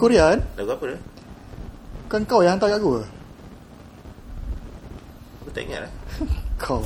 Korea 0.00 0.32
kan? 0.32 0.40
Lagu 0.56 0.70
apa 0.72 0.84
dia? 0.88 0.98
Kan 2.08 2.24
kau 2.24 2.40
yang 2.40 2.56
hantar 2.56 2.72
kat 2.72 2.80
aku 2.80 3.04
Aku 5.44 5.50
tak 5.52 5.62
ingat 5.68 5.80
lah. 5.84 5.92
Kau 6.62 6.80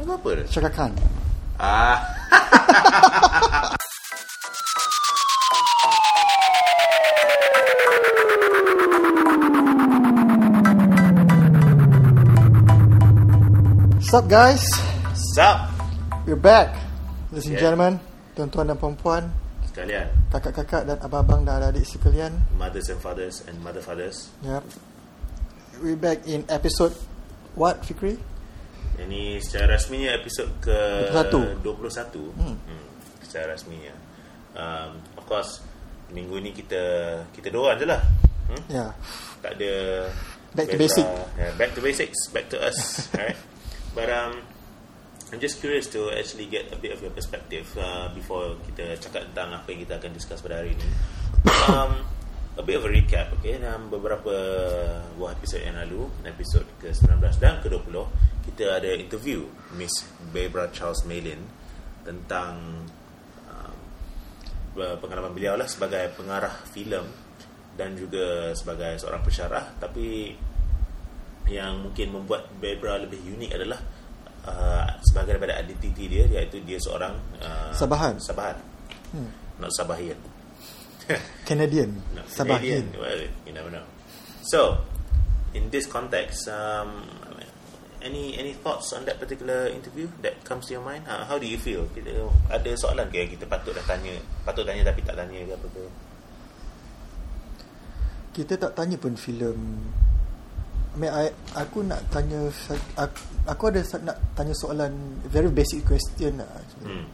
Lagu 0.00 0.10
apa 0.16 0.28
dia? 0.40 0.44
Shaka 0.48 0.70
Khan 0.72 0.92
Ah. 1.60 2.00
What's 14.02 14.12
up 14.14 14.28
guys? 14.28 14.60
Sup? 15.32 15.58
We're 16.26 16.36
back 16.36 16.74
Ladies 17.30 17.46
and 17.48 17.56
Yeah. 17.56 17.62
gentlemen 17.64 17.92
Tuan-tuan 18.36 18.68
dan 18.68 18.76
perempuan 18.76 19.22
Sekalian. 19.72 20.21
Kakak-kakak 20.32 20.88
dan 20.88 20.96
abang-abang 21.04 21.44
dan 21.44 21.60
adik 21.60 21.84
sekalian 21.84 22.32
Mothers 22.56 22.88
and 22.88 23.00
fathers 23.04 23.44
and 23.44 23.60
mother 23.60 23.84
fathers. 23.84 24.32
Yep 24.40 24.64
We're 25.84 26.00
back 26.00 26.24
in 26.24 26.48
episode 26.48 26.96
What 27.52 27.84
Fikri? 27.84 28.16
Ini 28.96 29.36
secara 29.44 29.76
rasminya 29.76 30.16
episod 30.16 30.48
ke 30.64 31.12
21. 31.12 31.60
21. 31.60 32.32
Hmm. 32.32 32.56
Hmm. 32.56 32.86
Secara 33.20 33.52
rasminya. 33.52 33.92
Um, 34.56 35.00
of 35.20 35.24
course, 35.28 35.60
minggu 36.12 36.40
ni 36.40 36.56
kita 36.56 36.80
kita 37.32 37.48
dua 37.52 37.76
je 37.76 37.84
lah. 37.88 38.00
Hmm? 38.48 38.62
Ya 38.72 38.86
Tak 39.40 39.60
ada 39.60 39.72
Back 40.52 40.68
to 40.68 40.76
basic. 40.76 41.04
Yeah, 41.40 41.52
back 41.56 41.72
to 41.72 41.80
basics. 41.80 42.28
Back 42.28 42.52
to 42.52 42.60
us. 42.60 43.08
right? 43.16 43.36
But 43.96 44.12
um, 44.12 44.44
I'm 45.32 45.40
just 45.40 45.64
curious 45.64 45.88
to 45.96 46.12
actually 46.12 46.44
get 46.44 46.68
a 46.68 46.76
bit 46.76 46.92
of 46.92 47.00
your 47.00 47.08
perspective 47.08 47.64
uh, 47.80 48.12
before 48.12 48.52
kita 48.68 49.00
cakap 49.00 49.32
tentang 49.32 49.56
apa 49.56 49.64
yang 49.72 49.88
kita 49.88 49.96
akan 49.96 50.12
discuss 50.12 50.44
pada 50.44 50.60
hari 50.60 50.76
ini. 50.76 50.88
Um, 51.72 52.04
a 52.52 52.62
bit 52.62 52.76
of 52.76 52.84
a 52.84 52.92
recap, 52.92 53.32
okay? 53.40 53.56
Dalam 53.56 53.88
beberapa 53.88 54.28
buah 55.16 55.32
episod 55.32 55.64
yang 55.64 55.80
lalu, 55.80 56.04
episod 56.28 56.68
ke-19 56.84 57.16
dan 57.40 57.64
ke-20, 57.64 57.96
kita 58.44 58.76
ada 58.76 58.92
interview 58.92 59.48
Miss 59.72 60.04
Barbara 60.36 60.68
Charles 60.68 61.00
Malin 61.08 61.40
tentang 62.04 62.84
um, 63.48 63.76
pengalaman 64.76 65.32
beliau 65.32 65.56
lah 65.56 65.64
sebagai 65.64 66.12
pengarah 66.12 66.60
filem 66.76 67.08
dan 67.72 67.96
juga 67.96 68.52
sebagai 68.52 69.00
seorang 69.00 69.24
pensyarah 69.24 69.80
tapi 69.80 70.36
yang 71.48 71.88
mungkin 71.88 72.20
membuat 72.20 72.52
Barbara 72.60 73.00
lebih 73.00 73.16
unik 73.32 73.50
adalah 73.56 73.80
uh, 74.46 74.86
sebagai 75.06 75.38
daripada 75.38 75.58
identiti 75.60 76.06
dia 76.06 76.24
iaitu 76.26 76.62
dia 76.62 76.78
seorang 76.78 77.14
uh, 77.42 77.72
Sabahan. 77.74 78.18
Sabahan. 78.18 78.56
Hmm. 79.12 79.30
not 79.60 79.70
Sabahian. 79.74 80.18
Canadian. 81.48 81.98
Not 82.14 82.26
Sabahin 82.30 82.88
Canadian. 82.90 83.00
well 83.00 83.20
you 83.46 83.52
never 83.54 83.70
know. 83.70 83.84
So 84.46 84.82
in 85.54 85.68
this 85.70 85.86
context 85.86 86.48
um, 86.48 87.06
any 88.02 88.34
any 88.36 88.52
thoughts 88.52 88.92
on 88.92 89.06
that 89.06 89.22
particular 89.22 89.70
interview 89.70 90.10
that 90.20 90.42
comes 90.44 90.66
to 90.66 90.74
your 90.74 90.84
mind? 90.84 91.06
Uh, 91.06 91.24
how 91.24 91.38
do 91.38 91.46
you 91.46 91.56
feel? 91.56 91.86
Kita, 91.94 92.10
ada 92.50 92.70
soalan 92.74 93.06
ke 93.08 93.22
yang 93.22 93.30
kita 93.30 93.46
patut 93.46 93.72
dah 93.72 93.86
tanya? 93.86 94.18
Patut 94.42 94.66
tanya 94.66 94.82
tapi 94.90 95.00
tak 95.06 95.14
tanya 95.16 95.38
ke 95.46 95.52
apa 95.54 95.66
ke? 95.70 95.84
Kita 98.32 98.54
tak 98.58 98.72
tanya 98.74 98.96
pun 98.98 99.14
filem 99.14 99.58
Mean, 100.92 101.08
I, 101.08 101.32
aku 101.56 101.80
nak 101.88 102.04
tanya 102.12 102.52
aku, 103.00 103.20
aku 103.48 103.62
ada 103.72 103.80
nak 104.04 104.16
tanya 104.36 104.52
soalan 104.52 104.92
very 105.24 105.48
basic 105.48 105.88
question 105.88 106.44
lah. 106.44 106.48
hmm. 106.84 107.04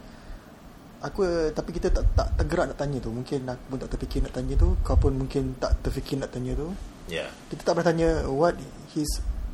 Aku 0.99 1.23
tapi 1.55 1.71
kita 1.71 1.87
tak 1.95 2.03
tak 2.11 2.27
tergerak 2.35 2.75
nak 2.75 2.77
tanya 2.79 2.99
tu. 2.99 3.07
Mungkin 3.07 3.47
aku 3.47 3.63
pun 3.71 3.77
tak 3.79 3.89
terfikir 3.95 4.19
nak 4.19 4.35
tanya 4.35 4.53
tu. 4.59 4.75
Kau 4.83 4.99
pun 4.99 5.15
mungkin 5.15 5.55
tak 5.55 5.79
terfikir 5.79 6.19
nak 6.19 6.35
tanya 6.35 6.59
tu. 6.59 6.67
yeah 7.07 7.31
Kita 7.47 7.71
tak 7.71 7.73
pernah 7.79 7.87
tanya 7.87 8.09
what 8.27 8.59
his 8.91 9.07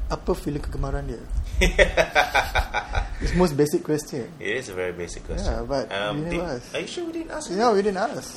apa 0.09 0.33
filem 0.33 0.61
kegemaran 0.61 1.05
dia. 1.05 1.21
It's 3.21 3.33
most 3.37 3.53
basic 3.57 3.85
question. 3.85 4.27
It 4.41 4.57
is 4.57 4.69
a 4.69 4.75
very 4.75 4.91
basic 4.91 5.25
question. 5.25 5.49
Yeah, 5.49 5.63
but 5.63 5.89
we 5.89 5.95
um, 5.95 6.15
never 6.25 6.29
did, 6.29 6.41
ask. 6.41 6.67
are 6.75 6.81
you 6.81 6.89
sure 6.89 7.05
we 7.05 7.13
didn't 7.13 7.31
ask? 7.31 7.45
Yeah, 7.49 7.71
we 7.73 7.81
didn't 7.81 8.01
ask. 8.01 8.29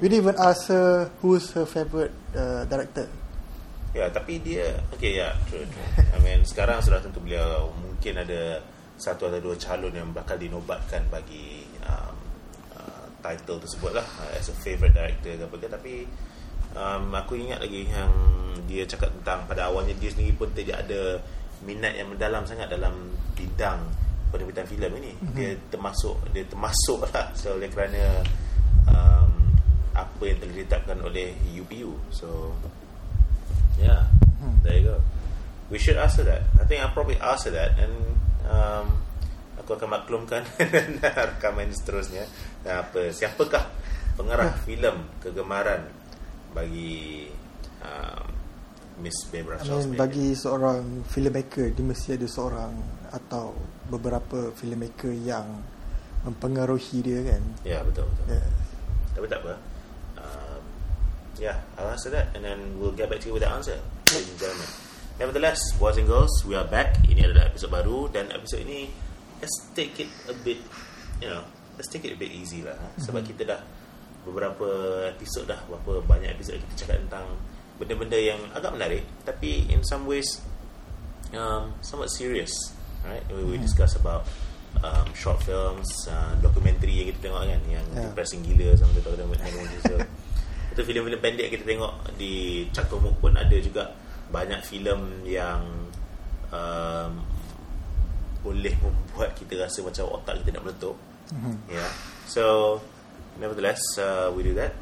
We 0.00 0.08
didn't 0.08 0.22
even 0.22 0.36
ask 0.38 0.68
her 0.68 1.10
who's 1.20 1.50
her 1.52 1.66
favorite 1.66 2.12
uh, 2.36 2.64
director. 2.68 3.08
Ya, 3.94 4.10
tapi 4.10 4.42
dia 4.42 4.74
okay 4.90 5.22
ya, 5.22 5.30
true, 5.46 5.62
true. 5.62 5.88
I 6.10 6.18
mean 6.18 6.42
sekarang 6.42 6.82
sudah 6.82 6.98
tentu 6.98 7.22
beliau 7.22 7.70
mungkin 7.78 8.18
ada 8.18 8.58
satu 8.98 9.26
atau 9.26 9.40
dua 9.42 9.54
calon 9.58 9.94
yang 9.94 10.10
bakal 10.14 10.38
dinobatkan 10.38 11.02
bagi 11.10 11.66
um, 11.82 12.14
uh, 12.74 13.06
title 13.22 13.58
tersebut 13.58 13.90
lah 13.90 14.06
uh, 14.22 14.30
as 14.38 14.50
a 14.50 14.54
favourite 14.54 14.94
director 14.94 15.34
ke 15.34 15.44
apa 15.46 15.56
ke 15.58 15.68
tapi 15.70 15.94
um, 16.78 17.10
aku 17.14 17.34
ingat 17.38 17.58
lagi 17.58 17.90
yang 17.90 18.10
dia 18.70 18.86
cakap 18.86 19.10
tentang 19.20 19.46
pada 19.50 19.70
awalnya 19.70 19.94
dia 19.98 20.10
sendiri 20.14 20.34
pun 20.34 20.50
tidak 20.54 20.86
ada 20.86 21.18
minat 21.66 21.94
yang 21.98 22.10
mendalam 22.10 22.46
sangat 22.46 22.70
dalam 22.70 22.94
bidang 23.34 23.82
penerbitan 24.30 24.66
filem 24.66 24.92
ini. 25.02 25.12
Mm-hmm. 25.14 25.34
Dia 25.34 25.50
termasuk 25.70 26.16
dia 26.30 26.44
termasuk 26.46 26.98
lah 27.02 27.30
so 27.34 27.54
oleh 27.54 27.70
kerana 27.70 28.22
um, 28.90 29.32
apa 29.94 30.22
yang 30.22 30.38
telah 30.38 30.54
ditetapkan 30.54 30.98
oleh 31.02 31.34
UPU. 31.50 31.98
So 32.14 32.54
Yeah, 33.80 34.06
Hmm. 34.38 34.60
there 34.62 34.76
you 34.78 34.84
go. 34.92 34.96
We 35.72 35.80
should 35.80 35.96
ask 35.96 36.20
her 36.20 36.26
that. 36.28 36.44
I 36.60 36.64
think 36.68 36.84
I'll 36.84 36.92
probably 36.92 37.16
ask 37.18 37.48
her 37.48 37.54
that 37.56 37.74
and 37.80 37.94
um, 38.46 39.00
aku 39.56 39.74
akan 39.74 39.88
maklumkan 39.96 40.44
rakaman 41.02 41.72
seterusnya. 41.72 42.28
Dan 42.60 42.84
apa 42.84 43.10
siapakah 43.10 43.64
pengarah 44.14 44.52
filem 44.62 45.08
kegemaran 45.18 45.88
bagi 46.54 47.26
um, 47.82 48.24
Miss 49.02 49.26
Barbara 49.26 49.58
I 49.58 49.66
mean, 49.66 49.98
bagi 49.98 50.38
seorang 50.38 51.02
filmmaker 51.10 51.74
dia 51.74 51.82
mesti 51.82 52.14
ada 52.14 52.28
seorang 52.30 52.72
atau 53.10 53.50
beberapa 53.90 54.54
filmmaker 54.54 55.10
yang 55.10 55.64
mempengaruhi 56.22 57.02
dia 57.02 57.20
kan. 57.26 57.42
Ya, 57.66 57.82
betul 57.82 58.06
betul. 58.06 58.38
Yeah. 58.38 58.48
Tapi 59.18 59.26
tak 59.26 59.40
apa. 59.42 59.73
Yeah, 61.38 61.58
I'll 61.76 61.90
answer 61.90 62.10
that 62.14 62.34
and 62.34 62.44
then 62.44 62.78
we'll 62.78 62.94
get 62.94 63.10
back 63.10 63.20
to 63.20 63.26
you 63.28 63.34
with 63.34 63.42
the 63.42 63.50
answer. 63.50 63.78
Ladies 64.12 64.30
and 64.30 64.38
gentlemen. 64.38 64.68
Nevertheless, 65.18 65.60
boys 65.78 65.96
and 65.98 66.06
girls, 66.06 66.30
we 66.46 66.54
are 66.54 66.66
back. 66.66 66.98
Ini 67.06 67.30
adalah 67.30 67.50
episod 67.50 67.70
baru 67.70 68.10
dan 68.10 68.30
episod 68.34 68.62
ini 68.66 68.90
let's 69.38 69.54
take 69.74 69.98
it 70.02 70.10
a 70.26 70.34
bit, 70.42 70.58
you 71.22 71.30
know, 71.30 71.42
let's 71.78 71.90
take 71.90 72.02
it 72.06 72.14
a 72.14 72.18
bit 72.18 72.30
easy 72.30 72.62
lah. 72.66 72.74
ha. 72.74 72.86
Sebab 72.98 73.22
kita 73.22 73.46
dah 73.46 73.60
beberapa 74.24 74.66
episod 75.10 75.46
dah, 75.46 75.58
berapa 75.68 76.02
banyak 76.06 76.34
episod 76.34 76.56
kita 76.58 76.86
cakap 76.86 76.96
tentang 77.06 77.26
benda-benda 77.76 78.14
yang 78.14 78.38
agak 78.54 78.70
menarik 78.70 79.02
tapi 79.26 79.66
in 79.66 79.82
some 79.82 80.06
ways 80.06 80.38
um, 81.34 81.74
somewhat 81.82 82.06
serious 82.06 82.54
right 83.02 83.22
we, 83.34 83.42
we 83.42 83.56
discuss 83.58 83.98
about 83.98 84.22
um, 84.80 85.10
short 85.12 85.42
films 85.42 85.84
uh, 86.06 86.38
documentary 86.38 87.02
yang 87.02 87.06
kita 87.10 87.30
tengok 87.30 87.42
kan 87.42 87.62
yang 87.66 87.82
Yeah. 87.94 88.10
depressing 88.10 88.42
gila 88.42 88.74
sama 88.74 88.90
kita 88.98 89.14
tengok 89.14 89.38
so, 89.86 89.94
itu 90.74 90.82
filem-filem 90.82 91.22
pendek 91.22 91.48
kita 91.48 91.62
tengok 91.62 92.18
di 92.18 92.66
Cakomuk 92.68 93.14
pun 93.18 93.30
ada 93.32 93.54
juga 93.56 93.94
banyak 94.28 94.60
filem 94.60 95.22
yang 95.22 95.62
um, 96.50 97.22
boleh 98.42 98.74
membuat 98.76 99.32
kita 99.32 99.56
rasa 99.56 99.80
macam 99.80 100.04
otak 100.12 100.42
kita 100.42 100.58
nak 100.58 100.66
meletup 100.66 100.96
Mhm. 101.24 101.56
yeah 101.72 101.88
so 102.28 102.76
nevertheless 103.38 103.80
uh, 103.96 104.28
we 104.28 104.44
do 104.44 104.52
that 104.52 104.76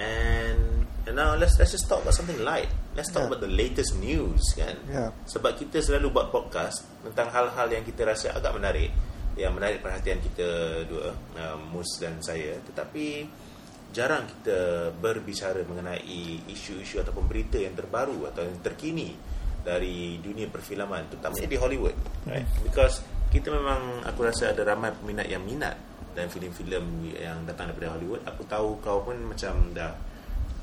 and 0.00 0.88
and 1.04 1.14
now 1.14 1.36
let's 1.36 1.60
let's 1.60 1.70
just 1.70 1.84
talk 1.84 2.00
about 2.00 2.16
something 2.16 2.40
light 2.40 2.66
let's 2.96 3.12
talk 3.12 3.28
Yeah. 3.28 3.30
about 3.30 3.42
the 3.44 3.52
latest 3.52 3.92
news 4.00 4.40
kan 4.56 4.74
Yeah. 4.88 5.12
sebab 5.28 5.54
kita 5.54 5.84
selalu 5.84 6.08
buat 6.08 6.32
podcast 6.32 6.88
tentang 7.04 7.28
hal-hal 7.30 7.68
yang 7.68 7.84
kita 7.84 8.08
rasa 8.08 8.32
agak 8.32 8.56
menarik 8.56 8.88
yang 9.36 9.52
menarik 9.52 9.82
perhatian 9.82 10.22
kita 10.22 10.46
dua 10.86 11.12
uh, 11.36 11.58
Mus 11.68 12.00
dan 12.00 12.16
saya 12.22 12.56
tetapi 12.64 13.26
jarang 13.94 14.26
kita 14.26 14.90
berbicara 14.98 15.62
mengenai 15.62 16.42
isu-isu 16.50 16.98
ataupun 16.98 17.30
berita 17.30 17.62
yang 17.62 17.78
terbaru 17.78 18.26
atau 18.26 18.42
yang 18.42 18.58
terkini 18.58 19.14
dari 19.62 20.18
dunia 20.18 20.50
perfilman 20.50 21.08
terutamanya 21.08 21.48
di 21.48 21.56
Hollywood. 21.56 21.96
Right. 22.26 22.44
Because 22.66 23.00
kita 23.30 23.54
memang 23.54 24.02
aku 24.02 24.26
rasa 24.26 24.50
ada 24.50 24.66
ramai 24.66 24.90
peminat 24.92 25.30
yang 25.30 25.46
minat 25.46 25.78
dan 26.12 26.26
filem-filem 26.26 27.14
yang 27.14 27.46
datang 27.46 27.70
daripada 27.70 27.94
Hollywood. 27.94 28.20
Aku 28.26 28.42
tahu 28.50 28.82
kau 28.82 29.06
pun 29.06 29.16
macam 29.24 29.70
dah 29.70 29.94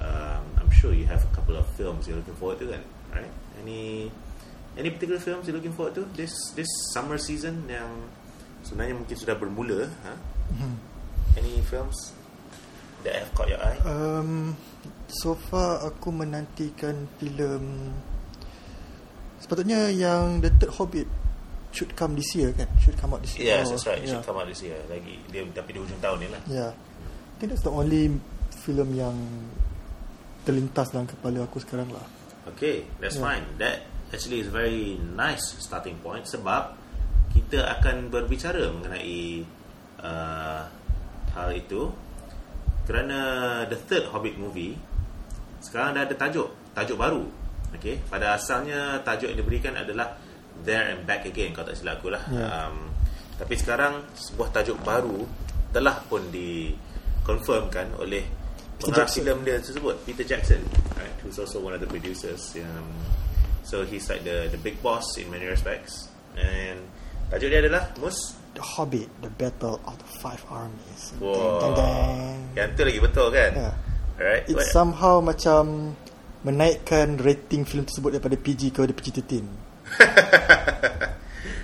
um, 0.03 0.43
I'm 0.59 0.71
sure 0.71 0.91
you 0.91 1.07
have 1.07 1.23
a 1.23 1.31
couple 1.31 1.55
of 1.55 1.65
films 1.79 2.05
you're 2.11 2.19
looking 2.19 2.35
forward 2.35 2.59
to 2.59 2.67
kan? 2.67 2.83
Right? 3.15 3.31
Any 3.63 4.11
any 4.75 4.91
particular 4.91 5.19
films 5.19 5.47
you're 5.47 5.55
looking 5.55 5.73
forward 5.73 5.95
to 5.95 6.03
this 6.19 6.31
this 6.53 6.69
summer 6.91 7.15
season 7.15 7.67
yang 7.71 7.89
sebenarnya 8.63 8.95
mungkin 8.95 9.15
sudah 9.17 9.35
bermula 9.35 9.89
ha? 10.05 10.13
Mhm. 10.53 10.73
any 11.39 11.59
films 11.65 12.13
that 13.03 13.15
have 13.21 13.31
caught 13.35 13.49
your 13.49 13.61
eye 13.61 13.77
Um, 13.83 14.53
so 15.09 15.35
far 15.35 15.81
aku 15.83 16.09
menantikan 16.13 17.07
filem 17.19 17.91
sepatutnya 19.41 19.89
yang 19.89 20.39
The 20.39 20.53
Third 20.55 20.73
Hobbit 20.77 21.07
should 21.71 21.95
come 21.95 22.19
this 22.19 22.35
year 22.35 22.51
kan 22.51 22.67
should 22.83 22.99
come 22.99 23.15
out 23.15 23.23
this 23.23 23.39
year 23.39 23.57
yes 23.57 23.71
that's 23.71 23.87
right 23.87 23.97
it 23.99 24.05
yeah. 24.05 24.19
should 24.19 24.27
come 24.27 24.37
out 24.37 24.47
this 24.47 24.59
year 24.59 24.77
lagi 24.91 25.17
dia 25.31 25.41
tapi 25.55 25.71
di 25.75 25.79
hujung 25.79 26.01
tahun 26.03 26.17
ni 26.19 26.27
lah 26.29 26.41
yeah 26.51 26.71
I 26.71 27.35
think 27.41 27.57
that's 27.57 27.65
the 27.65 27.73
only 27.73 28.13
filem 28.61 28.93
yang 28.93 29.17
terlintas 30.45 30.93
dalam 30.93 31.09
kepala 31.09 31.45
aku 31.45 31.57
sekarang 31.57 31.89
lah. 31.89 32.05
Okay, 32.53 32.85
that's 33.01 33.17
Yeah. 33.17 33.25
fine. 33.33 33.45
That 33.57 33.85
actually 34.13 34.45
is 34.45 34.49
very 34.53 34.97
nice 35.01 35.41
starting 35.57 35.97
point 36.05 36.29
sebab 36.29 36.77
kita 37.33 37.65
akan 37.79 38.13
berbicara 38.13 38.69
mengenai 38.73 39.41
uh, 40.01 40.61
hal 41.33 41.49
itu 41.53 41.89
kerana 42.91 43.17
the 43.71 43.79
third 43.79 44.11
Hobbit 44.11 44.35
movie 44.35 44.75
sekarang 45.63 45.95
dah 45.95 46.03
ada 46.03 46.15
tajuk, 46.19 46.75
tajuk 46.75 46.99
baru. 46.99 47.23
Okay, 47.71 48.03
pada 48.11 48.35
asalnya 48.35 48.99
tajuk 48.99 49.31
yang 49.31 49.39
diberikan 49.39 49.79
adalah 49.79 50.19
There 50.59 50.91
and 50.91 51.07
Back 51.07 51.23
Again 51.23 51.55
kalau 51.55 51.71
tak 51.71 51.79
silap 51.79 52.03
aku 52.03 52.11
lah. 52.11 52.19
Yeah. 52.27 52.67
Um, 52.67 52.91
tapi 53.39 53.55
sekarang 53.55 54.11
sebuah 54.11 54.51
tajuk 54.51 54.75
baru 54.83 55.23
telah 55.71 56.03
pun 56.11 56.27
dikonfirmkan 56.29 57.95
oleh 57.95 58.27
Peter 58.77 59.01
pengarah 59.01 59.09
filem 59.09 59.39
dia 59.41 59.57
tersebut 59.57 59.95
Peter 60.05 60.25
Jackson 60.27 60.61
right 60.93 61.15
who's 61.25 61.41
also 61.41 61.57
one 61.57 61.73
of 61.73 61.81
the 61.81 61.89
producers 61.89 62.53
um, 62.61 62.89
so 63.65 63.81
he's 63.81 64.05
like 64.11 64.21
the 64.21 64.45
the 64.53 64.59
big 64.61 64.77
boss 64.85 65.05
in 65.17 65.25
many 65.33 65.49
respects 65.49 66.11
and 66.37 66.77
tajuk 67.33 67.49
dia 67.49 67.65
adalah 67.65 67.89
Mus 67.97 68.37
The 68.51 68.59
Hobbit, 68.61 69.07
The 69.19 69.31
Battle 69.31 69.79
of 69.83 69.95
the 69.95 70.09
Five 70.19 70.43
Armies. 70.47 71.15
wow 71.17 71.59
Dang, 71.59 71.73
dang, 71.73 71.91
dang. 71.95 72.37
yang 72.53 72.67
tu 72.75 72.83
lagi 72.83 72.99
betul 72.99 73.27
kan 73.29 73.51
Yeah. 73.53 73.73
alright 74.19 74.43
It 74.45 74.55
What- 74.59 74.69
somehow 74.69 75.19
macam 75.19 75.95
menaikkan 76.41 77.15
rating 77.17 77.63
filem 77.63 77.85
tersebut 77.85 78.17
daripada 78.17 78.35
PG 78.35 78.73
kepada 78.73 78.91
PG-13. 78.91 79.45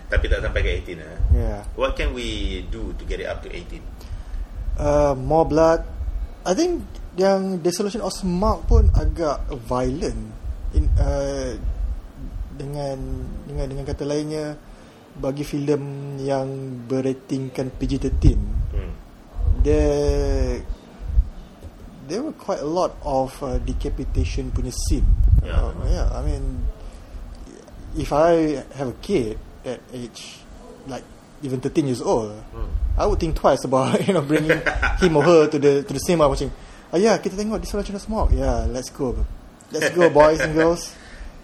tapi 0.08 0.26
tak 0.26 0.40
sampai 0.40 0.62
ke 0.62 0.70
18 0.88 1.04
eh? 1.04 1.18
Yeah. 1.34 1.60
what 1.76 1.94
can 1.94 2.16
we 2.16 2.62
do 2.70 2.96
to 2.96 3.04
get 3.04 3.20
it 3.20 3.28
up 3.28 3.44
to 3.44 3.50
18 3.50 3.84
Uh, 4.78 5.18
more 5.18 5.42
blood. 5.42 5.82
I 6.46 6.54
think 6.54 6.86
yang 7.18 7.66
Desolation 7.66 7.98
of 7.98 8.14
Smaug 8.14 8.70
pun 8.70 8.94
agak 8.94 9.42
violent. 9.66 10.38
In, 10.70 10.86
uh, 11.02 11.58
dengan 12.54 13.26
dengan 13.50 13.66
dengan 13.66 13.82
kata 13.90 14.06
lainnya 14.06 14.54
bagi 15.18 15.42
filem 15.42 16.16
yang 16.22 16.48
beratingkan 16.86 17.74
PG-13 17.74 18.24
hmm. 18.74 18.92
there 19.66 20.62
there 22.08 22.24
were 22.24 22.32
quite 22.32 22.60
a 22.60 22.66
lot 22.66 22.96
of 23.04 23.36
uh, 23.44 23.60
decapitation 23.60 24.50
punya 24.52 24.72
scene. 24.72 25.06
Yeah. 25.44 25.60
Uh, 25.60 25.74
yeah, 25.92 26.08
I 26.16 26.24
mean, 26.24 26.64
if 28.00 28.16
I 28.16 28.64
have 28.80 28.96
a 28.96 28.98
kid 29.04 29.38
at 29.68 29.84
age 29.92 30.40
like 30.88 31.04
even 31.44 31.60
13 31.60 31.86
years 31.86 32.02
old, 32.02 32.32
Hmm. 32.56 32.72
I 32.98 33.06
would 33.06 33.20
think 33.20 33.36
twice 33.36 33.64
about 33.64 34.00
you 34.08 34.14
know 34.16 34.24
bringing 34.24 34.58
him 35.00 35.18
or 35.18 35.24
her 35.24 35.48
to 35.52 35.60
the 35.60 35.84
to 35.84 35.92
the 35.94 36.00
cinema 36.00 36.32
watching. 36.32 36.50
Oh 36.90 36.98
yeah, 36.98 37.20
kita 37.20 37.36
tengok 37.36 37.60
Desolation 37.62 38.00
of 38.00 38.02
Smoke. 38.02 38.32
Yeah, 38.32 38.66
let's 38.72 38.90
go. 38.90 39.14
Let's 39.70 39.92
go 39.92 40.08
boys 40.10 40.40
and 40.40 40.56
girls. 40.56 40.96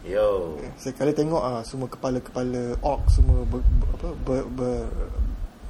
Yo. 0.03 0.59
Sekali 0.75 1.15
tengok 1.15 1.41
ah 1.41 1.61
semua 1.63 1.88
kepala-kepala 1.88 2.75
orc 2.83 3.07
semua 3.07 3.44
ber, 3.47 3.63
ber, 3.63 3.88
apa 3.95 4.07
ber, 4.27 4.44
ber 4.51 4.77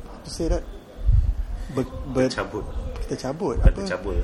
how 0.09 0.19
to 0.25 0.29
say 0.29 0.49
that? 0.49 0.65
Ber, 1.73 1.85
ber, 2.11 2.27
cabut 2.29 2.65
kita 3.03 3.29
cabut 3.29 3.59
apa? 3.59 3.81
cabul 3.83 4.17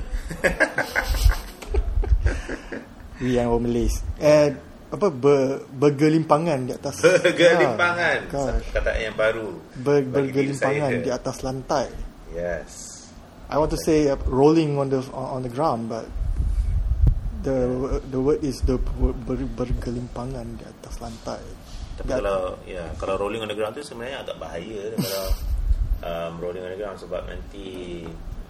we 3.20 3.36
yang 3.36 3.52
orang 3.52 3.68
Malays. 3.68 4.00
Eh 4.16 4.48
apa 4.90 5.06
ber, 5.12 5.62
bergelimpangan 5.70 6.66
di 6.66 6.72
atas 6.74 7.04
bergelimpangan. 7.04 8.18
Ah, 8.26 8.32
gosh. 8.32 8.74
kata 8.74 8.90
yang 8.98 9.14
baru. 9.14 9.54
Ber, 9.78 10.02
bergelimpangan 10.02 11.04
di 11.04 11.10
atas 11.12 11.44
lantai. 11.44 11.86
Yes. 12.32 12.90
I 13.50 13.58
want 13.58 13.70
to 13.74 13.80
say 13.82 14.08
uh, 14.08 14.18
rolling 14.26 14.78
on 14.78 14.88
the 14.90 15.02
on 15.12 15.42
the 15.42 15.52
ground 15.52 15.90
but 15.90 16.06
the 17.40 17.56
the 18.08 18.20
word 18.20 18.40
is 18.44 18.60
the 18.64 18.76
ber, 18.76 19.12
ber, 19.24 19.40
bergelimpangan 19.56 20.46
di 20.56 20.64
atas 20.64 21.00
lantai 21.00 21.40
Tapi 21.96 22.08
That- 22.08 22.20
kalau 22.24 22.56
ya 22.64 22.84
kalau 22.96 23.14
rolling 23.20 23.44
on 23.44 23.48
the 23.48 23.56
ground 23.56 23.76
tu 23.76 23.84
sebenarnya 23.84 24.24
agak 24.24 24.36
bahaya 24.40 24.92
kalau 24.96 25.26
um, 26.00 26.32
rolling 26.40 26.64
on 26.64 26.72
the 26.72 26.80
ground 26.80 26.96
sebab 26.96 27.28
nanti 27.28 28.04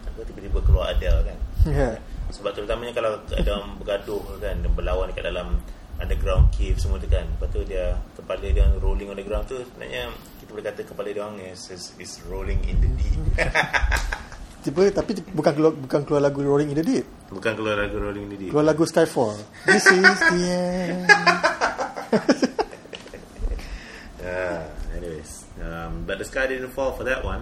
apa 0.07 0.23
tiba-tiba 0.23 0.59
keluar 0.63 0.95
Adele 0.95 1.23
kan. 1.27 1.39
yeah. 1.67 1.95
Sebab 2.31 2.55
terutamanya 2.55 2.95
kalau 2.95 3.19
ada 3.27 3.51
orang 3.59 3.75
bergaduh 3.83 4.23
kan 4.39 4.55
dan 4.63 4.71
berlawan 4.71 5.11
dekat 5.11 5.35
dalam 5.35 5.59
underground 5.99 6.47
cave 6.55 6.79
semua 6.79 7.03
tu 7.03 7.11
kan. 7.11 7.27
Lepas 7.27 7.49
tu 7.51 7.61
dia 7.67 7.99
kepala 8.15 8.47
dia 8.47 8.71
rolling 8.79 9.11
on 9.11 9.19
the 9.19 9.27
ground 9.27 9.51
tu 9.51 9.59
sebenarnya 9.59 10.15
kita 10.39 10.51
boleh 10.55 10.65
kata 10.71 10.81
kepala 10.87 11.09
dia 11.11 11.23
orang 11.27 11.43
is, 11.43 11.63
is, 11.75 11.85
is 11.99 12.13
rolling 12.31 12.63
in 12.71 12.79
the 12.79 12.91
deep. 12.95 13.19
tiba 14.61 14.93
tapi 14.93 15.17
bukan 15.33 15.53
keluar 15.53 15.73
bukan 15.73 16.01
keluar 16.05 16.23
lagu 16.23 16.39
Rolling 16.41 16.71
in 16.71 16.79
the 16.79 16.85
Deep 16.85 17.07
Bukan 17.31 17.55
keluar 17.55 17.79
lagu 17.79 17.95
rolling 17.95 18.27
in 18.27 18.31
the 18.35 18.39
deep. 18.43 18.51
keluar 18.51 18.67
lagu 18.67 18.83
Skyfall 18.83 19.39
this 19.65 19.87
is 19.87 20.03
the 20.03 20.43
end 20.51 21.07
Ah, 24.21 24.69
anyways, 24.93 25.49
um, 25.65 26.05
but 26.05 26.21
the 26.21 26.27
sky 26.27 26.47
didn't 26.47 26.71
fall 26.71 26.93
for 26.93 27.05
that 27.05 27.25
one. 27.25 27.41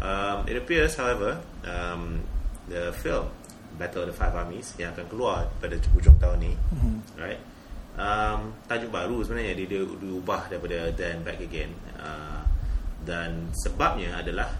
Um, 0.00 0.44
it 0.46 0.56
appears, 0.56 0.94
however, 0.94 1.40
um, 1.64 2.20
the 2.68 2.92
film 2.92 3.32
Battle 3.78 4.04
of 4.04 4.12
the 4.12 4.16
Five 4.16 4.36
Armies 4.36 4.76
yang 4.76 4.92
akan 4.92 5.08
keluar 5.08 5.48
pada 5.58 5.80
hujung 5.96 6.16
tahun 6.20 6.38
ni, 6.44 6.52
right? 7.16 7.40
Um, 7.96 8.52
tajuk 8.64 8.92
baru 8.92 9.20
sebenarnya 9.24 9.56
dia, 9.56 9.66
dia 9.66 9.82
diubah 9.82 10.48
daripada 10.48 10.92
Then 10.92 11.20
Back 11.20 11.40
Again 11.40 11.72
uh, 11.96 12.44
dan 13.04 13.48
sebabnya 13.56 14.20
adalah 14.20 14.52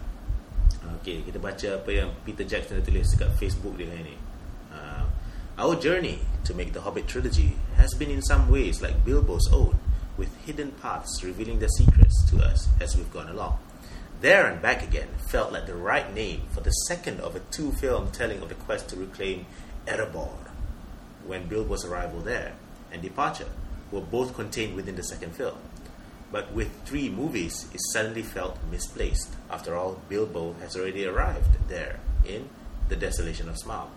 Okay, 1.00 1.24
kita 1.24 1.40
baca 1.40 1.80
apa 1.80 1.90
yang 1.90 2.12
Peter 2.22 2.44
Jackson 2.44 2.78
dah 2.78 2.84
tulis 2.84 3.08
dekat 3.16 3.30
Facebook 3.40 3.74
dia 3.76 3.88
ni. 3.88 4.16
Uh, 4.70 5.04
Our 5.60 5.76
journey 5.76 6.24
to 6.48 6.56
make 6.56 6.72
the 6.72 6.80
Hobbit 6.80 7.04
trilogy 7.04 7.52
has 7.76 7.92
been 7.92 8.08
in 8.08 8.24
some 8.24 8.48
ways 8.48 8.80
like 8.80 9.04
Bilbo's 9.04 9.44
own, 9.52 9.76
with 10.16 10.32
hidden 10.48 10.72
paths 10.80 11.20
revealing 11.20 11.60
their 11.60 11.72
secrets 11.76 12.24
to 12.32 12.40
us 12.40 12.68
as 12.80 12.96
we've 12.96 13.12
gone 13.12 13.28
along. 13.28 13.60
There 14.24 14.48
and 14.48 14.60
Back 14.60 14.80
Again 14.80 15.08
felt 15.28 15.52
like 15.52 15.68
the 15.68 15.76
right 15.76 16.08
name 16.12 16.48
for 16.52 16.60
the 16.60 16.72
second 16.88 17.20
of 17.20 17.36
a 17.36 17.44
two-film 17.52 18.08
telling 18.12 18.40
of 18.40 18.48
the 18.48 18.56
quest 18.56 18.88
to 18.88 18.96
reclaim 18.96 19.44
Erebor, 19.84 20.32
when 21.24 21.48
Bilbo's 21.48 21.84
arrival 21.84 22.20
there 22.20 22.56
and 22.92 23.00
departure 23.00 23.48
were 23.92 24.00
both 24.00 24.32
contained 24.32 24.76
within 24.76 24.96
the 24.96 25.04
second 25.04 25.36
film. 25.36 25.56
But 26.32 26.52
with 26.52 26.84
three 26.84 27.08
movies, 27.08 27.68
it 27.74 27.80
suddenly 27.92 28.22
felt 28.22 28.58
misplaced. 28.70 29.34
After 29.50 29.74
all, 29.74 30.00
Bilbo 30.08 30.54
has 30.60 30.76
already 30.76 31.04
arrived 31.04 31.68
there 31.68 31.98
in 32.24 32.48
The 32.88 32.96
Desolation 32.96 33.48
of 33.48 33.56
Smaug. 33.56 33.88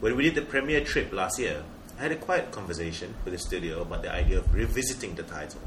When 0.00 0.16
we 0.16 0.24
did 0.24 0.34
the 0.34 0.42
premiere 0.42 0.84
trip 0.84 1.12
last 1.12 1.38
year, 1.38 1.62
I 1.98 2.02
had 2.02 2.12
a 2.12 2.16
quiet 2.16 2.50
conversation 2.50 3.14
with 3.24 3.32
the 3.32 3.38
studio 3.38 3.82
about 3.82 4.02
the 4.02 4.12
idea 4.12 4.38
of 4.38 4.54
revisiting 4.54 5.14
the 5.14 5.22
title. 5.22 5.60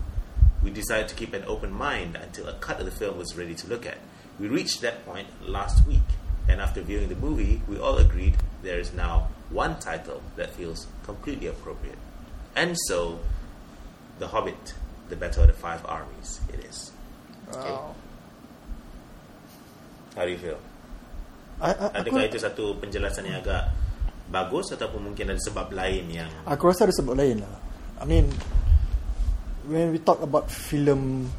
We 0.64 0.72
decided 0.72 1.08
to 1.10 1.16
keep 1.16 1.34
an 1.34 1.44
open 1.46 1.72
mind 1.72 2.16
until 2.16 2.48
a 2.48 2.54
cut 2.54 2.80
of 2.80 2.86
the 2.86 2.92
film 2.92 3.18
was 3.18 3.36
ready 3.36 3.54
to 3.56 3.68
look 3.68 3.86
at. 3.86 3.98
We 4.40 4.48
reached 4.48 4.82
that 4.82 5.06
point 5.06 5.28
last 5.48 5.86
week, 5.88 6.02
and 6.48 6.62
after 6.62 6.82
viewing 6.82 7.10
the 7.10 7.16
movie, 7.16 7.62
we 7.68 7.78
all 7.78 7.98
agreed 7.98 8.38
there 8.64 8.80
is 8.80 8.94
now 8.94 9.30
one 9.50 9.80
title 9.80 10.22
that 10.36 10.52
feels 10.52 10.88
completely 11.04 11.48
appropriate. 11.48 11.98
And 12.56 12.78
so, 12.88 13.20
The 14.20 14.30
Hobbit, 14.30 14.74
The 15.14 15.20
Battle 15.22 15.46
of 15.46 15.54
the 15.54 15.58
Five 15.58 15.86
Armies, 15.86 16.42
it 16.50 16.66
is. 16.66 16.90
wow. 17.54 17.94
How 20.18 20.26
do 20.26 20.32
you 20.34 20.42
feel? 20.42 20.58
I, 21.62 21.70
I, 21.70 22.02
aku, 22.02 22.10
Adakah 22.18 22.24
itu 22.26 22.38
satu 22.42 22.64
penjelasan 22.82 23.30
yang 23.30 23.42
agak 23.46 23.70
bagus 24.30 24.74
ataupun 24.74 25.14
mungkin 25.14 25.30
ada 25.30 25.38
sebab 25.38 25.70
lain 25.70 26.10
yang 26.10 26.30
Aku 26.50 26.66
rasa 26.66 26.90
ada 26.90 26.94
sebab 26.94 27.14
lain 27.14 27.46
lah. 27.46 27.56
I 28.02 28.06
mean, 28.10 28.26
when 29.70 29.94
we 29.94 30.02
talk 30.02 30.22
about 30.26 30.50
film, 30.50 31.30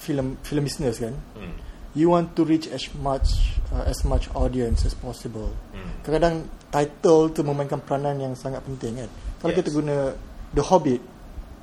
film, 0.00 0.40
film 0.40 0.62
business 0.64 0.96
kan, 1.00 1.12
hmm, 1.36 1.54
you 1.92 2.08
want 2.08 2.32
to 2.36 2.42
reach 2.44 2.66
as 2.72 2.88
much 2.98 3.56
uh, 3.72 3.84
as 3.84 4.00
much 4.04 4.32
audience 4.32 4.88
as 4.88 4.96
possible. 4.96 5.52
hmm, 5.76 6.04
Kadang-kadang 6.04 6.48
title 6.72 7.30
tu 7.30 7.40
memainkan 7.44 7.80
peranan 7.84 8.16
yang 8.20 8.32
sangat 8.34 8.64
penting 8.64 8.96
kan. 9.04 9.10
Kalau 9.40 9.52
Yes. 9.52 9.58
kita 9.60 9.70
guna 9.76 9.96
The 10.56 10.64
Hobbit, 10.64 11.00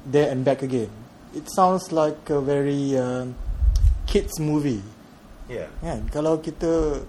There 0.06 0.30
and 0.30 0.42
Back 0.42 0.62
Again, 0.66 0.90
it 1.34 1.48
sounds 1.50 1.92
like 1.92 2.20
a 2.30 2.40
very 2.42 2.96
uh, 2.98 3.26
kids 4.08 4.40
movie. 4.40 4.84
yeah, 5.48 5.68
Kan? 5.80 6.08
Kalau 6.12 6.40
kita 6.40 7.00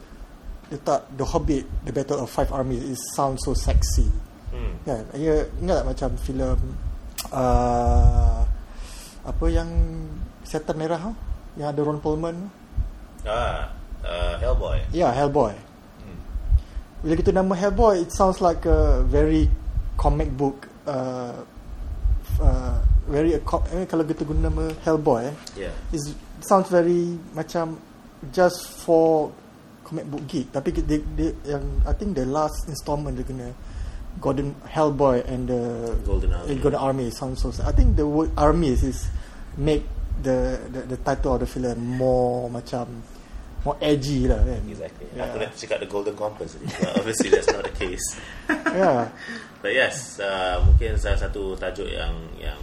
letak 0.70 1.04
The 1.14 1.26
Hobbit, 1.26 1.64
The 1.84 1.92
Battle 1.92 2.24
of 2.24 2.30
Five 2.30 2.50
Armies, 2.50 2.82
it 2.82 2.98
sounds 3.14 3.42
so 3.44 3.52
sexy. 3.52 4.06
hmm, 4.50 4.72
Kan? 4.86 5.02
Ya, 5.14 5.46
ingat 5.58 5.82
tak 5.82 5.86
macam 5.90 6.10
filem 6.18 6.58
uh, 7.30 8.40
apa 9.22 9.44
yang 9.46 9.68
Setan 10.42 10.74
Merah 10.74 10.98
tu? 10.98 11.12
Yang 11.60 11.68
ada 11.76 11.80
Ron 11.84 11.98
Perlman 12.00 12.36
ah, 13.22 13.70
uh, 14.02 14.34
Hellboy, 14.40 14.82
Ya, 14.90 15.12
Hellboy. 15.14 15.54
hmm, 16.02 16.18
Bila 17.06 17.14
kita 17.14 17.30
nama 17.30 17.52
Hellboy, 17.54 18.02
it 18.02 18.10
sounds 18.10 18.42
like 18.42 18.66
a 18.66 19.04
very 19.06 19.46
comic 19.94 20.32
book 20.34 20.66
uh, 20.88 21.38
uh, 22.42 22.78
very 23.08 23.34
a 23.34 23.40
co- 23.42 23.64
eh, 23.74 23.86
kalau 23.86 24.06
kita 24.06 24.22
guna 24.22 24.48
nama 24.50 24.70
Hellboy 24.86 25.26
eh, 25.26 25.34
yeah, 25.66 25.74
is 25.90 26.14
sounds 26.42 26.70
very 26.70 27.18
macam 27.34 27.78
just 28.30 28.68
for 28.82 29.30
comic 29.82 30.06
book 30.06 30.22
geek 30.30 30.50
tapi 30.54 30.70
dia, 30.70 31.02
dia 31.18 31.30
yang 31.46 31.64
I 31.82 31.92
think 31.94 32.14
the 32.14 32.26
last 32.26 32.70
installment 32.70 33.18
dia 33.18 33.26
kena 33.26 33.50
Golden 34.20 34.54
Hellboy 34.68 35.24
and 35.24 35.48
the 35.48 35.62
Golden 36.04 36.36
Army. 36.36 36.52
eh, 36.52 36.56
Golden 36.60 36.80
Army 36.80 37.06
sounds 37.10 37.40
so 37.40 37.48
sad. 37.50 37.64
I 37.66 37.74
think 37.74 37.96
the 37.96 38.04
word 38.04 38.28
army 38.36 38.70
is, 38.76 38.84
is 38.84 39.08
make 39.56 39.88
the, 40.20 40.60
the 40.68 40.80
the 40.94 40.98
title 41.00 41.34
of 41.34 41.40
the 41.40 41.48
film 41.48 41.80
more 41.96 42.46
macam 42.52 43.02
more 43.64 43.78
edgy 43.80 44.28
lah 44.28 44.38
kan. 44.42 44.60
Exactly. 44.68 45.06
Yeah. 45.16 45.32
Aku 45.32 45.36
nak 45.40 45.54
cakap 45.56 45.78
the 45.80 45.88
golden 45.88 46.14
compass. 46.14 46.54
But 46.60 46.98
obviously 46.98 47.32
that's 47.32 47.48
not 47.48 47.64
the 47.64 47.74
case. 47.74 48.04
yeah. 48.76 49.08
But 49.64 49.72
yes, 49.72 50.18
uh, 50.20 50.60
mungkin 50.66 50.98
salah 51.00 51.18
satu 51.18 51.56
tajuk 51.56 51.88
yang 51.88 52.12
yang 52.36 52.58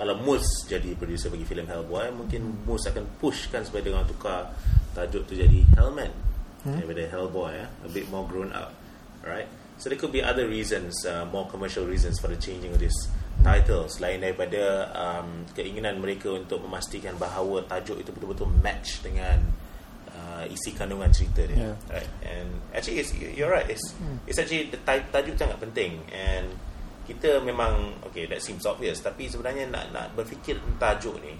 kalau 0.00 0.16
Moose 0.16 0.64
jadi 0.64 0.96
producer 0.96 1.28
bagi 1.28 1.44
filem 1.44 1.68
Hellboy, 1.68 2.08
mungkin 2.16 2.64
Moose 2.64 2.88
akan 2.88 3.04
push 3.20 3.52
kan 3.52 3.60
supaya 3.68 3.84
dia 3.84 3.92
orang 3.92 4.08
tukar 4.08 4.48
tajuk 4.96 5.28
tu 5.28 5.36
jadi 5.36 5.60
Hellman 5.76 6.08
hmm? 6.64 6.80
daripada 6.80 7.04
Hellboy, 7.04 7.52
eh? 7.60 7.68
a 7.68 7.90
bit 7.92 8.08
more 8.08 8.24
grown 8.24 8.48
up, 8.56 8.72
right? 9.20 9.44
So 9.76 9.92
there 9.92 10.00
could 10.00 10.12
be 10.12 10.24
other 10.24 10.48
reasons, 10.48 11.04
uh, 11.04 11.28
more 11.28 11.44
commercial 11.52 11.84
reasons 11.84 12.16
for 12.16 12.32
the 12.32 12.40
changing 12.40 12.72
of 12.72 12.80
this 12.80 12.96
title 13.40 13.88
selain 13.88 14.20
daripada 14.20 14.92
um, 14.92 15.48
keinginan 15.56 15.96
mereka 16.00 16.28
untuk 16.32 16.60
memastikan 16.60 17.16
bahawa 17.16 17.64
tajuk 17.64 17.96
itu 18.00 18.12
betul-betul 18.12 18.48
match 18.60 19.00
dengan 19.00 19.40
uh, 20.12 20.44
isi 20.44 20.76
kandungan 20.76 21.08
cerita 21.08 21.48
dia 21.48 21.72
Yeah. 21.72 21.74
right 21.88 22.10
and 22.20 22.48
actually 22.76 23.00
it's, 23.00 23.12
you're 23.16 23.48
right 23.48 23.64
it's 23.68 23.96
it's 24.28 24.36
actually 24.36 24.68
the 24.68 24.80
taj- 24.84 25.08
tajuk 25.08 25.40
sangat 25.40 25.56
penting 25.56 26.04
and 26.12 26.52
kita 27.10 27.42
memang 27.42 27.98
okay 28.06 28.30
that 28.30 28.38
seems 28.38 28.62
obvious 28.62 29.02
tapi 29.02 29.26
sebenarnya 29.26 29.66
nak 29.66 29.90
nak 29.90 30.06
berfikir 30.14 30.54
tentang 30.62 30.94
tajuk 30.94 31.18
ni 31.26 31.34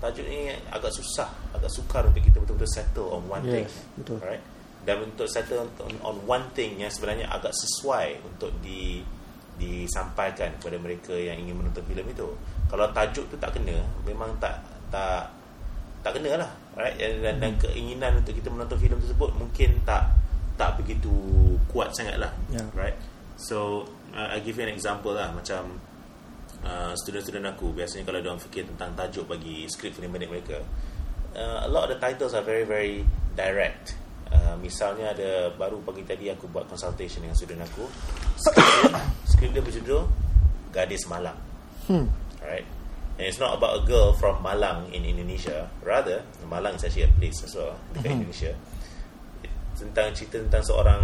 tajuk 0.00 0.24
ni 0.24 0.48
agak 0.72 0.92
susah 0.96 1.28
agak 1.52 1.68
sukar 1.68 2.08
untuk 2.08 2.24
kita 2.24 2.40
betul-betul 2.40 2.70
settle 2.72 3.08
on 3.12 3.22
one 3.28 3.44
thing. 3.44 3.68
Yes, 3.68 3.76
betul. 4.00 4.18
right 4.24 4.40
dan 4.84 5.00
untuk 5.00 5.24
settle 5.28 5.64
on, 5.64 5.96
on 6.04 6.16
one 6.28 6.46
thing 6.52 6.76
yang 6.76 6.92
sebenarnya 6.92 7.28
agak 7.32 7.52
sesuai 7.56 8.20
untuk 8.24 8.52
di 8.60 9.00
disampaikan 9.54 10.50
kepada 10.58 10.76
mereka 10.76 11.14
yang 11.14 11.38
ingin 11.38 11.56
menonton 11.56 11.84
filem 11.86 12.04
itu 12.10 12.26
kalau 12.66 12.90
tajuk 12.90 13.24
tu 13.30 13.36
tak 13.38 13.54
kena 13.54 13.80
memang 14.02 14.34
tak 14.42 14.58
tak 14.90 15.30
tak 16.02 16.20
kena 16.20 16.42
lah 16.42 16.50
right 16.74 16.98
dan, 16.98 17.22
dan, 17.22 17.34
dan 17.40 17.52
keinginan 17.62 18.18
untuk 18.18 18.34
kita 18.34 18.50
menonton 18.50 18.76
filem 18.76 18.98
tersebut 18.98 19.30
mungkin 19.38 19.78
tak 19.86 20.10
tak 20.58 20.74
begitu 20.78 21.10
kuat 21.70 21.94
sangat 21.94 22.18
lah 22.18 22.30
Yeah. 22.50 22.66
right 22.74 22.98
so 23.38 23.86
uh, 24.14 24.32
I 24.32 24.40
give 24.40 24.56
you 24.56 24.64
an 24.64 24.72
example 24.72 25.12
lah 25.12 25.34
macam 25.34 25.78
uh, 26.62 26.94
student-student 26.94 27.44
aku 27.54 27.74
biasanya 27.74 28.06
kalau 28.06 28.22
diorang 28.22 28.40
fikir 28.40 28.64
tentang 28.74 28.94
tajuk 28.94 29.28
bagi 29.28 29.66
skrip 29.68 29.92
filem 29.92 30.14
pendek 30.14 30.30
mereka 30.30 30.58
uh, 31.36 31.66
a 31.66 31.68
lot 31.68 31.90
of 31.90 31.94
the 31.94 31.98
titles 32.00 32.32
are 32.32 32.46
very 32.46 32.64
very 32.64 33.02
direct 33.34 33.98
uh, 34.30 34.54
misalnya 34.62 35.12
ada 35.12 35.52
baru 35.58 35.82
pagi 35.82 36.06
tadi 36.06 36.30
aku 36.30 36.46
buat 36.48 36.70
consultation 36.70 37.26
dengan 37.26 37.36
student 37.36 37.66
aku 37.66 37.84
skrip 39.28 39.50
dia, 39.52 39.62
berjudul 39.66 40.06
Gadis 40.70 41.04
Malang 41.10 41.36
Hmm. 41.84 42.08
right? 42.40 42.64
And 43.18 43.28
it's 43.28 43.38
not 43.38 43.54
about 43.56 43.84
a 43.84 43.86
girl 43.86 44.12
from 44.12 44.42
Malang 44.42 44.90
in 44.92 45.04
Indonesia. 45.04 45.70
Rather, 45.84 46.24
Malang 46.48 46.74
is 46.74 46.84
actually 46.84 47.06
a 47.06 47.12
place 47.14 47.44
as 47.44 47.54
well 47.54 47.76
dekat 47.94 48.10
Indonesia. 48.10 48.52
Tentang 49.76 50.10
cerita 50.16 50.40
tentang 50.42 50.64
seorang 50.66 51.02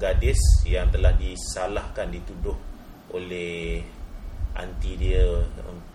gadis 0.00 0.40
yang 0.64 0.88
telah 0.88 1.12
disalahkan, 1.12 2.08
dituduh 2.08 2.56
oleh 3.12 3.84
anti 4.56 4.96
dia 4.96 5.22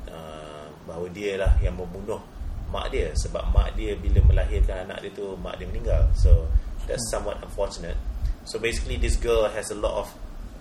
uh, 0.08 0.66
bahawa 0.86 1.08
dia 1.12 1.42
lah 1.42 1.52
yang 1.60 1.76
membunuh 1.76 2.22
mak 2.70 2.92
dia 2.92 3.12
sebab 3.18 3.52
mak 3.52 3.76
dia 3.78 3.96
bila 3.98 4.20
melahirkan 4.26 4.88
anak 4.90 5.04
dia 5.04 5.12
tu 5.18 5.34
mak 5.42 5.58
dia 5.58 5.66
meninggal. 5.66 6.06
So 6.14 6.46
that's 6.86 7.04
somewhat 7.10 7.42
unfortunate. 7.42 7.98
So 8.46 8.62
basically 8.62 9.02
this 9.02 9.18
girl 9.18 9.50
has 9.50 9.74
a 9.74 9.78
lot 9.78 10.06
of 10.06 10.08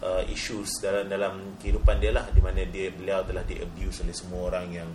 uh, 0.00 0.22
issues 0.26 0.72
dalam 0.80 1.12
dalam 1.12 1.58
kehidupan 1.60 2.00
dia 2.00 2.16
lah 2.16 2.24
di 2.32 2.40
mana 2.40 2.64
dia 2.64 2.88
beliau 2.88 3.20
telah 3.28 3.44
di 3.44 3.60
abuse 3.60 4.00
oleh 4.00 4.16
semua 4.16 4.40
orang 4.52 4.66
yang 4.72 4.90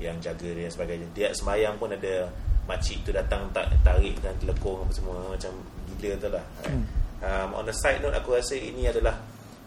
yang 0.00 0.16
jaga 0.24 0.48
dia 0.48 0.64
dan 0.68 0.72
sebagainya. 0.72 1.06
Dia 1.12 1.28
sembahyang 1.36 1.76
pun 1.76 1.92
ada 1.92 2.32
makcik 2.64 3.04
tu 3.04 3.10
datang 3.12 3.50
tak 3.52 3.68
tarik 3.84 4.16
dan 4.24 4.32
telekong 4.40 4.86
apa 4.86 4.92
semua 4.94 5.14
macam 5.28 5.52
gila 6.00 6.16
tu 6.16 6.28
lah. 6.32 6.44
Hmm. 6.64 6.84
Um, 7.20 7.52
on 7.52 7.68
the 7.68 7.76
side 7.76 8.00
note 8.00 8.16
aku 8.16 8.40
rasa 8.40 8.56
ini 8.56 8.88
adalah 8.88 9.20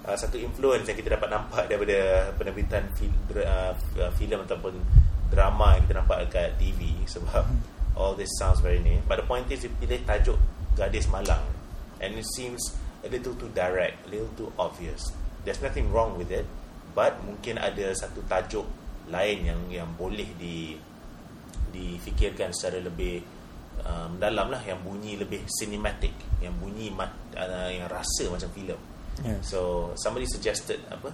uh, 0.10 0.18
satu 0.18 0.42
influence 0.42 0.90
yang 0.90 0.98
kita 0.98 1.14
dapat 1.14 1.30
nampak 1.30 1.70
daripada 1.70 2.30
penerbitan 2.34 2.90
fil, 2.98 3.14
uh, 3.46 3.78
filem 4.18 4.42
ataupun 4.42 4.74
drama 5.30 5.78
yang 5.78 5.86
kita 5.86 5.96
nampak 6.02 6.18
dekat 6.26 6.58
TV 6.58 6.98
sebab 7.06 7.46
all 7.94 8.18
this 8.18 8.34
sounds 8.42 8.58
very 8.58 8.82
new. 8.82 8.98
But 9.06 9.22
the 9.22 9.28
point 9.30 9.50
is 9.54 9.62
dia 9.62 9.70
pilih 9.70 10.02
tajuk 10.02 10.38
Gadis 10.74 11.06
Malang 11.14 11.46
and 12.02 12.18
it 12.18 12.26
seems 12.34 12.74
a 13.06 13.10
little 13.10 13.38
too 13.38 13.54
direct, 13.54 14.02
a 14.06 14.10
little 14.10 14.34
too 14.34 14.50
obvious. 14.58 15.14
There's 15.46 15.62
nothing 15.62 15.94
wrong 15.94 16.18
with 16.18 16.34
it, 16.34 16.50
but 16.98 17.22
mungkin 17.22 17.62
ada 17.62 17.94
satu 17.94 18.26
tajuk 18.26 18.66
lain 19.14 19.46
yang 19.46 19.62
yang 19.70 19.90
boleh 19.94 20.28
di 20.40 20.74
difikirkan 21.74 22.54
secara 22.54 22.80
lebih 22.82 23.22
uh, 23.84 24.08
mendalam 24.12 24.52
lah 24.52 24.62
yang 24.64 24.80
bunyi 24.82 25.20
lebih 25.20 25.44
cinematic, 25.48 26.16
yang 26.40 26.56
bunyi 26.60 26.92
mat, 26.92 27.12
uh, 27.36 27.70
yang 27.70 27.88
rasa 27.92 28.28
macam 28.32 28.50
filem. 28.52 28.80
Yeah. 29.22 29.40
So 29.46 29.92
somebody 30.00 30.26
suggested 30.26 30.82
apa? 30.90 31.14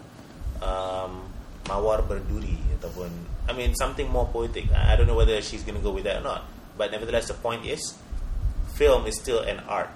Um, 0.60 1.28
mawar 1.68 2.02
berduri 2.02 2.58
ataupun 2.80 3.12
I 3.46 3.54
mean 3.54 3.76
something 3.76 4.08
more 4.10 4.30
poetic. 4.30 4.72
I 4.72 4.94
I 4.94 4.98
don't 4.98 5.10
know 5.10 5.18
whether 5.18 5.36
she's 5.44 5.66
going 5.66 5.78
to 5.78 5.84
go 5.84 5.92
with 5.92 6.08
that 6.08 6.22
or 6.22 6.26
not. 6.26 6.48
But 6.80 6.96
nevertheless 6.96 7.28
the 7.28 7.38
point 7.38 7.68
is 7.68 7.82
film 8.80 9.04
is 9.06 9.20
still 9.20 9.44
an 9.44 9.62
art. 9.68 9.92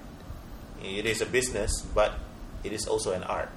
It 0.83 1.07
is 1.07 1.23
a 1.23 1.29
business 1.29 1.71
but 1.95 2.19
it 2.61 2.75
is 2.75 2.85
also 2.89 3.15
an 3.15 3.23
art. 3.23 3.49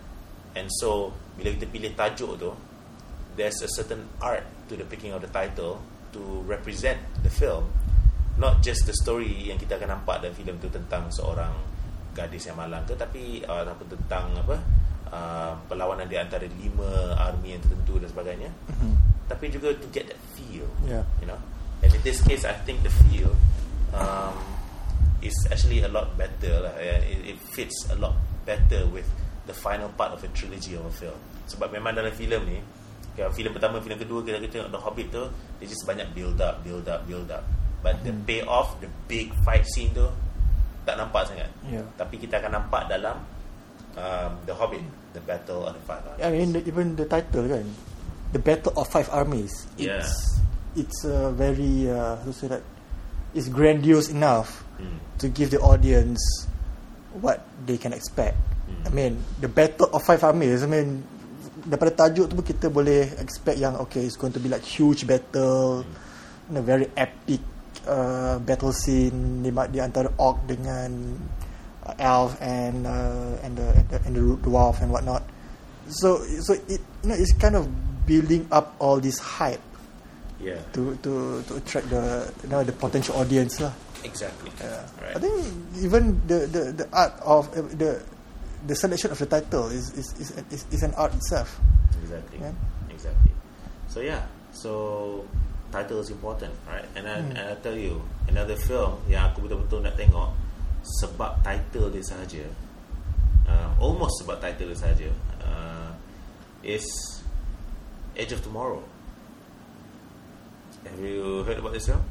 And 0.54 0.70
so 0.80 1.12
bila 1.36 1.52
kita 1.58 1.66
pilih 1.68 1.92
tajuk 1.98 2.38
tu 2.38 2.54
there's 3.36 3.60
a 3.60 3.68
certain 3.68 4.08
art 4.22 4.46
to 4.70 4.78
the 4.78 4.86
picking 4.86 5.12
of 5.12 5.20
the 5.20 5.28
title 5.28 5.82
to 6.16 6.20
represent 6.48 6.96
the 7.20 7.28
film 7.28 7.68
not 8.36 8.60
just 8.60 8.84
the 8.84 8.94
story 8.94 9.48
yang 9.48 9.56
kita 9.56 9.76
akan 9.76 9.96
nampak 9.96 10.20
dalam 10.20 10.34
filem 10.36 10.56
tu 10.60 10.68
tentang 10.68 11.08
seorang 11.08 11.52
gadis 12.12 12.48
yang 12.48 12.56
malang 12.56 12.84
ke 12.84 12.96
tapi 12.96 13.44
uh, 13.44 13.60
ataupun 13.64 13.86
tentang 13.96 14.32
apa 14.40 14.56
uh, 15.12 15.52
perlawanan 15.68 16.08
di 16.08 16.16
antara 16.16 16.44
lima 16.48 17.16
army 17.16 17.56
yang 17.56 17.62
tertentu 17.64 18.00
dan 18.00 18.08
sebagainya. 18.08 18.50
Mhm. 18.72 18.94
tapi 19.26 19.50
juga 19.50 19.74
to 19.74 19.90
get 19.90 20.06
that 20.06 20.20
feel 20.38 20.70
Yeah. 20.86 21.02
you 21.18 21.26
know. 21.26 21.34
And 21.82 21.90
in 21.90 22.00
this 22.06 22.22
case 22.22 22.46
I 22.46 22.54
think 22.62 22.86
the 22.86 22.92
feel 23.04 23.34
um, 23.90 24.38
is 25.18 25.34
actually 25.50 25.82
a 25.82 25.90
lot 25.90 26.14
better 26.14 26.62
lah. 26.62 26.78
It, 26.78 27.34
it 27.34 27.38
fits 27.52 27.74
a 27.90 27.98
lot 27.98 28.14
better 28.46 28.86
with 28.86 29.04
the 29.44 29.54
final 29.54 29.90
part 29.98 30.14
of 30.14 30.22
a 30.22 30.30
trilogy 30.30 30.78
of 30.78 30.86
a 30.86 30.94
film. 30.94 31.18
Sebab 31.50 31.74
memang 31.74 31.98
dalam 31.98 32.14
filem 32.14 32.42
ni 32.46 32.58
kalau 33.18 33.32
filem 33.34 33.50
pertama 33.50 33.82
filem 33.82 33.98
kedua 33.98 34.20
kita 34.22 34.38
kita 34.38 34.52
tengok 34.62 34.70
The 34.72 34.80
Hobbit 34.80 35.08
tu 35.10 35.24
dia 35.58 35.66
just 35.66 35.82
banyak 35.88 36.06
build 36.12 36.36
up 36.38 36.60
build 36.62 36.84
up 36.86 37.00
build 37.08 37.26
up 37.32 37.42
but 37.86 38.02
the 38.02 38.10
payoff 38.26 38.74
the 38.82 38.90
big 39.06 39.30
fight 39.46 39.62
scene 39.70 39.94
tu 39.94 40.02
tak 40.82 40.98
nampak 40.98 41.22
sangat 41.30 41.46
Yeah. 41.62 41.86
tapi 41.94 42.18
kita 42.18 42.42
akan 42.42 42.58
nampak 42.58 42.90
dalam 42.90 43.22
um, 43.94 44.30
The 44.42 44.54
Hobbit 44.54 44.82
the 45.14 45.22
Battle 45.22 45.70
of 45.70 45.78
the 45.78 45.82
Five 45.86 46.02
Armies 46.02 46.22
I 46.22 46.28
mean 46.34 46.48
the, 46.50 46.60
even 46.66 46.98
the 46.98 47.06
title 47.06 47.46
kan, 47.46 47.66
the 48.34 48.42
Battle 48.42 48.74
of 48.74 48.90
Five 48.90 49.06
Armies. 49.14 49.70
Yeah. 49.78 50.02
It's 50.02 50.14
it's 50.76 50.98
uh, 51.06 51.30
very 51.32 51.86
uh, 51.86 52.18
how 52.18 52.26
to 52.26 52.34
say 52.34 52.50
that 52.50 52.66
it's 53.32 53.46
grandiose 53.46 54.10
enough 54.10 54.66
Hmm. 54.76 55.00
to 55.24 55.32
give 55.32 55.48
the 55.48 55.62
audience 55.64 56.20
what 57.16 57.40
they 57.64 57.80
can 57.80 57.96
expect. 57.96 58.36
I 58.84 58.90
Hmm. 58.90 58.92
mean 58.92 59.12
the 59.40 59.48
Battle 59.48 59.88
of 59.88 60.04
Five 60.04 60.20
Armies. 60.20 60.60
I 60.60 60.68
mean 60.68 61.00
daripada 61.64 62.04
tajuk 62.04 62.28
tu 62.28 62.34
pun 62.36 62.44
kita 62.44 62.68
boleh 62.68 63.16
expect 63.16 63.56
yang 63.56 63.74
okay 63.80 64.04
it's 64.04 64.20
going 64.20 64.30
to 64.30 64.42
be 64.42 64.52
like 64.52 64.60
huge 64.62 65.08
battle, 65.08 65.80
Hmm. 66.52 66.60
a 66.60 66.62
very 66.62 66.92
epic 66.92 67.40
uh, 67.86 68.38
battle 68.42 68.72
scene 68.72 69.42
di, 69.42 69.50
di 69.70 69.78
antara 69.80 70.10
orc 70.18 70.44
dengan 70.46 70.90
uh, 71.86 71.94
elf 71.98 72.36
and 72.42 72.86
uh, 72.86 73.38
and 73.42 73.56
the 73.56 73.68
and 73.74 73.86
the, 73.88 73.98
and 74.04 74.12
the 74.14 74.22
dwarf 74.42 74.82
and 74.82 74.90
whatnot. 74.90 75.22
So 75.88 76.20
so 76.42 76.54
it 76.66 76.82
you 77.02 77.08
know 77.08 77.16
it's 77.16 77.32
kind 77.38 77.56
of 77.56 77.66
building 78.06 78.46
up 78.50 78.74
all 78.78 78.98
this 79.02 79.18
hype 79.18 79.62
yeah 80.38 80.60
to 80.76 80.94
to 81.02 81.42
to 81.48 81.52
attract 81.58 81.90
the 81.90 82.30
you 82.42 82.48
know 82.50 82.62
the 82.62 82.74
potential 82.74 83.16
audience 83.16 83.58
lah. 83.58 83.72
exactly 84.06 84.52
Yeah. 84.62 84.86
right 85.02 85.16
I 85.16 85.18
think 85.18 85.34
even 85.82 86.22
the, 86.30 86.46
the, 86.46 86.62
the 86.84 86.86
art 86.94 87.18
of 87.26 87.50
uh, 87.50 87.66
the 87.74 87.98
the 88.66 88.74
selection 88.74 89.10
of 89.10 89.18
the 89.18 89.26
title 89.26 89.68
is 89.74 89.90
is 89.98 90.14
is, 90.18 90.28
is, 90.50 90.62
is 90.70 90.82
an 90.82 90.94
art 90.94 91.14
itself. 91.14 91.58
Exactly. 92.02 92.38
Yeah. 92.38 92.54
Exactly. 92.90 93.32
So 93.90 94.00
yeah. 94.00 94.26
So 94.50 95.22
title 95.70 96.00
is 96.00 96.10
important, 96.10 96.52
right? 96.66 96.84
And 96.94 97.04
I, 97.06 97.16
Hmm. 97.20 97.36
and 97.36 97.44
I 97.50 97.54
tell 97.60 97.74
you 97.76 98.00
another 98.28 98.56
film 98.56 99.00
yang 99.06 99.30
aku 99.30 99.44
betul-betul 99.46 99.82
nak 99.82 99.98
tengok 99.98 100.30
sebab 101.02 101.42
title 101.42 101.90
dia 101.90 102.02
sahaja, 102.02 102.46
uh, 103.50 103.68
almost 103.82 104.22
sebab 104.22 104.38
title 104.38 104.70
dia 104.70 104.78
sahaja, 104.78 105.08
uh, 105.42 105.90
is 106.62 106.86
Edge 108.14 108.32
of 108.32 108.40
Tomorrow. 108.40 108.80
Have 110.86 111.02
you 111.02 111.42
heard 111.42 111.58
about 111.58 111.74
this 111.74 111.86
film? 111.90 112.02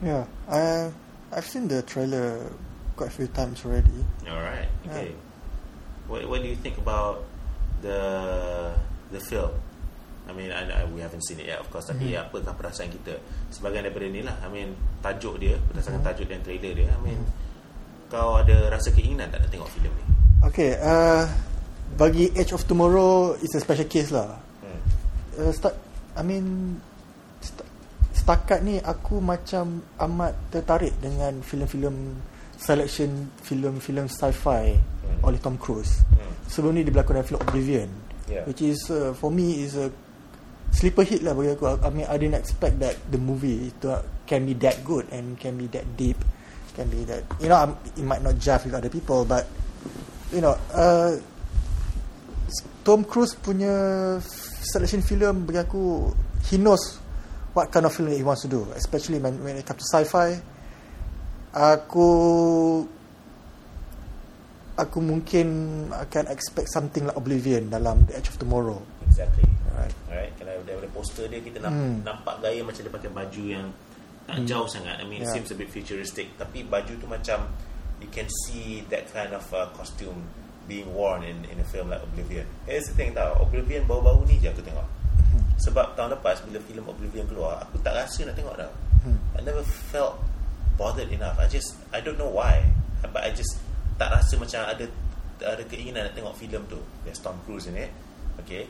Yeah, 0.00 0.24
I 0.48 0.88
I've 1.30 1.44
seen 1.46 1.68
the 1.68 1.84
trailer 1.84 2.48
quite 2.96 3.12
a 3.12 3.14
few 3.14 3.28
times 3.28 3.60
already. 3.64 3.92
All 4.24 4.40
right. 4.40 4.66
Okay. 4.88 5.12
What 6.08 6.24
What 6.26 6.40
do 6.40 6.48
you 6.48 6.56
think 6.56 6.80
about 6.80 7.28
the 7.84 8.00
the 9.12 9.20
film? 9.20 9.52
I 10.30 10.32
mean, 10.32 10.54
I, 10.54 10.62
I, 10.62 10.86
we 10.86 11.02
haven't 11.02 11.26
seen 11.26 11.42
it 11.42 11.50
yet, 11.50 11.58
of 11.58 11.66
course. 11.68 11.84
Tapi 11.84 12.14
Mm-hmm. 12.14 12.30
apakah 12.30 12.54
perasaan 12.54 12.86
kita 12.88 13.18
sebagai 13.50 13.82
daripada 13.82 14.06
ni 14.06 14.22
lah? 14.22 14.38
I 14.40 14.48
mean, 14.48 14.72
tajuk 15.02 15.36
dia 15.36 15.58
berdasarkan 15.66 15.98
Mm-hmm. 15.98 16.14
tajuk 16.14 16.26
dan 16.30 16.40
trailer 16.40 16.72
dia. 16.72 16.88
I 16.88 17.00
mean, 17.02 17.18
kau 18.06 18.38
ada 18.38 18.70
rasa 18.70 18.90
keinginan 18.90 19.26
tak 19.28 19.42
nak 19.42 19.50
tengok 19.50 19.66
filem 19.70 19.90
ni? 19.90 20.04
Okay, 20.40 20.78
uh, 20.78 21.26
bagi 21.94 22.30
Edge 22.32 22.50
of 22.50 22.62
Tomorrow 22.62 23.36
it's 23.36 23.52
a 23.52 23.60
special 23.60 23.84
case 23.84 24.08
lah. 24.08 24.38
Hmm. 24.62 24.80
Uh, 25.36 25.52
start, 25.52 25.74
I 26.14 26.22
mean 26.22 26.78
st- 27.38 27.66
setakat 28.10 28.62
ni 28.62 28.78
aku 28.78 29.18
macam 29.18 29.78
amat 29.98 30.32
tertarik 30.48 30.94
dengan 30.98 31.38
filem-filem 31.40 32.18
selection 32.56 33.10
filem-filem 33.40 34.06
sci-fi 34.06 34.74
Hmm. 35.00 35.26
oleh 35.26 35.38
Tom 35.38 35.54
Cruise. 35.54 36.02
Hmm. 36.14 36.30
Sebelum 36.46 36.72
ni 36.72 36.82
dia 36.82 36.92
berlakon 36.92 37.14
dalam 37.14 37.26
filem 37.26 37.42
Oblivion, 37.42 37.90
Yeah. 38.26 38.46
which 38.46 38.62
is 38.62 38.78
uh, 38.88 39.10
for 39.12 39.26
me 39.28 39.58
is 39.60 39.74
a 39.74 39.90
sleeper 40.70 41.02
hit 41.02 41.22
lah 41.26 41.34
bagi 41.34 41.54
aku. 41.54 41.64
I 41.82 41.90
mean 41.90 42.06
I 42.06 42.16
didn't 42.16 42.38
expect 42.38 42.78
that 42.80 42.96
the 43.10 43.18
movie 43.18 43.70
itu 43.70 43.90
can 44.26 44.46
be 44.46 44.54
that 44.62 44.82
good 44.86 45.06
and 45.10 45.34
can 45.36 45.58
be 45.58 45.66
that 45.74 45.84
deep, 45.98 46.18
can 46.78 46.86
be 46.88 47.02
that 47.10 47.26
you 47.42 47.50
know 47.50 47.58
I'm, 47.58 47.72
it 47.98 48.06
might 48.06 48.22
not 48.22 48.38
jive 48.38 48.64
with 48.66 48.74
other 48.74 48.90
people, 48.90 49.26
but 49.26 49.46
you 50.30 50.40
know 50.40 50.54
uh, 50.72 51.18
Tom 52.86 53.04
Cruise 53.04 53.36
punya 53.36 54.16
selection 54.64 55.02
film 55.02 55.44
bagi 55.44 55.60
aku 55.60 56.14
he 56.48 56.56
knows 56.56 56.98
what 57.52 57.68
kind 57.74 57.84
of 57.84 57.92
film 57.92 58.08
he 58.14 58.22
wants 58.22 58.46
to 58.46 58.50
do 58.50 58.62
especially 58.78 59.18
when, 59.18 59.36
when 59.42 59.58
it 59.58 59.66
comes 59.66 59.82
to 59.82 59.88
sci-fi. 59.90 60.38
Aku 61.50 62.06
aku 64.78 64.98
mungkin 65.02 65.48
akan 65.92 66.30
expect 66.30 66.70
something 66.72 67.04
like 67.04 67.18
Oblivion 67.18 67.68
dalam 67.68 68.06
The 68.08 68.16
Edge 68.16 68.32
of 68.32 68.38
Tomorrow 68.40 68.80
Exactly. 69.10 69.46
Alright. 69.68 69.94
Alright. 70.06 70.32
Kalau 70.38 70.62
daripada 70.62 70.88
poster 70.94 71.26
dia 71.26 71.42
kita 71.42 71.58
nampak, 71.58 71.82
Hmm. 71.82 71.96
nampak 72.06 72.34
gaya 72.40 72.60
macam 72.62 72.80
dia 72.80 72.92
pakai 72.92 73.10
baju 73.10 73.42
yang 73.44 73.66
tak 74.24 74.38
jauh 74.46 74.64
sangat. 74.64 74.96
I 74.96 75.04
mean, 75.04 75.20
it 75.20 75.26
Yeah. 75.26 75.34
seems 75.34 75.50
a 75.50 75.56
bit 75.58 75.68
futuristic. 75.68 76.30
Tapi 76.38 76.62
baju 76.62 76.92
tu 76.94 77.06
macam 77.06 77.50
you 77.98 78.08
can 78.08 78.30
see 78.46 78.80
that 78.88 79.10
kind 79.10 79.34
of 79.34 79.42
uh, 79.52 79.68
costume 79.74 80.24
being 80.64 80.86
worn 80.94 81.20
in 81.20 81.42
in 81.50 81.58
a 81.58 81.66
film 81.66 81.90
like 81.90 81.98
Oblivion. 82.00 82.46
Here's 82.64 82.86
the 82.86 82.94
thing 82.94 83.10
tau, 83.12 83.34
Oblivion 83.42 83.84
baru-baru 83.84 84.22
ni 84.24 84.38
je 84.38 84.48
aku 84.48 84.62
tengok. 84.62 84.86
Sebab 85.60 85.92
tahun 85.92 86.16
lepas 86.16 86.40
bila 86.46 86.56
filem 86.64 86.86
Oblivion 86.86 87.26
keluar, 87.28 87.60
aku 87.60 87.76
tak 87.84 87.92
rasa 87.92 88.24
nak 88.24 88.38
tengok 88.38 88.56
dah. 88.56 88.70
I 89.36 89.40
never 89.42 89.60
felt 89.92 90.16
bothered 90.76 91.10
enough. 91.10 91.36
I 91.36 91.44
just 91.50 91.76
I 91.92 92.00
don't 92.00 92.16
know 92.16 92.30
why, 92.30 92.64
but 93.02 93.20
I 93.20 93.32
just 93.32 93.60
tak 93.98 94.08
rasa 94.08 94.36
macam 94.40 94.64
ada 94.64 94.84
ada 95.40 95.62
keinginan 95.66 96.08
nak 96.08 96.14
tengok 96.16 96.32
filem 96.36 96.62
tu. 96.68 96.80
There's 97.04 97.20
Tom 97.20 97.36
Cruise 97.44 97.68
in 97.68 97.76
it. 97.76 97.90
Okay. 98.40 98.64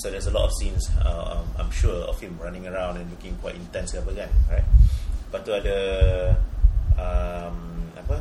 So 0.00 0.08
there's 0.08 0.26
a 0.26 0.32
lot 0.32 0.48
of 0.48 0.52
scenes 0.56 0.88
uh, 1.04 1.36
um, 1.36 1.46
I'm 1.60 1.68
sure 1.70 2.08
of 2.08 2.16
him 2.16 2.40
running 2.40 2.64
around 2.64 2.96
and 2.96 3.04
looking 3.12 3.36
quite 3.36 3.52
intense 3.54 3.92
ke 3.92 4.00
apa 4.00 4.12
kan, 4.16 4.30
right? 4.48 4.64
Lepas 5.28 5.40
tu 5.44 5.52
ada 5.52 5.76
um, 6.96 7.56
apa? 7.94 8.16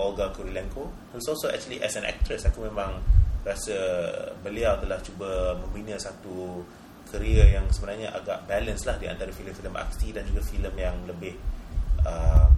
Olga 0.00 0.32
Kurilenko 0.32 0.88
who's 1.12 1.28
also 1.28 1.52
actually 1.52 1.78
as 1.84 1.92
an 1.94 2.08
actress 2.08 2.48
aku 2.48 2.64
memang 2.64 2.98
rasa 3.44 3.76
beliau 4.40 4.72
telah 4.80 4.96
cuba 5.04 5.52
membina 5.60 6.00
satu 6.00 6.64
career 7.12 7.52
yang 7.52 7.68
sebenarnya 7.68 8.08
agak 8.16 8.48
balance 8.48 8.88
lah 8.88 8.96
di 8.96 9.04
antara 9.12 9.28
filem-filem 9.28 9.76
aksi 9.76 10.16
dan 10.16 10.24
juga 10.24 10.40
filem 10.40 10.72
yang 10.72 10.96
lebih 11.04 11.36
uh, 12.08 12.48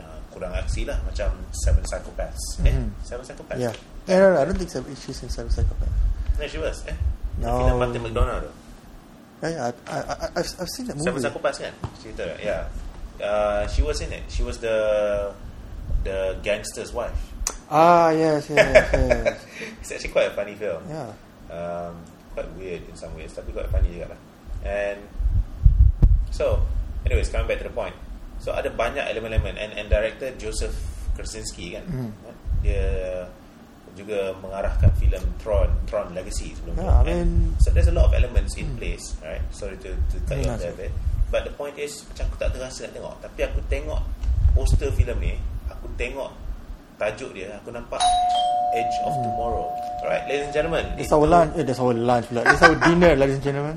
uh, 0.00 0.18
kurang 0.32 0.56
aksi 0.56 0.88
lah 0.88 0.96
macam 1.04 1.28
Seven 1.52 1.84
Psychopaths 1.84 2.64
eh 2.64 2.72
Mhm. 2.72 2.88
Seven 3.04 3.20
Psychopaths 3.24 3.60
yeah 3.60 3.74
no, 4.08 4.16
no, 4.16 4.26
no 4.32 4.36
I 4.40 4.44
don't 4.48 4.56
think 4.56 4.72
so. 4.72 4.80
she's 4.96 5.20
in 5.20 5.28
Seven 5.28 5.52
Psychopath 5.52 5.92
no 6.40 6.44
she 6.48 6.56
was 6.56 6.80
eh 6.88 6.96
No. 7.38 7.58
filem 7.62 7.76
Martin 7.78 8.02
McDonagh 8.02 8.38
tu. 8.42 8.50
Yeah, 9.38 9.50
yeah 9.54 9.64
I, 9.66 9.72
I, 9.86 9.98
I, 9.98 10.26
I've, 10.42 10.50
I've 10.58 10.70
seen 10.74 10.84
that 10.90 10.96
movie. 10.98 11.22
Psychopaths 11.22 11.58
kan? 11.62 11.74
Cerita 12.02 12.26
yeah 12.42 12.66
uh, 13.22 13.66
she 13.70 13.82
was 13.82 14.00
in 14.02 14.10
it. 14.10 14.26
She 14.30 14.42
was 14.42 14.58
the 14.58 14.76
the 16.02 16.38
gangster's 16.42 16.90
wife. 16.90 17.16
Ah 17.70 18.10
yes 18.10 18.50
yes 18.50 18.90
yes. 18.90 19.38
It's 19.82 19.90
actually 19.94 20.10
quite 20.10 20.28
a 20.30 20.34
funny 20.34 20.58
film. 20.58 20.82
Yeah. 20.90 21.14
Um, 21.48 22.02
quite 22.34 22.50
weird 22.58 22.82
in 22.90 22.94
some 22.98 23.14
ways 23.14 23.32
tapi 23.32 23.54
quite 23.54 23.70
funny 23.70 23.88
juga 23.94 24.12
lah 24.14 24.20
and 24.66 24.98
so 26.34 26.60
anyways 27.06 27.30
coming 27.30 27.46
back 27.46 27.62
to 27.62 27.66
the 27.66 27.74
point. 27.74 27.94
So 28.38 28.54
ada 28.54 28.70
banyak 28.70 29.02
elemen-elemen. 29.02 29.58
And, 29.58 29.70
and 29.74 29.86
director 29.90 30.30
Joseph 30.38 30.74
Krasinski 31.14 31.74
kan? 31.74 31.84
Mhm. 31.86 32.10
dia 32.58 32.86
juga 33.98 34.30
mengarahkan 34.38 34.86
filem 34.96 35.18
Tron 35.42 35.66
Tron 35.84 36.14
Legacy 36.14 36.54
sebelum 36.54 36.78
tu 36.78 36.82
Yeah, 36.82 36.94
I 36.94 37.02
And 37.02 37.08
mean- 37.10 37.58
so 37.58 37.74
there's 37.74 37.90
a 37.90 37.96
lot 37.96 38.06
of 38.06 38.14
elements 38.14 38.54
in 38.54 38.70
place 38.78 39.18
right 39.20 39.42
sorry 39.50 39.74
to, 39.82 39.90
to 39.92 40.16
cut 40.24 40.38
you 40.38 40.46
off 40.46 40.62
there 40.62 40.72
bit 40.72 40.94
but 41.28 41.42
the 41.42 41.52
point 41.52 41.74
is 41.74 42.06
macam 42.08 42.30
aku 42.30 42.36
tak 42.38 42.48
terasa 42.54 42.86
nak 42.86 42.92
tengok 42.94 43.14
tapi 43.18 43.40
aku 43.42 43.58
tengok 43.66 44.00
poster 44.54 44.88
filem 44.94 45.18
ni 45.18 45.32
aku 45.66 45.90
tengok 45.98 46.30
tajuk 46.96 47.34
dia 47.34 47.58
aku 47.58 47.74
nampak 47.74 47.98
Edge 48.72 48.96
of 49.02 49.14
Tomorrow 49.18 49.66
alright 50.04 50.24
ladies 50.28 50.46
and 50.46 50.54
gentlemen 50.54 50.84
It's 50.94 51.10
our 51.10 51.26
lunch. 51.26 51.52
Eh, 51.56 51.64
that's 51.64 51.80
our 51.80 51.92
lunch 51.92 52.28
pula. 52.28 52.44
It's 52.44 52.60
our 52.60 52.76
dinner, 52.78 53.16
ladies 53.16 53.40
and 53.40 53.44
gentlemen. 53.44 53.76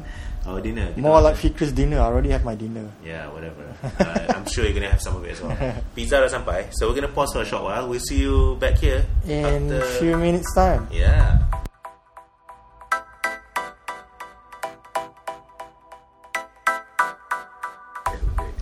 Our 0.51 0.59
dinner. 0.59 0.91
More 0.99 1.21
like 1.23 1.39
Fikr's 1.39 1.71
dinner. 1.71 2.03
I 2.03 2.11
already 2.11 2.29
have 2.35 2.43
my 2.43 2.55
dinner. 2.55 2.91
Yeah, 2.99 3.31
whatever. 3.31 3.63
uh, 4.03 4.35
I'm 4.35 4.43
sure 4.45 4.67
you're 4.67 4.75
gonna 4.75 4.91
have 4.91 4.99
some 5.01 5.15
of 5.15 5.23
it 5.23 5.31
as 5.31 5.39
well. 5.39 5.55
Pizza 5.95 6.19
dah 6.19 6.27
sampai, 6.27 6.75
so 6.75 6.91
we're 6.91 6.99
gonna 6.99 7.07
pause 7.07 7.31
for 7.31 7.41
a 7.41 7.47
short 7.47 7.63
while. 7.63 7.87
We'll 7.87 8.03
see 8.03 8.19
you 8.19 8.59
back 8.59 8.75
here 8.75 9.07
In 9.23 9.71
a 9.71 9.79
few 10.03 10.19
minutes 10.19 10.51
time. 10.51 10.91
Yeah. 10.91 11.39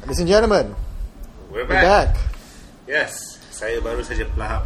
Ladies 0.02 0.20
and 0.20 0.28
gentlemen, 0.28 0.76
We're 1.52 1.62
we're 1.64 1.68
back. 1.70 2.14
back. 2.14 2.18
Yes, 2.90 3.14
saya 3.54 3.78
baru 3.82 4.02
saja 4.02 4.26
pelahap 4.34 4.66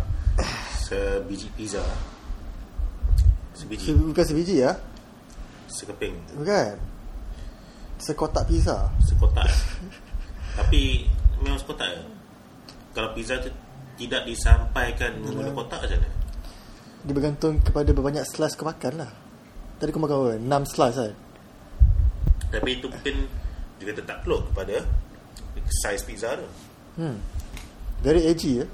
sebiji 0.88 1.52
pizza. 1.60 1.84
Sebiji, 3.54 3.92
Se- 3.92 4.00
Bukan 4.00 4.24
sebiji 4.24 4.56
ya? 4.64 4.80
sekeping, 5.68 6.16
Bukan. 6.38 6.80
Sekotak 8.04 8.44
pizza. 8.46 8.92
sekotak. 9.00 9.48
Tapi 10.60 11.08
memang 11.40 11.56
sekotak 11.56 11.88
ya. 11.88 12.04
Kalau 12.92 13.16
pizza 13.16 13.40
tu 13.40 13.48
tidak 13.96 14.28
disampaikan 14.28 15.24
menggunakan 15.24 15.56
kotak 15.56 15.80
macam 15.88 15.98
mana? 16.04 16.10
Dia 17.04 17.14
bergantung 17.16 17.54
kepada 17.64 17.90
berapa 17.90 18.12
banyak 18.12 18.26
slice 18.28 18.56
kau 18.56 18.68
makan 18.68 18.94
lah. 19.00 19.12
Tadi 19.80 19.90
kau 19.90 20.04
makan 20.04 20.16
berapa? 20.20 20.38
6 20.40 20.72
slice 20.76 20.98
kan? 21.00 21.14
Tapi 22.52 22.70
itu 22.76 22.86
mungkin 22.86 23.16
juga 23.80 23.92
tertakluk 23.98 24.52
kepada 24.52 24.84
size 25.84 26.04
pizza 26.04 26.36
tu. 26.36 26.48
Hmm. 27.00 27.18
Very 28.04 28.28
edgy 28.28 28.62
ya. 28.62 28.68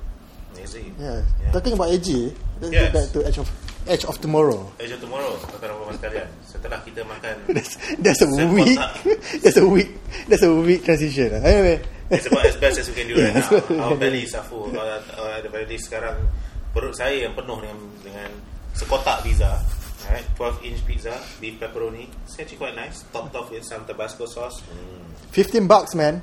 Amazing. 0.58 0.92
Yeah. 0.98 1.22
Yeah. 1.40 1.54
Talking 1.54 1.78
about 1.78 1.94
edgy, 1.94 2.34
let's 2.60 2.74
Yes. 2.74 2.90
go 2.90 2.98
back 2.98 3.08
to 3.14 3.20
Edge 3.24 3.38
of 3.38 3.48
Edge 3.88 4.06
of 4.06 4.20
Tomorrow. 4.20 4.72
Edge 4.80 4.92
of 4.92 5.00
Tomorrow 5.00 5.40
Tuan-tuan 5.40 5.72
dan 5.72 5.78
puan 5.80 5.96
sekalian? 5.96 6.28
Setelah 6.44 6.80
kita 6.84 7.02
makan 7.08 7.36
That's, 7.56 7.74
that's 7.98 8.22
a 8.22 8.28
weak 8.52 8.80
That's 9.44 9.58
a 9.58 9.66
weak 9.66 9.90
That's 10.28 10.44
a 10.44 10.52
weak 10.52 10.84
transition 10.84 11.32
Anyway. 11.40 11.80
It's 12.12 12.28
about 12.28 12.46
as 12.46 12.58
best 12.58 12.82
as 12.84 12.90
we 12.90 12.96
can 12.98 13.08
do 13.08 13.16
right 13.22 13.38
now. 13.38 13.86
Our 13.90 13.96
belly 13.96 14.26
is 14.26 14.34
the 14.36 15.50
very 15.50 15.66
least 15.70 15.88
sekarang 15.88 16.28
Perut 16.76 16.94
saya 16.94 17.30
yang 17.30 17.34
penuh 17.34 17.64
dengan 17.64 17.78
Dengan 18.04 18.30
sekotak 18.76 19.24
pizza 19.24 19.58
Alright 20.06 20.28
12 20.36 20.68
inch 20.70 20.82
pizza 20.84 21.14
Beef 21.40 21.56
pepperoni. 21.62 22.10
It's 22.26 22.36
actually 22.40 22.58
quite 22.58 22.74
nice. 22.76 23.06
Topped 23.14 23.36
off 23.38 23.52
with 23.54 23.62
some 23.62 23.86
Tabasco 23.86 24.26
sauce. 24.26 24.64
Mm, 24.66 25.06
15 25.34 25.70
bucks 25.70 25.94
man. 25.94 26.22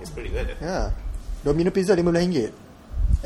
It's 0.00 0.08
pretty 0.08 0.32
good. 0.32 0.48
Eh? 0.48 0.56
Yeah. 0.60 0.90
Domino 1.44 1.68
pizza 1.68 1.92
RM15 1.92 2.52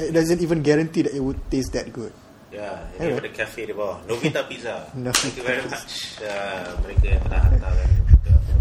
It 0.03 0.13
doesn't 0.13 0.41
even 0.43 0.63
guarantee 0.67 1.07
that 1.07 1.15
it 1.15 1.23
would 1.23 1.39
taste 1.47 1.71
that 1.79 1.93
good 1.95 2.11
Yeah, 2.57 2.89
ini 2.97 3.13
Anyway. 3.13 3.21
daripada 3.21 3.31
cafe 3.37 3.61
di 3.69 3.75
bawah. 3.77 4.01
Novita 4.09 4.41
Pizza. 4.49 4.89
Thank 4.97 5.37
you 5.37 5.45
very 5.45 5.61
much. 5.69 6.17
Uh, 6.25 6.73
Mereka 6.81 7.05
yang 7.05 7.23
telah 7.29 7.41
hantarkan 7.45 7.89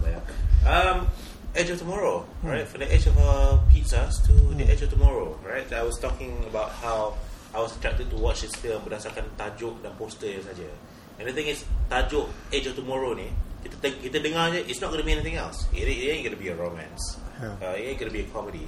bayar. 0.04 0.22
Um, 0.68 1.08
Edge 1.56 1.72
of 1.72 1.80
Tomorrow. 1.80 2.28
Right, 2.44 2.68
from 2.68 2.84
the 2.84 2.92
edge 2.92 3.08
of 3.08 3.16
uh, 3.16 3.56
pizzas 3.72 4.20
To 4.28 4.36
the 4.52 4.68
edge 4.68 4.84
of 4.84 4.92
tomorrow. 4.92 5.40
Right, 5.40 5.64
I 5.72 5.88
was 5.88 5.96
talking 5.96 6.44
about 6.44 6.76
how 6.84 7.16
I 7.56 7.64
was 7.64 7.72
attracted 7.72 8.12
to 8.12 8.18
watch 8.20 8.44
this 8.44 8.52
film 8.60 8.84
Berdasarkan 8.84 9.24
tajuk 9.40 9.80
dan 9.80 9.96
poster 9.96 10.28
saja. 10.44 10.68
And 11.16 11.24
the 11.24 11.32
thing 11.32 11.48
is 11.48 11.64
Tajuk 11.88 12.28
Edge 12.52 12.68
of 12.68 12.76
Tomorrow 12.76 13.16
ni 13.16 13.32
Kita 13.64 13.80
te- 13.80 14.04
kita 14.04 14.20
dengar 14.20 14.52
je 14.52 14.68
It's 14.68 14.84
not 14.84 14.92
going 14.92 15.00
to 15.00 15.08
be 15.08 15.16
anything 15.16 15.40
else. 15.40 15.64
It, 15.72 15.88
it 15.88 15.96
ain't 16.12 16.28
going 16.28 16.36
to 16.36 16.42
be 16.44 16.52
a 16.52 16.58
romance. 16.60 17.16
Yeah. 17.40 17.56
uh, 17.64 17.80
It 17.80 17.96
ain't 17.96 18.00
going 18.04 18.12
to 18.12 18.16
be 18.20 18.28
a 18.28 18.30
comedy. 18.30 18.68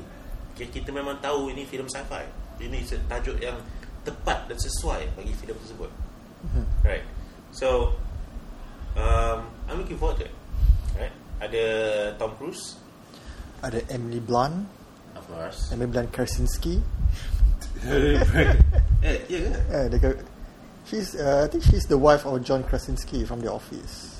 Kita 0.55 0.87
memang 0.89 1.19
tahu 1.19 1.51
ini 1.51 1.67
filem 1.67 1.91
sci-fi. 1.91 2.23
Ini 2.63 2.81
tajuk 3.11 3.35
yang 3.37 3.59
tepat 4.07 4.47
dan 4.47 4.55
sesuai 4.55 5.11
bagi 5.13 5.35
filem 5.35 5.59
tersebut. 5.59 5.91
Right. 6.81 7.03
So, 7.51 7.91
um, 8.95 9.51
I'm 9.67 9.83
looking 9.83 9.99
forward 9.99 10.23
to 10.23 10.31
it. 10.31 10.33
Right. 10.95 11.11
Ada 11.43 11.65
Tom 12.15 12.33
Cruise, 12.39 12.79
Ada 13.61 13.83
Emily 13.91 14.23
Blunt 14.23 14.65
of 15.13 15.27
course. 15.27 15.69
Emily 15.69 15.91
Blunt 15.91 16.09
Krasinski 16.09 16.79
eh, 17.85 19.17
ya 19.29 19.37
ke? 19.37 19.53
Eh, 19.69 19.85
dia 19.93 19.99
ke- 20.01 20.21
she's 20.89 21.13
uh, 21.13 21.45
I 21.45 21.47
think 21.47 21.61
she's 21.61 21.85
the 21.85 21.97
wife 21.97 22.25
of 22.25 22.41
John 22.41 22.65
Krasinski 22.65 23.21
from 23.21 23.41
The 23.41 23.51
Office. 23.53 24.17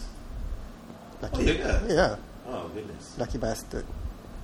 Lucky, 1.26 1.58
Oh, 1.58 1.66
ke? 1.66 1.74
yeah, 1.90 2.14
Oh, 2.46 2.70
goodness. 2.70 3.18
lucky 3.18 3.42
bastard. 3.42 3.86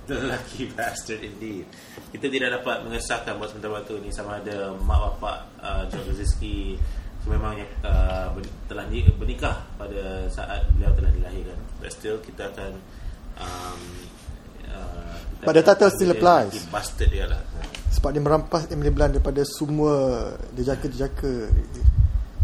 The 0.04 0.16
lucky 0.20 0.68
bastard 0.76 1.20
indeed. 1.20 1.64
Kita 2.12 2.28
tidak 2.28 2.60
dapat 2.60 2.84
mengesahkan 2.84 3.36
buat 3.36 3.48
sementara 3.48 3.80
waktu 3.80 4.04
ni 4.04 4.10
sama 4.10 4.36
ada 4.36 4.76
mak 4.76 5.16
bapak 5.16 5.38
uh, 5.58 5.82
John 5.88 6.04
Krasinski 6.04 6.76
sememangnya 7.24 7.64
uh, 7.80 8.28
telah 8.68 8.84
ni- 8.86 9.08
bernikah 9.16 9.64
pada 9.74 10.28
saat 10.28 10.68
beliau 10.76 10.92
telah 10.92 11.08
dilahirkan. 11.08 11.56
But 11.80 11.90
still 11.90 12.20
kita 12.20 12.52
akan 12.52 12.72
um, 13.40 13.80
uh, 14.68 15.16
kita 15.40 15.42
But 15.42 15.52
the 15.54 15.62
akan 15.62 15.68
title 15.72 15.90
still 15.90 16.12
applies. 16.12 16.52
lucky 16.52 16.68
Bastard 16.68 17.08
dia 17.08 17.24
lah. 17.24 17.40
Sebab 17.90 18.12
dia 18.12 18.20
merampas 18.20 18.68
Emily 18.68 18.92
Blunt 18.92 19.16
daripada 19.16 19.40
semua 19.48 19.94
jejaka-jejaka. 20.52 21.48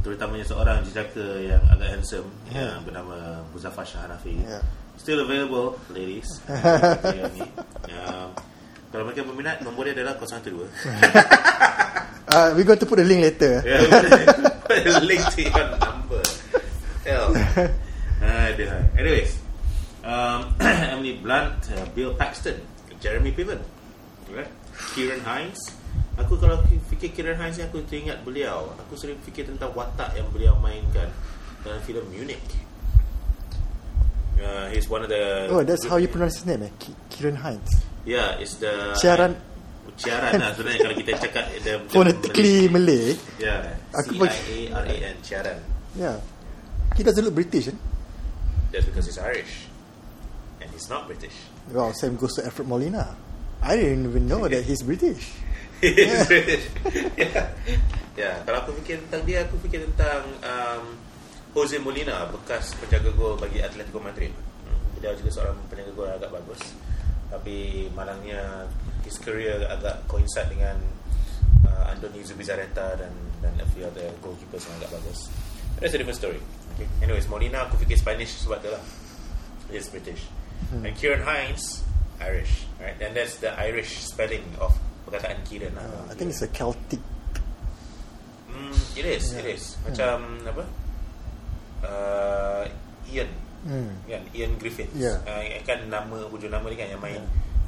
Terutamanya 0.00 0.48
seorang 0.48 0.80
jejaka 0.80 1.44
yang 1.44 1.60
agak 1.68 1.92
handsome 1.92 2.24
Yeah. 2.48 2.80
yang 2.80 2.88
bernama 2.88 3.44
Muzaffar 3.52 3.84
Shah 3.84 4.08
Hanafi. 4.08 4.32
Yeah. 4.40 4.64
Still 5.00 5.24
available, 5.24 5.80
ladies. 5.88 6.28
Um, 7.90 8.30
kalau 8.92 9.02
mereka 9.06 9.26
berminat, 9.26 9.60
nombor 9.66 9.82
dia 9.86 9.94
adalah 9.96 10.14
012. 10.18 10.62
Uh, 12.30 12.54
we're 12.54 12.62
going 12.62 12.78
to 12.78 12.86
put 12.86 12.94
the 12.94 13.02
link 13.02 13.26
later. 13.26 13.58
Yeah, 13.66 13.82
put 14.62 14.86
a 14.86 15.02
link 15.10 15.18
to 15.34 15.42
your 15.42 15.66
number. 15.82 16.22
Hell. 17.02 17.34
Aduh. 18.22 18.70
Anyways, 18.94 19.34
um, 20.06 20.54
Emily 20.94 21.18
Blunt, 21.18 21.58
uh, 21.74 21.82
Bill 21.90 22.14
Paxton, 22.14 22.62
Jeremy 23.02 23.34
Piven, 23.34 23.58
right? 24.30 24.46
Kieran 24.94 25.26
Hines. 25.26 25.58
Aku 26.22 26.38
kalau 26.38 26.62
ki- 26.70 26.78
fikir 26.86 27.10
Kieran 27.10 27.34
Hines 27.34 27.58
ni 27.58 27.66
aku 27.66 27.82
teringat 27.82 28.22
beliau. 28.22 28.78
Aku 28.86 28.94
sering 28.94 29.18
fikir 29.26 29.50
tentang 29.50 29.74
watak 29.74 30.14
yang 30.14 30.30
beliau 30.30 30.54
mainkan 30.62 31.10
dalam 31.66 31.82
filem 31.82 32.06
Munich. 32.14 32.38
Uh, 34.40 34.68
he's 34.72 34.88
one 34.88 35.02
of 35.04 35.08
the. 35.08 35.48
Oh, 35.50 35.62
that's 35.62 35.84
how 35.86 35.96
you 35.96 36.08
pronounce 36.08 36.40
his 36.40 36.46
name, 36.46 36.62
eh? 36.64 36.72
Ki- 36.78 36.96
Kieran 37.10 37.36
Hines. 37.36 37.84
Yeah, 38.04 38.40
it's 38.40 38.56
the. 38.56 38.96
Ciaran 38.96 39.36
Ciaran 40.00 40.40
lah 40.40 40.56
sebenarnya 40.56 40.80
kalau 40.80 40.96
kita 40.96 41.12
cakap 41.28 41.44
the, 41.60 41.76
the 41.76 41.92
phonetically 41.92 42.72
Malay. 42.72 43.20
Yeah, 43.36 43.76
Aku 43.92 44.16
C 44.16 44.72
I 44.72 44.80
A 44.80 44.80
R 44.80 44.84
A 44.88 44.94
N 45.12 45.16
Ciaran. 45.20 45.58
Yeah. 45.92 46.16
He 46.96 47.04
doesn't 47.04 47.20
look 47.20 47.36
British, 47.36 47.68
eh? 47.68 47.76
That's 48.72 48.88
because 48.88 49.06
he's 49.12 49.20
Irish. 49.20 49.68
And 50.64 50.68
he's 50.72 50.88
not 50.88 51.04
British. 51.04 51.36
Well, 51.68 51.92
same 51.92 52.16
goes 52.16 52.32
to 52.40 52.44
Alfred 52.48 52.68
Molina. 52.68 53.12
I 53.60 53.76
didn't 53.76 54.08
even 54.08 54.24
know 54.24 54.48
that 54.48 54.64
he's 54.64 54.80
British. 54.80 55.36
He's 55.80 56.28
British. 56.28 56.68
yeah. 57.16 57.56
yeah. 58.12 58.34
Kalau 58.44 58.68
aku 58.68 58.76
fikir 58.84 59.00
tentang 59.08 59.24
dia, 59.24 59.48
aku 59.48 59.56
fikir 59.64 59.80
tentang 59.88 60.28
um, 60.44 60.92
Jose 61.50 61.76
Molina, 61.78 62.30
bekas 62.30 62.78
penjaga 62.78 63.10
gol 63.12 63.34
bagi 63.34 63.58
Atletico 63.58 63.98
Madrid. 63.98 64.30
Hmm, 64.30 64.78
Beliau 64.94 65.14
juga 65.18 65.30
seorang 65.32 65.56
penjaga 65.66 65.90
gol 65.92 66.08
agak 66.08 66.30
bagus. 66.30 66.62
Tapi 67.30 67.56
malangnya 67.90 68.66
his 69.02 69.18
career 69.18 69.62
agak 69.66 70.02
coincide 70.06 70.50
dengan 70.50 70.78
uh, 71.66 71.90
Andoni 71.90 72.22
Zubizarreta 72.22 72.94
dan 72.94 73.10
dan 73.40 73.54
a 73.58 73.66
few 73.70 73.82
other 73.82 74.10
goalkeepers 74.22 74.66
yang 74.66 74.76
agak 74.78 74.98
bagus. 74.98 75.26
That's 75.78 75.94
a 75.94 75.98
different 75.98 76.18
story. 76.18 76.38
Okay. 76.74 76.86
Anyways, 77.02 77.26
Molina 77.26 77.66
aku 77.66 77.78
fikir 77.82 77.98
Spanish 77.98 78.34
sebab 78.42 78.62
tu 78.62 78.70
lah. 78.70 78.82
He's 79.70 79.86
British. 79.86 80.26
And 80.70 80.92
Kieran 80.94 81.22
Hines, 81.22 81.82
Irish. 82.20 82.66
Right? 82.78 82.94
And 83.00 83.14
that's 83.14 83.38
the 83.38 83.54
Irish 83.58 84.02
spelling 84.02 84.44
of 84.58 84.74
perkataan 85.06 85.42
Kieran. 85.46 85.74
lah. 85.74 85.82
Uh, 85.82 86.10
I 86.10 86.14
think 86.14 86.30
it's 86.30 86.42
a 86.42 86.50
Celtic. 86.50 87.00
Mm, 88.50 88.74
it 88.94 89.06
is, 89.06 89.34
it 89.34 89.46
Yeah. 89.46 89.54
is. 89.54 89.78
Macam 89.86 90.42
apa? 90.46 90.62
Uh, 91.80 92.64
Ian. 93.08 93.30
Hmm. 93.60 93.92
Kan? 94.08 94.22
Ian 94.32 94.52
Griffiths. 94.56 94.92
Yeah. 94.96 95.20
Uh, 95.24 95.44
kan 95.64 95.84
nama 95.88 96.16
hujung 96.28 96.48
nama 96.48 96.64
dia 96.72 96.84
kan 96.84 96.88
yang 96.96 97.02
main 97.02 97.22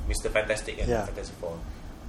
Mr. 0.09 0.33
Fantastic 0.33 0.81
kan? 0.81 0.87
Yeah. 0.89 1.05
Fantastic 1.09 1.37
Four. 1.37 1.57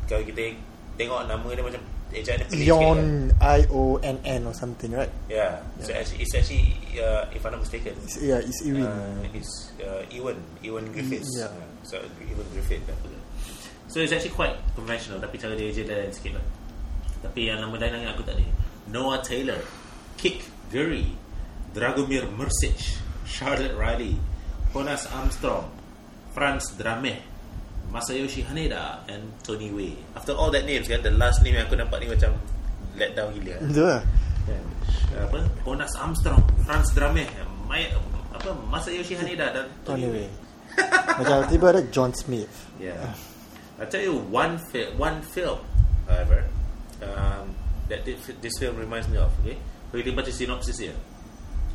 Kalau 0.07 0.23
kita 0.23 0.55
tengok 0.95 1.25
nama 1.27 1.47
dia 1.51 1.63
macam 1.63 1.81
ejaan 2.13 2.37
dia 2.39 2.47
pelik 2.47 2.63
sikit 2.63 2.77
kan? 2.77 2.85
Ion 2.85 3.01
I 3.41 3.59
O 3.73 3.81
N 3.99 4.17
N 4.23 4.41
or 4.47 4.55
something, 4.55 4.91
right? 4.93 5.11
Yeah. 5.27 5.63
So 5.81 5.91
Yeah. 5.91 5.99
actually, 5.99 6.19
it's 6.23 6.33
actually 6.35 6.65
uh, 6.99 7.25
if 7.33 7.41
I'm 7.43 7.51
not 7.55 7.61
mistaken, 7.65 7.97
It's, 8.03 8.17
yeah, 8.21 8.39
it's 8.39 8.59
Irene. 8.63 8.87
uh, 8.87 9.35
it's 9.35 9.51
uh, 9.81 10.03
Ewan 10.13 10.37
Ewan 10.61 10.85
Griffiths. 10.93 11.31
Yeah. 11.35 11.49
Uh, 11.51 11.67
so 11.83 11.95
Ewan 12.23 12.47
Griffith 12.53 12.85
apa 12.87 13.05
tu. 13.07 13.19
So 13.91 13.99
it's 14.01 14.13
actually 14.15 14.33
quite 14.33 14.55
conventional 14.73 15.19
tapi 15.19 15.37
cara 15.37 15.53
dia 15.53 15.69
je 15.69 15.83
lain 15.85 16.09
sikit 16.09 16.39
lah. 16.39 16.45
Tapi 17.23 17.51
yang 17.51 17.59
nama 17.63 17.73
lain 17.77 18.03
yang 18.03 18.13
aku 18.13 18.23
tak 18.25 18.35
ada. 18.39 18.45
Noah 18.91 19.21
Taylor, 19.23 19.59
Kick 20.19 20.43
Gurry, 20.69 21.13
Dragomir 21.73 22.29
Mrsic, 22.37 23.01
Charlotte 23.25 23.73
Riley, 23.75 24.15
Jonas 24.73 25.09
Armstrong, 25.09 25.69
Franz 26.33 26.69
Drameh, 26.77 27.17
Masayoshi 27.91 28.45
Haneda 28.45 29.01
and 29.09 29.33
Tony 29.43 29.69
Wei. 29.69 29.97
After 30.15 30.33
all 30.33 30.49
that 30.53 30.65
names 30.65 30.87
kan, 30.87 31.01
the 31.01 31.11
last 31.13 31.41
name 31.41 31.57
yang 31.57 31.65
aku 31.65 31.77
nampak 31.77 32.01
ni 32.01 32.09
macam 32.09 32.33
let 32.97 33.13
down 33.17 33.33
gila. 33.33 33.57
Betul 33.61 33.85
lah. 33.89 34.01
Kan? 34.45 34.65
apa 35.13 35.45
Jonas 35.61 35.93
Armstrong 35.97 36.41
Franz 36.65 36.89
Drameh 36.97 37.29
May, 37.69 37.85
apa 38.33 38.49
Masayoshi 38.69 39.13
Haneda 39.13 39.53
dan 39.53 39.65
Tony 39.85 40.09
Anyway. 40.09 40.25
Wei 40.25 40.41
Macam 41.21 41.45
tiba 41.53 41.69
ada 41.69 41.81
John 41.93 42.11
Smith. 42.17 42.49
yeah 42.81 43.13
I 43.77 43.85
tell 43.85 44.01
you 44.01 44.17
one 44.33 44.57
fi- 44.73 44.89
one 44.97 45.21
film 45.21 45.61
however 46.09 46.49
um, 47.05 47.53
that 47.93 48.01
this 48.09 48.55
film 48.57 48.73
reminds 48.81 49.05
me 49.05 49.21
of 49.21 49.29
okay 49.45 49.57
kita 49.93 50.17
baca 50.17 50.33
synopsis 50.33 50.81
here 50.81 50.97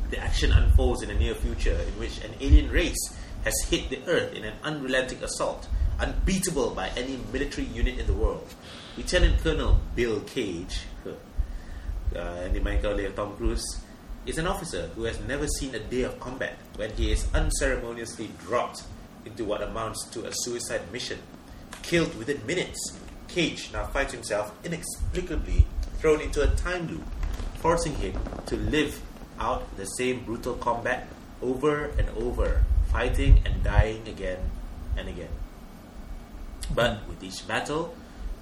the 0.09 0.19
action 0.19 0.51
unfolds 0.51 1.01
in 1.01 1.09
the 1.09 1.15
near 1.15 1.35
future 1.35 1.75
in 1.75 1.93
which 1.99 2.23
an 2.23 2.33
alien 2.39 2.69
race 2.71 3.17
has 3.43 3.53
hit 3.69 3.89
the 3.89 3.99
earth 4.07 4.33
in 4.33 4.43
an 4.43 4.53
unrelenting 4.63 5.23
assault 5.23 5.67
unbeatable 5.99 6.71
by 6.71 6.89
any 6.95 7.19
military 7.31 7.67
unit 7.67 7.99
in 7.99 8.07
the 8.07 8.13
world 8.13 8.53
Lieutenant 8.97 9.39
Colonel 9.39 9.79
Bill 9.95 10.21
Cage 10.21 10.87
uh, 12.15 12.41
yang 12.41 12.53
dimainkan 12.57 12.97
oleh 12.97 13.13
Tom 13.13 13.37
Cruise 13.37 13.85
is 14.25 14.37
an 14.37 14.47
officer 14.47 14.89
who 14.95 15.05
has 15.05 15.19
never 15.29 15.47
seen 15.47 15.73
a 15.75 15.79
day 15.79 16.03
of 16.03 16.19
combat 16.19 16.57
when 16.75 16.89
he 16.97 17.11
is 17.11 17.29
unceremoniously 17.33 18.29
dropped 18.41 18.83
into 19.25 19.45
what 19.45 19.61
amounts 19.61 20.07
to 20.09 20.25
a 20.25 20.31
suicide 20.33 20.81
mission. 20.91 21.19
Killed 21.81 22.13
within 22.17 22.41
minutes, 22.45 22.97
Cage 23.27 23.69
now 23.71 23.85
finds 23.85 24.13
himself 24.13 24.51
inexplicably 24.65 25.65
thrown 25.99 26.21
into 26.21 26.41
a 26.41 26.49
time 26.55 26.87
loop, 26.87 27.05
forcing 27.61 27.95
him 27.95 28.17
to 28.45 28.55
live 28.57 29.01
out 29.39 29.63
the 29.77 29.85
same 29.97 30.23
brutal 30.27 30.55
combat 30.55 31.07
over 31.41 31.91
and 31.97 32.07
over, 32.19 32.63
fighting 32.91 33.39
and 33.45 33.63
dying 33.63 34.03
again 34.07 34.39
and 34.97 35.07
again. 35.07 35.31
But 36.75 37.07
with 37.07 37.23
each 37.23 37.47
battle, 37.47 37.95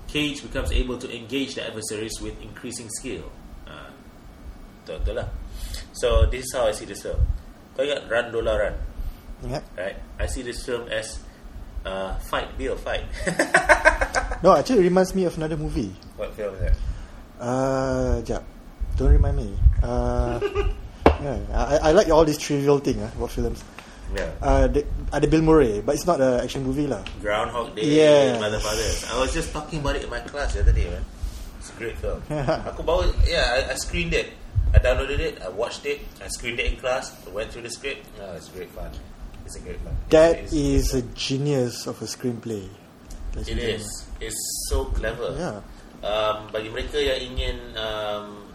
Cage 0.08 0.42
becomes 0.42 0.72
able 0.72 0.98
to 0.98 1.08
engage 1.08 1.56
the 1.56 1.68
adversaries 1.68 2.20
with 2.22 2.36
increasing 2.42 2.90
skill. 2.90 3.30
Uh, 3.68 3.92
betul, 4.84 5.00
betul 5.04 5.16
lah. 5.22 5.28
So 5.94 6.26
this 6.26 6.46
is 6.48 6.52
how 6.56 6.68
I 6.68 6.74
see 6.74 6.86
this 6.86 7.04
film. 7.04 7.20
Kau 7.78 7.84
ingat 7.86 8.10
Run 8.10 8.34
Lola 8.34 8.54
Run, 8.58 8.76
Ingat? 9.46 9.64
right? 9.78 9.98
I 10.18 10.26
see 10.26 10.42
this 10.42 10.66
film 10.66 10.90
as 10.90 11.20
uh, 11.86 12.18
fight, 12.28 12.50
be 12.58 12.68
a 12.68 12.76
fight. 12.76 13.06
No, 14.46 14.54
actually 14.54 14.86
it 14.86 14.94
reminds 14.94 15.18
me 15.18 15.26
of 15.26 15.34
another 15.34 15.58
movie. 15.58 15.90
what 16.14 16.30
film 16.38 16.54
is 16.62 16.62
that? 16.70 16.76
Uh, 17.42 18.22
jap. 18.22 18.46
Don't 18.96 19.10
remind 19.10 19.34
me. 19.38 19.50
Uh, 19.82 20.38
yeah, 21.23 21.39
I, 21.53 21.89
I 21.89 21.91
like 21.91 22.10
all 22.10 22.25
these 22.25 22.38
trivial 22.38 22.80
thing 22.80 23.01
ah 23.03 23.12
about 23.15 23.32
films. 23.32 23.63
Yeah. 24.15 24.32
Uh, 24.41 24.67
the, 24.71 24.88
ada 25.12 25.27
Bill 25.27 25.41
Murray, 25.43 25.84
but 25.84 25.95
it's 25.95 26.08
not 26.08 26.21
an 26.23 26.39
action 26.39 26.63
movie 26.63 26.88
lah. 26.88 27.03
Groundhog 27.19 27.75
Day, 27.75 27.84
Yes. 27.99 28.39
Mother 28.39 28.60
Fathers. 28.63 29.03
I 29.12 29.19
was 29.19 29.34
just 29.36 29.51
talking 29.51 29.80
about 29.84 29.99
it 29.99 30.08
in 30.08 30.10
my 30.10 30.23
class 30.23 30.56
the 30.56 30.63
other 30.63 30.71
day, 30.71 30.88
man. 30.88 31.03
It's 31.60 31.69
a 31.69 31.75
great 31.75 31.97
film. 31.99 32.23
Aku 32.71 32.88
bawa, 32.88 33.12
yeah, 33.27 33.67
I, 33.67 33.71
I 33.71 33.75
screened 33.75 34.15
it. 34.15 34.32
I 34.71 34.80
downloaded 34.80 35.19
it, 35.19 35.39
I 35.43 35.47
watched 35.51 35.84
it, 35.88 36.03
I 36.23 36.27
screened 36.27 36.60
it 36.60 36.71
in 36.71 36.75
class, 36.80 37.15
I 37.27 37.32
went 37.32 37.51
through 37.51 37.63
the 37.63 37.71
script. 37.71 38.03
Oh, 38.19 38.36
it's 38.36 38.47
great 38.51 38.67
fun. 38.71 38.91
It's 39.47 39.56
a 39.56 39.63
great 39.63 39.80
fun. 39.80 39.95
That 40.12 40.47
It's- 40.47 40.51
is 40.56 40.93
a 40.95 41.03
genius 41.15 41.88
of 41.88 41.99
a 42.01 42.06
screenplay. 42.08 42.67
It 43.36 43.60
is. 43.60 44.08
It's 44.19 44.39
so 44.71 44.86
clever. 44.91 45.36
Yeah. 45.36 45.60
Um, 46.03 46.47
bagi 46.51 46.67
mereka 46.71 46.95
yang 46.99 47.32
ingin 47.36 47.58
um, 47.75 47.75
uh, 47.75 48.47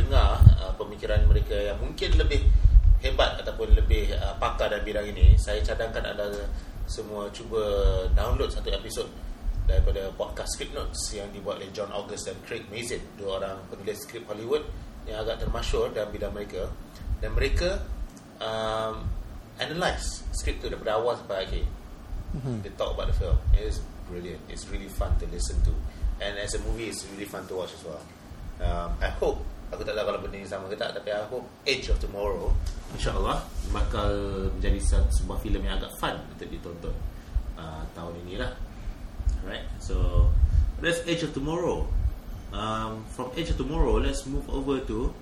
dengar 0.00 0.40
uh, 0.56 0.72
pemikiran 0.80 1.20
mereka 1.28 1.52
yang 1.54 1.76
mungkin 1.76 2.16
lebih 2.16 2.40
hebat 3.00 3.36
ataupun 3.40 3.76
lebih 3.76 4.12
uh, 4.16 4.32
pakar 4.40 4.72
dalam 4.72 4.84
bidang 4.84 5.06
ini, 5.08 5.36
saya 5.36 5.60
cadangkan 5.60 6.04
anda 6.04 6.26
semua 6.88 7.28
cuba 7.30 7.60
download 8.16 8.48
satu 8.50 8.72
episod 8.72 9.06
daripada 9.64 10.10
podcast 10.18 10.58
Script 10.58 10.74
Notes 10.74 10.98
yang 11.14 11.30
dibuat 11.30 11.62
oleh 11.62 11.70
John 11.70 11.92
August 11.94 12.26
dan 12.26 12.34
Craig 12.42 12.66
Mazin, 12.72 12.98
dua 13.14 13.38
orang 13.38 13.56
penulis 13.70 14.02
skrip 14.02 14.26
Hollywood 14.26 14.66
yang 15.06 15.22
agak 15.22 15.38
termasyur 15.40 15.94
dalam 15.94 16.10
bidang 16.10 16.34
mereka 16.34 16.66
dan 17.22 17.30
mereka 17.32 17.78
um, 18.42 19.06
analyse 19.60 20.24
skrip 20.34 20.58
tu 20.58 20.66
daripada 20.66 20.96
awal 20.98 21.14
sampai 21.20 21.38
akhir 21.44 21.64
Mhm. 22.30 22.62
they 22.62 22.70
talk 22.78 22.94
about 22.94 23.10
the 23.10 23.16
film. 23.18 23.34
It 23.58 23.66
is 23.66 23.82
brilliant. 24.06 24.38
It's 24.46 24.62
really 24.70 24.86
fun 24.86 25.10
to 25.18 25.26
listen 25.34 25.58
to. 25.66 25.74
and 26.20 26.36
as 26.36 26.52
a 26.52 26.60
movie 26.62 26.84
it's 26.86 27.02
really 27.10 27.24
fun 27.24 27.42
to 27.48 27.56
watch 27.56 27.72
as 27.72 27.80
well. 27.82 27.98
Um, 28.60 28.92
I 29.00 29.08
hope 29.08 29.40
aku 29.70 29.82
tak 29.86 29.94
tahu 29.94 30.04
kalau 30.10 30.18
benda 30.22 30.36
ni 30.38 30.46
sama 30.46 30.66
ke 30.66 30.76
tak 30.76 30.92
tapi 30.94 31.14
I 31.14 31.22
hope 31.30 31.46
Age 31.66 31.90
of 31.94 31.98
Tomorrow 32.02 32.50
insyaallah 32.94 33.38
bakal 33.70 34.10
menjadi 34.58 34.78
satu- 34.82 35.10
sebuah 35.14 35.38
filem 35.40 35.62
yang 35.62 35.78
agak 35.78 35.94
fun 36.02 36.18
untuk 36.34 36.50
ditonton 36.50 36.94
uh, 37.54 37.82
tahun 37.94 38.14
ini 38.26 38.42
lah. 38.42 38.50
Right. 39.46 39.64
So 39.78 40.26
that's 40.82 41.00
Age 41.06 41.22
of 41.24 41.32
Tomorrow. 41.32 41.86
Um, 42.50 43.06
from 43.14 43.30
Age 43.38 43.54
of 43.54 43.62
Tomorrow, 43.62 44.02
let's 44.02 44.26
move 44.26 44.42
over 44.50 44.82
to 44.90 45.14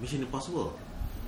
Mission 0.00 0.24
Impossible, 0.24 0.72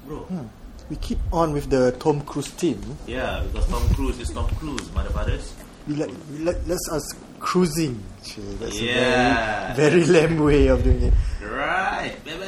bro. 0.09 0.25
Hmm. 0.33 0.49
We 0.89 0.97
keep 0.97 1.21
on 1.29 1.53
with 1.53 1.69
the 1.69 1.93
Tom 2.01 2.25
Cruise 2.25 2.49
team. 2.57 2.81
Yeah, 3.05 3.45
because 3.45 3.69
Tom 3.69 3.85
Cruise 3.93 4.17
is 4.17 4.33
Tom 4.33 4.49
Cruise, 4.57 4.89
motherfuckers. 4.97 5.53
We 5.85 6.01
we 6.33 6.41
like 6.41 6.57
let's 6.65 6.89
us 6.89 7.05
cruising. 7.41 8.03
Chey, 8.23 8.43
That's 8.61 8.79
Yeah. 8.81 9.73
a 9.73 9.75
very, 9.75 10.03
very 10.03 10.29
lame 10.29 10.39
way 10.43 10.67
of 10.69 10.83
doing 10.85 11.03
it. 11.11 11.15
Right, 11.43 12.15
baby. 12.25 12.47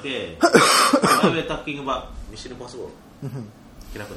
Okay. 0.00 0.36
Now 1.02 1.32
we're 1.32 1.48
talking 1.48 1.80
about 1.82 2.14
Mission 2.30 2.52
Impossible. 2.52 2.92
Kenapa? 3.92 4.14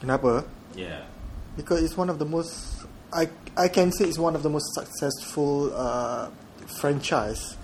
Kenapa? 0.00 0.44
Yeah. 0.74 1.02
Because 1.56 1.82
it's 1.82 1.96
one 1.96 2.10
of 2.10 2.18
the 2.18 2.26
most 2.28 2.84
I 3.12 3.28
I 3.56 3.68
can 3.72 3.92
say 3.92 4.04
it's 4.04 4.18
one 4.20 4.34
of 4.36 4.42
the 4.42 4.50
most 4.52 4.74
successful 4.76 5.72
uh, 5.72 6.28
franchise 6.66 7.56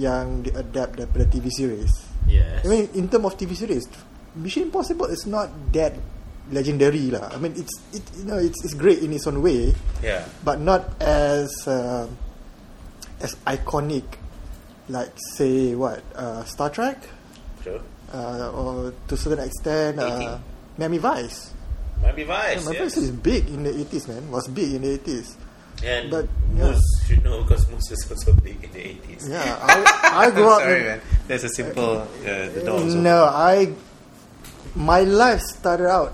yang 0.00 0.42
di 0.42 0.50
adapt 0.56 0.96
daripada 0.96 1.28
TV 1.28 1.50
series. 1.52 1.92
Yes. 2.24 2.64
I 2.64 2.68
mean, 2.70 2.88
in 2.96 3.06
term 3.12 3.28
of 3.28 3.36
TV 3.36 3.52
series, 3.52 3.84
Mission 4.34 4.70
Impossible 4.72 5.06
is 5.12 5.26
not 5.28 5.52
that 5.76 5.92
legendary 6.52 7.10
lah. 7.10 7.30
I 7.32 7.38
mean, 7.38 7.54
it's 7.56 7.72
it 7.92 8.02
you 8.18 8.24
know 8.24 8.36
it's 8.36 8.60
it's 8.64 8.74
great 8.74 9.00
in 9.00 9.12
its 9.12 9.26
own 9.26 9.40
way, 9.40 9.74
yeah. 10.02 10.24
but 10.44 10.60
not 10.60 11.00
as 11.00 11.48
uh, 11.66 12.08
as 13.20 13.36
iconic 13.46 14.04
like 14.88 15.12
say 15.36 15.74
what 15.74 16.04
uh, 16.14 16.44
Star 16.44 16.68
Trek 16.68 17.00
Sure. 17.62 17.80
uh, 18.12 18.52
or 18.52 18.92
to 19.08 19.14
a 19.14 19.18
certain 19.18 19.44
extent 19.44 19.98
uh, 19.98 20.38
Miami 20.76 20.98
Vice. 20.98 21.52
Be 22.14 22.22
Vice. 22.22 22.62
Miami 22.66 22.78
yes. 22.78 22.94
Vice 22.94 22.96
is 22.98 23.10
big 23.10 23.48
in 23.48 23.64
the 23.64 23.72
80s, 23.72 24.08
man. 24.08 24.30
Was 24.30 24.46
big 24.46 24.74
in 24.74 24.82
the 24.82 24.98
80s. 24.98 25.34
And 25.82 26.10
but, 26.10 26.28
Moose 26.52 26.78
should 27.06 27.24
know 27.24 27.42
because 27.42 27.68
Moose 27.70 27.90
was 27.90 28.10
also 28.10 28.32
big 28.34 28.62
in 28.62 28.70
the 28.70 28.78
80s. 28.78 29.28
Yeah, 29.28 29.58
I, 29.60 30.26
I 30.26 30.30
grew 30.30 30.48
up. 30.48 30.60
Sorry, 30.62 30.80
in- 30.80 30.86
man. 30.86 31.00
There's 31.26 31.44
a 31.44 31.48
simple. 31.48 31.96
Uh, 31.96 32.06
the 32.22 32.94
No, 32.94 33.24
I 33.24 33.72
my 34.76 35.00
life 35.00 35.40
started 35.40 35.88
out 35.88 36.12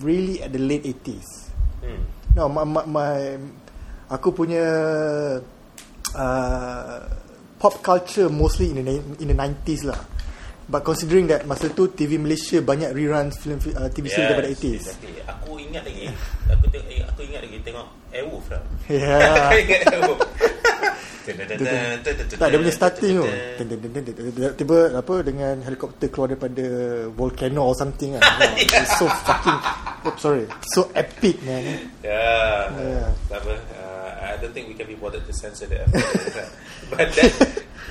really 0.00 0.42
at 0.42 0.52
the 0.52 0.62
late 0.62 0.84
80s. 0.84 1.48
open. 1.82 1.96
Hmm. 1.96 2.02
No, 2.36 2.48
my, 2.48 2.64
my, 2.64 2.84
my 2.86 3.14
aku 4.10 4.30
punya 4.30 4.64
uh, 6.14 6.98
pop 7.58 7.74
culture 7.82 8.28
mostly 8.28 8.70
in 8.70 8.84
the 8.84 8.94
in 9.22 9.28
the 9.32 9.36
90s 9.36 9.82
lah. 9.84 9.98
But 10.68 10.84
considering 10.84 11.32
that 11.32 11.48
masa 11.48 11.72
tu 11.72 11.88
TV 11.88 12.20
Malaysia 12.20 12.60
banyak 12.60 12.92
reruns 12.92 13.40
film 13.40 13.56
uh, 13.72 13.88
TV 13.88 14.12
series 14.12 14.28
daripada 14.28 14.52
80s. 14.52 14.84
Exactly. 14.84 15.16
Aku 15.24 15.56
ingat 15.56 15.82
lagi. 15.88 16.12
aku 16.44 16.64
tengok, 16.68 16.88
eh, 16.92 17.00
aku 17.08 17.20
ingat 17.24 17.40
lagi 17.48 17.58
tengok 17.64 17.86
Airwolf 18.12 18.46
lah. 18.52 18.62
Yeah. 18.92 19.48
Aku 19.48 19.56
ingat 19.64 19.80
Airwolf. 19.88 20.20
Tak 22.38 22.48
dia 22.48 22.58
punya 22.58 22.74
starting 22.74 23.12
tu. 23.20 23.26
Dun, 23.26 23.66
dun, 23.68 23.78
dun, 23.78 23.90
dun, 23.92 24.02
dun, 24.04 24.14
dun, 24.32 24.50
Tiba 24.56 24.78
apa 24.94 25.14
dengan 25.20 25.54
helikopter 25.60 26.08
keluar 26.08 26.32
daripada 26.32 26.64
volcano 27.12 27.68
or 27.68 27.76
something 27.76 28.14
kan. 28.16 28.22
It's 28.56 28.96
so 28.96 29.06
fucking 29.26 29.58
oh, 30.08 30.14
sorry. 30.16 30.44
So 30.72 30.88
epic 30.96 31.42
man. 31.44 31.90
Yeah. 32.00 32.72
Yeah. 32.74 33.08
Tak 33.28 33.44
apa. 33.44 33.54
Uh, 33.76 34.08
I 34.32 34.36
don't 34.40 34.54
think 34.54 34.70
we 34.70 34.74
can 34.78 34.88
be 34.88 34.96
bothered 34.96 35.24
to 35.26 35.34
censor 35.34 35.68
that. 35.68 35.86
But 36.92 37.12
that, 37.12 37.32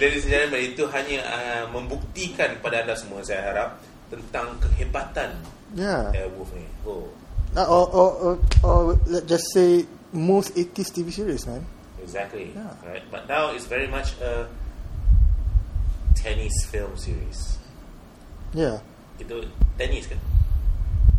ladies 0.02 0.26
and 0.26 0.34
gentlemen, 0.34 0.74
itu 0.74 0.90
hanya 0.90 1.20
uh, 1.28 1.64
membuktikan 1.70 2.58
kepada 2.58 2.82
anda 2.82 2.98
semua, 2.98 3.22
saya 3.22 3.46
harap, 3.46 3.70
tentang 4.10 4.58
kehebatan 4.58 5.38
Yeah. 5.76 6.16
Airwolf 6.16 6.48
ni. 6.56 6.64
Oh, 6.88 7.12
Uh, 7.58 7.66
or, 7.66 7.90
or, 7.90 8.10
or, 8.22 8.34
or 8.62 8.80
let's 9.08 9.26
just 9.26 9.48
say 9.50 9.82
most 10.14 10.54
80s 10.54 10.94
TV 10.94 11.10
series 11.10 11.48
man. 11.48 11.66
Exactly. 12.08 12.56
Yeah. 12.56 12.72
Right. 12.88 13.04
But 13.12 13.28
now 13.28 13.52
it's 13.52 13.68
very 13.68 13.88
much 13.92 14.16
a 14.24 14.48
tennis 16.16 16.56
film 16.72 16.96
series. 16.96 17.60
Yeah. 18.56 18.80
Itu 19.20 19.44
tennis 19.76 20.08
kan? 20.08 20.20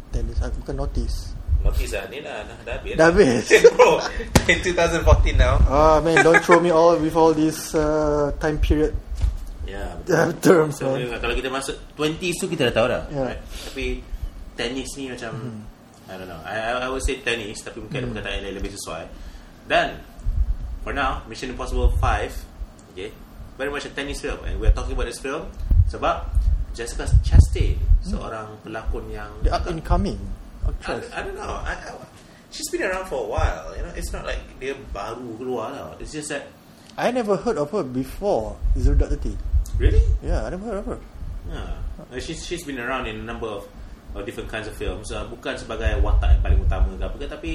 Tennis 0.09 0.41
aku 0.41 0.65
bukan 0.65 0.77
notice. 0.81 1.37
Notice 1.61 1.91
lah 1.91 2.07
Ni 2.07 2.23
dah, 2.23 2.47
dah, 2.47 2.57
dah 2.63 2.75
habis 2.79 2.95
Dah 2.95 3.11
habis. 3.11 3.45
Bro 3.75 3.99
In 4.53 4.59
2014 4.63 5.35
now 5.35 5.59
Ah 5.67 5.99
man, 5.99 6.23
don't 6.23 6.39
throw 6.47 6.63
me 6.63 6.71
all 6.71 6.95
with 6.95 7.19
all 7.19 7.35
this 7.35 7.75
uh, 7.75 8.31
time 8.39 8.63
period. 8.63 8.95
Ya 9.67 9.99
Yeah, 10.07 10.31
terms, 10.39 10.79
so, 10.79 10.95
man. 10.95 11.19
Kalau 11.19 11.35
kita 11.35 11.51
masuk 11.51 11.75
20s 11.99 12.39
tu 12.39 12.47
kita 12.47 12.71
dah 12.71 12.75
tahu 12.79 12.87
dah 12.89 13.03
Yeah. 13.11 13.27
right? 13.35 13.41
Tapi 13.43 14.01
Tennis 14.55 14.91
ni 14.97 15.11
macam 15.11 15.35
I 16.09 16.15
don't 16.17 16.31
know 16.31 16.41
I, 16.47 16.55
I, 16.57 16.71
I 16.87 16.89
would 16.89 17.03
say 17.05 17.19
tennis 17.21 17.61
Tapi 17.61 17.83
mungkin 17.83 18.01
ada 18.01 18.07
perkataan 18.15 18.39
yang 18.49 18.57
lebih 18.57 18.73
sesuai 18.79 19.05
Dan 19.67 19.99
For 20.89 20.97
now 20.97 21.21
Mission 21.29 21.53
Impossible 21.53 21.93
5 22.01 22.97
Okay 22.97 23.13
Very 23.61 23.69
much 23.69 23.85
a 23.85 23.93
tennis 23.93 24.25
film 24.25 24.41
And 24.49 24.57
we're 24.57 24.73
talking 24.73 24.97
about 24.97 25.05
this 25.05 25.21
film 25.21 25.53
Sebab 25.93 26.33
Jessica 26.73 27.05
Chastain 27.21 27.77
Seorang 28.01 28.57
pelakon 28.65 29.05
yang 29.13 29.29
The 29.45 29.53
up 29.53 29.69
and 29.69 29.85
coming 29.85 30.17
I, 30.65 30.73
actress. 30.73 31.13
I 31.13 31.21
don't 31.29 31.37
know. 31.37 31.61
I, 31.61 31.77
I, 31.77 31.93
she's 32.49 32.73
been 32.73 32.89
around 32.89 33.05
for 33.05 33.21
a 33.21 33.29
while. 33.29 33.77
You 33.77 33.85
know, 33.85 33.93
it's 34.01 34.17
not 34.17 34.25
like 34.25 34.41
dia 34.57 34.81
baru 34.97 35.37
keluar 35.37 35.77
lah. 35.77 35.93
It's 36.01 36.13
just 36.17 36.33
that 36.33 36.49
I 36.97 37.13
never 37.13 37.37
heard 37.37 37.61
of 37.61 37.69
her 37.77 37.85
before 37.85 38.57
Zero 38.81 38.97
Dark 38.97 39.13
Thirty. 39.13 39.37
really, 39.77 40.01
Yeah, 40.25 40.45
I 40.45 40.57
never 40.57 40.73
heard 40.73 40.81
of 40.81 40.87
her. 40.89 41.01
yeah. 41.53 41.77
Uh, 42.01 42.17
she's 42.17 42.41
she's 42.49 42.65
been 42.65 42.81
around 42.81 43.09
in 43.09 43.21
a 43.21 43.25
number 43.29 43.49
of, 43.49 43.69
of 44.17 44.25
different 44.25 44.49
kinds 44.49 44.69
of 44.69 44.77
films. 44.77 45.13
Uh, 45.13 45.29
bukan 45.29 45.57
sebagai 45.57 46.01
watak 46.01 46.37
yang 46.37 46.41
paling 46.45 46.61
utama 46.65 46.89
ke 46.97 47.05
apa 47.05 47.17
ke, 47.17 47.27
tapi 47.29 47.53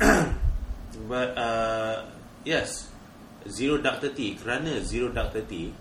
but 1.12 1.28
uh, 1.36 2.04
yes, 2.44 2.90
Zero 3.48 3.78
Dark 3.78 4.02
Thirty. 4.02 4.36
Kerana 4.36 4.78
Zero 4.84 5.08
Dark 5.10 5.32
Thirty, 5.32 5.72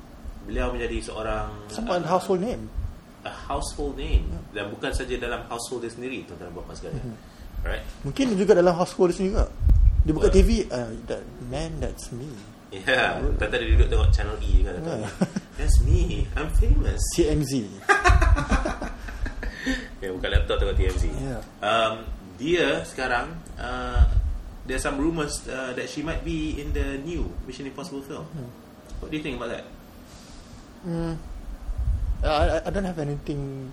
beliau 0.46 0.72
menjadi 0.72 1.04
seorang 1.04 1.68
Somewhat 1.68 2.06
uh, 2.06 2.10
household 2.10 2.42
name. 2.42 2.64
a 3.28 3.34
household 3.34 4.00
name 4.00 4.24
dan 4.56 4.72
bukan 4.72 4.94
saja 4.96 5.20
dalam 5.20 5.44
household 5.52 5.84
dia 5.84 5.92
sendiri, 5.92 6.24
tuan-tuan 6.24 6.48
dan 6.48 6.56
puan 6.56 6.76
sekalian. 6.78 7.12
Right? 7.60 7.84
Mungkin 8.08 8.40
juga 8.40 8.56
dalam 8.56 8.72
household 8.72 9.12
dia 9.12 9.16
sendiri 9.20 9.32
juga. 9.36 9.46
Dia 10.08 10.14
buka 10.16 10.30
What? 10.32 10.38
TV, 10.40 10.50
uh, 10.72 10.92
that 11.12 11.24
man, 11.52 11.76
that's 11.84 12.16
me. 12.16 12.32
Yeah, 12.68 13.20
tadi 13.40 13.64
dia 13.64 13.80
duduk 13.80 13.88
tengok 13.92 14.10
channel 14.12 14.36
E 14.44 14.60
kan 14.60 14.76
yeah. 14.84 15.08
Yeah. 15.08 15.12
That's 15.58 15.80
me, 15.88 16.28
I'm 16.36 16.52
famous. 16.60 17.00
TMZ. 17.16 17.64
Okay, 19.98 20.10
buka 20.16 20.28
laptop 20.28 20.60
tengok 20.60 20.76
TMZ. 20.76 21.04
Yeah. 21.16 21.42
Um, 21.64 22.06
dia 22.36 22.84
sekarang 22.84 23.40
uh, 23.56 24.04
there's 24.68 24.84
some 24.84 25.00
rumors 25.00 25.48
uh, 25.48 25.74
that 25.74 25.88
she 25.90 26.04
might 26.04 26.24
be 26.24 26.60
in 26.60 26.72
the 26.74 27.00
new 27.00 27.26
Mission 27.48 27.66
Impossible 27.66 28.02
film. 28.04 28.28
What 29.00 29.10
do 29.10 29.18
you 29.18 29.24
think 29.24 29.38
about 29.38 29.50
that? 29.50 29.66
Mm. 30.86 31.18
I, 32.24 32.62
I- 32.66 32.70
don't 32.70 32.84
have 32.86 33.00
anything. 33.00 33.72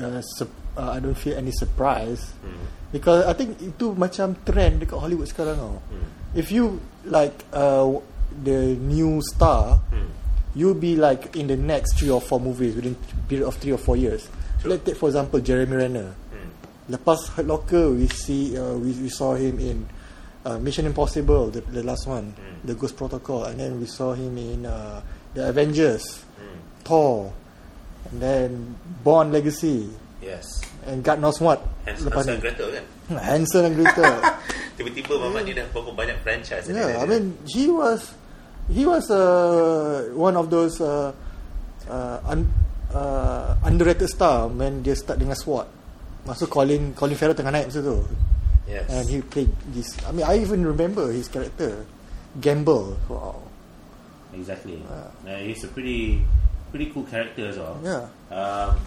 Uh, 0.00 0.22
sup- 0.38 0.48
uh, 0.78 0.92
I 0.96 1.00
don't 1.00 1.18
feel 1.18 1.34
any 1.36 1.50
surprise 1.50 2.30
Hmm. 2.46 2.62
because 2.94 3.26
I 3.26 3.34
think 3.34 3.58
itu 3.58 3.90
macam 3.92 4.38
trend 4.46 4.86
dekat 4.86 4.96
Hollywood 5.02 5.26
sekarang 5.26 5.58
tau. 5.58 5.74
Hmm. 5.90 6.06
If 6.32 6.54
you 6.54 6.78
like 7.04 7.34
uh, 7.50 7.98
the 8.30 8.78
new 8.78 9.18
star, 9.34 9.82
Hmm. 9.90 10.08
you'll 10.54 10.78
be 10.78 10.94
like 10.94 11.34
in 11.34 11.50
the 11.50 11.58
next 11.58 11.98
three 11.98 12.08
or 12.08 12.22
four 12.22 12.38
movies 12.38 12.78
within 12.78 12.94
period 13.26 13.50
of 13.50 13.58
three 13.58 13.74
or 13.74 13.82
four 13.82 13.98
years. 13.98 14.30
Sure. 14.62 14.70
Let's 14.72 14.86
take 14.86 14.94
for 14.96 15.10
example 15.10 15.42
Jeremy 15.42 15.74
Renner. 15.84 16.14
Hmm. 16.30 16.48
Lepas 16.86 17.34
Hurt 17.34 17.50
Locker, 17.50 17.90
we 17.90 18.06
see 18.06 18.54
uh, 18.54 18.78
we, 18.78 18.94
we 18.94 19.10
saw 19.10 19.34
him 19.34 19.58
in 19.58 19.84
uh, 20.44 20.58
Mission 20.58 20.86
Impossible, 20.86 21.50
the, 21.50 21.60
the 21.72 21.82
last 21.82 22.06
one, 22.06 22.32
Mm. 22.32 22.66
the 22.66 22.74
Ghost 22.74 22.96
Protocol, 22.96 23.44
and 23.44 23.58
then 23.58 23.80
we 23.80 23.86
saw 23.86 24.12
him 24.14 24.36
in 24.36 24.64
uh, 24.66 25.00
the 25.34 25.48
Avengers, 25.48 26.24
Hmm. 26.36 26.58
Thor, 26.84 27.32
and 28.10 28.16
then 28.20 28.48
Bond 29.04 29.32
Legacy, 29.32 29.88
Yes. 30.20 30.46
and 30.86 31.04
God 31.04 31.20
knows 31.20 31.40
what. 31.40 31.60
Hans- 31.86 32.04
lepas 32.04 32.24
Hansel 32.28 32.34
ni. 32.36 32.40
Gretel 32.40 32.68
kan? 32.72 32.84
Hansel 33.28 33.64
and 33.64 33.74
Gretel. 33.76 34.14
Tiba-tiba 34.80 35.12
Mamat 35.20 35.42
ni 35.44 35.52
dah 35.52 35.64
berapa 35.72 35.92
banyak 35.92 36.16
franchise 36.24 36.64
yeah, 36.68 36.88
dia- 36.88 37.00
I 37.00 37.04
mean 37.04 37.36
he 37.44 37.68
was 37.68 38.16
he 38.72 38.88
was 38.88 39.12
uh, 39.12 40.08
one 40.16 40.32
of 40.40 40.48
those 40.48 40.80
uh, 40.80 41.12
uh, 41.84 42.16
un, 42.24 42.48
uh, 42.96 43.60
underrated 43.60 44.08
star 44.08 44.48
when 44.48 44.80
dia 44.80 44.96
start 44.96 45.20
dengan 45.20 45.36
SWAT. 45.36 45.68
Masa 46.24 46.48
Colin 46.48 46.96
Colin 46.96 47.16
Farrell 47.16 47.36
tengah 47.36 47.52
naik 47.52 47.68
masa 47.68 47.84
tu. 47.84 48.00
Yes. 48.70 48.86
And 48.86 49.04
he 49.10 49.18
played 49.18 49.50
this. 49.74 49.98
I 50.06 50.14
mean, 50.14 50.22
I 50.22 50.38
even 50.38 50.62
remember 50.62 51.10
his 51.10 51.26
character, 51.26 51.82
Gamble. 52.38 52.94
Wow. 53.10 53.42
Exactly. 54.30 54.78
Ah. 54.86 55.10
Uh, 55.26 55.42
he's 55.42 55.66
a 55.66 55.70
pretty 55.74 56.22
pretty 56.70 56.94
cool 56.94 57.02
character 57.02 57.50
as 57.50 57.58
well. 57.58 57.74
Yeah. 57.82 58.06
Um, 58.30 58.78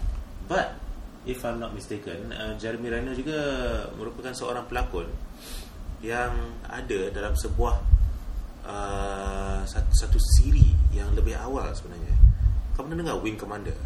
but 0.48 0.80
if 1.28 1.44
I'm 1.44 1.60
not 1.60 1.76
mistaken, 1.76 2.32
uh, 2.32 2.56
Jeremy 2.56 2.88
Renner 2.96 3.12
juga 3.12 3.38
merupakan 3.92 4.32
seorang 4.32 4.64
pelakon 4.64 5.08
yang 6.00 6.32
ada 6.64 7.12
dalam 7.12 7.36
sebuah 7.36 7.76
uh, 8.64 9.60
satu, 9.68 9.92
satu 9.92 10.18
siri 10.36 10.72
yang 10.96 11.12
lebih 11.12 11.36
awal 11.36 11.68
sebenarnya. 11.76 12.16
Kau 12.72 12.88
pernah 12.88 13.04
dengar 13.04 13.20
Wing 13.20 13.36
Commander? 13.36 13.76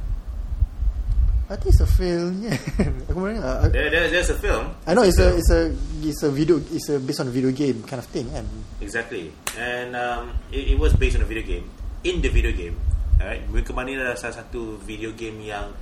I 1.49 1.57
think 1.57 1.73
it's 1.73 1.81
a 1.81 1.89
film. 1.89 2.45
Yeah. 2.45 2.61
Aku. 3.09 3.25
I- 3.25 3.73
There, 3.73 3.89
there, 3.89 4.07
there's 4.13 4.29
a 4.29 4.37
film. 4.37 4.69
I 4.85 4.93
know 4.93 5.01
it's 5.01 5.17
a 5.17 5.33
film. 5.33 5.41
it's 5.41 5.51
a 5.51 5.63
it's 6.05 6.23
a 6.23 6.31
video 6.31 6.61
it's 6.61 6.89
a 6.93 7.01
based 7.01 7.21
on 7.25 7.29
a 7.29 7.35
video 7.35 7.49
game 7.57 7.81
kind 7.89 8.01
of 8.05 8.09
thing 8.13 8.29
kan. 8.29 8.45
Exactly. 8.85 9.33
And 9.57 9.97
um, 9.97 10.37
it, 10.53 10.77
it 10.77 10.79
was 10.79 10.93
based 10.93 11.17
on 11.17 11.25
a 11.25 11.29
video 11.29 11.45
game. 11.49 11.65
In 12.05 12.21
the 12.21 12.29
video 12.29 12.53
game, 12.53 12.77
alright, 13.19 13.43
Wing 13.51 13.65
Commander 13.65 13.99
adalah 14.05 14.15
salah 14.21 14.45
satu 14.45 14.77
video 14.85 15.11
game 15.17 15.41
yang 15.43 15.73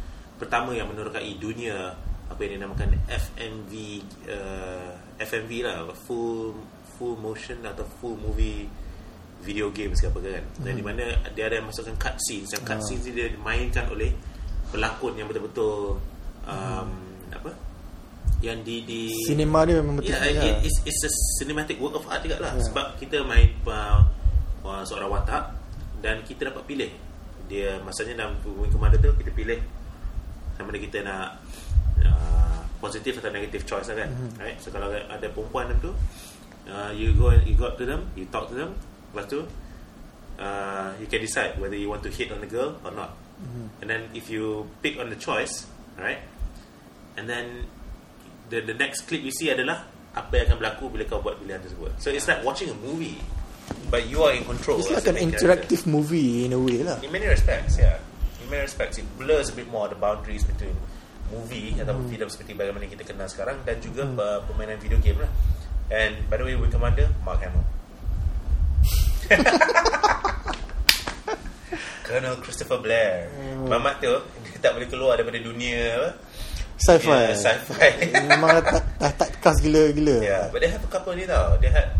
pertama 0.41 0.73
yang 0.73 0.87
menerokai 0.89 1.35
dunia 1.37 1.93
apa 2.27 2.41
yang 2.47 2.63
dinamakan 2.63 2.97
FMV 3.07 3.73
uh, 4.33 4.91
FMV 5.21 5.51
lah 5.67 5.77
full 6.09 6.57
full 6.97 7.19
motion 7.21 7.61
atau 7.67 7.85
full 8.01 8.17
movie 8.17 8.65
video 9.45 9.69
games 9.71 10.01
ke 10.01 10.09
apa 10.09 10.19
kan 10.25 10.43
dan 10.65 10.73
di 10.75 10.83
mana 10.83 11.05
dia 11.37 11.47
ada 11.53 11.61
masukkan 11.61 11.93
cutscenes 12.01 12.51
yang 12.57 12.65
cutscenes 12.65 13.05
ni 13.07 13.13
dia 13.13 13.29
dimainkan 13.29 13.85
oleh 13.93 14.11
pelakon 14.71 15.15
yang 15.15 15.27
betul-betul 15.31 16.01
um, 16.47 16.91
apa 17.31 17.51
yang 18.45 18.61
di 18.61 18.85
di 18.85 19.09
Cinema 19.25 19.65
dia 19.65 19.81
memang 19.81 19.97
betul. 19.97 20.13
Yeah, 20.13 20.61
it, 20.61 20.69
it's, 20.69 20.79
it's 20.85 21.03
a 21.09 21.13
cinematic 21.41 21.81
work 21.81 21.97
of 21.97 22.05
art 22.07 22.21
juga 22.21 22.37
lah 22.37 22.53
yeah. 22.53 22.65
Sebab 22.69 22.87
kita 23.01 23.25
main 23.25 23.49
uh, 23.65 24.05
uh, 24.61 24.83
seorang 24.85 25.09
watak 25.09 25.57
Dan 26.05 26.21
kita 26.21 26.53
dapat 26.53 26.69
pilih 26.69 26.91
Dia 27.49 27.81
Maksudnya 27.81 28.13
dalam 28.13 28.37
Wing 28.45 28.69
Commander 28.69 29.01
tu 29.01 29.17
Kita 29.17 29.33
pilih 29.33 29.57
Sama 30.53 30.69
ada 30.69 30.79
kita 30.79 30.99
nak 31.01 31.29
uh, 32.05 32.61
Positif 32.77 33.17
atau 33.25 33.33
negative 33.33 33.65
choice 33.65 33.89
lah 33.89 34.05
kan 34.05 34.09
mm-hmm. 34.13 34.37
right? 34.37 34.57
So 34.61 34.69
kalau 34.69 34.93
ada 34.93 35.27
perempuan 35.33 35.73
dalam 35.73 35.81
tu 35.81 35.93
uh, 36.69 36.93
You 36.93 37.17
go 37.17 37.33
and 37.33 37.41
you 37.49 37.57
go 37.57 37.73
up 37.73 37.81
to 37.81 37.89
them 37.89 38.13
You 38.21 38.29
talk 38.29 38.53
to 38.53 38.55
them 38.55 38.77
Lepas 39.17 39.33
tu 39.33 39.49
uh, 40.37 40.93
You 41.01 41.09
can 41.09 41.25
decide 41.25 41.57
Whether 41.57 41.81
you 41.81 41.89
want 41.89 42.05
to 42.05 42.13
hit 42.13 42.29
on 42.29 42.45
the 42.45 42.51
girl 42.51 42.77
Or 42.85 42.93
not 42.93 43.26
mm-hmm. 43.41 43.67
And 43.83 43.87
then 43.91 44.03
if 44.15 44.31
you 44.31 44.71
Pick 44.81 44.99
on 44.99 45.11
the 45.11 45.19
choice 45.19 45.67
Right 45.97 46.21
And 47.17 47.29
then 47.29 47.67
the 48.51 48.61
the 48.61 48.75
next 48.75 49.09
clip 49.09 49.23
you 49.23 49.33
see 49.35 49.51
adalah 49.51 49.89
apa 50.17 50.33
yang 50.33 50.45
akan 50.49 50.57
berlaku 50.63 50.85
bila 50.89 51.05
kau 51.05 51.21
buat 51.21 51.37
pilihan 51.37 51.61
tersebut. 51.61 51.93
So 52.01 52.09
it's 52.09 52.25
like 52.25 52.41
watching 52.41 52.73
a 52.73 52.79
movie, 52.81 53.21
but 53.93 54.09
you 54.09 54.25
are 54.25 54.33
in 54.33 54.49
control. 54.49 54.81
It's 54.81 54.89
like 54.89 55.05
an 55.05 55.21
main 55.21 55.37
character. 55.37 55.45
interactive 55.45 55.85
movie 55.85 56.49
in 56.49 56.57
a 56.57 56.61
way 56.61 56.81
lah. 56.81 56.97
In 57.05 57.13
many 57.13 57.29
respects, 57.29 57.77
yeah. 57.77 58.01
In 58.41 58.49
many 58.49 58.65
respects, 58.65 58.97
it 58.97 59.05
blurs 59.21 59.53
a 59.53 59.55
bit 59.57 59.69
more 59.69 59.93
the 59.93 59.99
boundaries 59.99 60.47
between 60.49 60.73
movie 61.29 61.75
atau 61.77 61.99
filem 62.07 62.31
seperti 62.31 62.55
bagaimana 62.55 62.87
kita 62.87 63.03
kenal 63.03 63.27
sekarang 63.27 63.59
dan 63.67 63.83
juga 63.83 64.07
uh, 64.07 64.41
permainan 64.47 64.79
video 64.81 64.97
game 65.03 65.21
lah. 65.21 65.31
And 65.93 66.25
by 66.31 66.41
the 66.41 66.47
way, 66.49 66.55
Wing 66.57 66.73
Commander, 66.73 67.13
Mark 67.27 67.45
Hamill. 67.45 67.67
Colonel 72.07 72.39
Christopher 72.39 72.79
Blair. 72.79 73.27
Hmm. 73.35 73.67
Mamat 73.67 73.99
tu, 73.99 74.15
dia 74.47 74.59
tak 74.63 74.79
boleh 74.79 74.87
keluar 74.87 75.19
daripada 75.19 75.43
dunia 75.43 75.99
apa? 75.99 76.11
Sci-fi. 76.79 77.09
Yeah, 77.11 77.35
sci-fi. 77.35 77.91
Memang 78.31 78.63
tak 78.63 78.85
tak 79.01 79.13
tak 79.19 79.31
kas 79.43 79.59
gila-gila. 79.59 80.23
Yeah, 80.23 80.47
but 80.53 80.63
they 80.63 80.71
have 80.71 80.85
a 80.85 80.91
couple 80.93 81.17
ni 81.17 81.27
tau. 81.27 81.57
They 81.59 81.73
had 81.73 81.91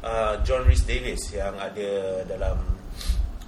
uh, 0.00 0.38
John 0.40 0.64
Rhys 0.64 0.86
Davis 0.86 1.20
yang 1.30 1.52
ada 1.58 1.90
dalam 2.24 2.56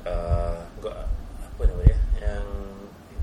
uh, 0.05 0.59
apa 0.83 1.63
nama 1.65 1.81
dia? 1.87 1.99
Yang 2.19 2.45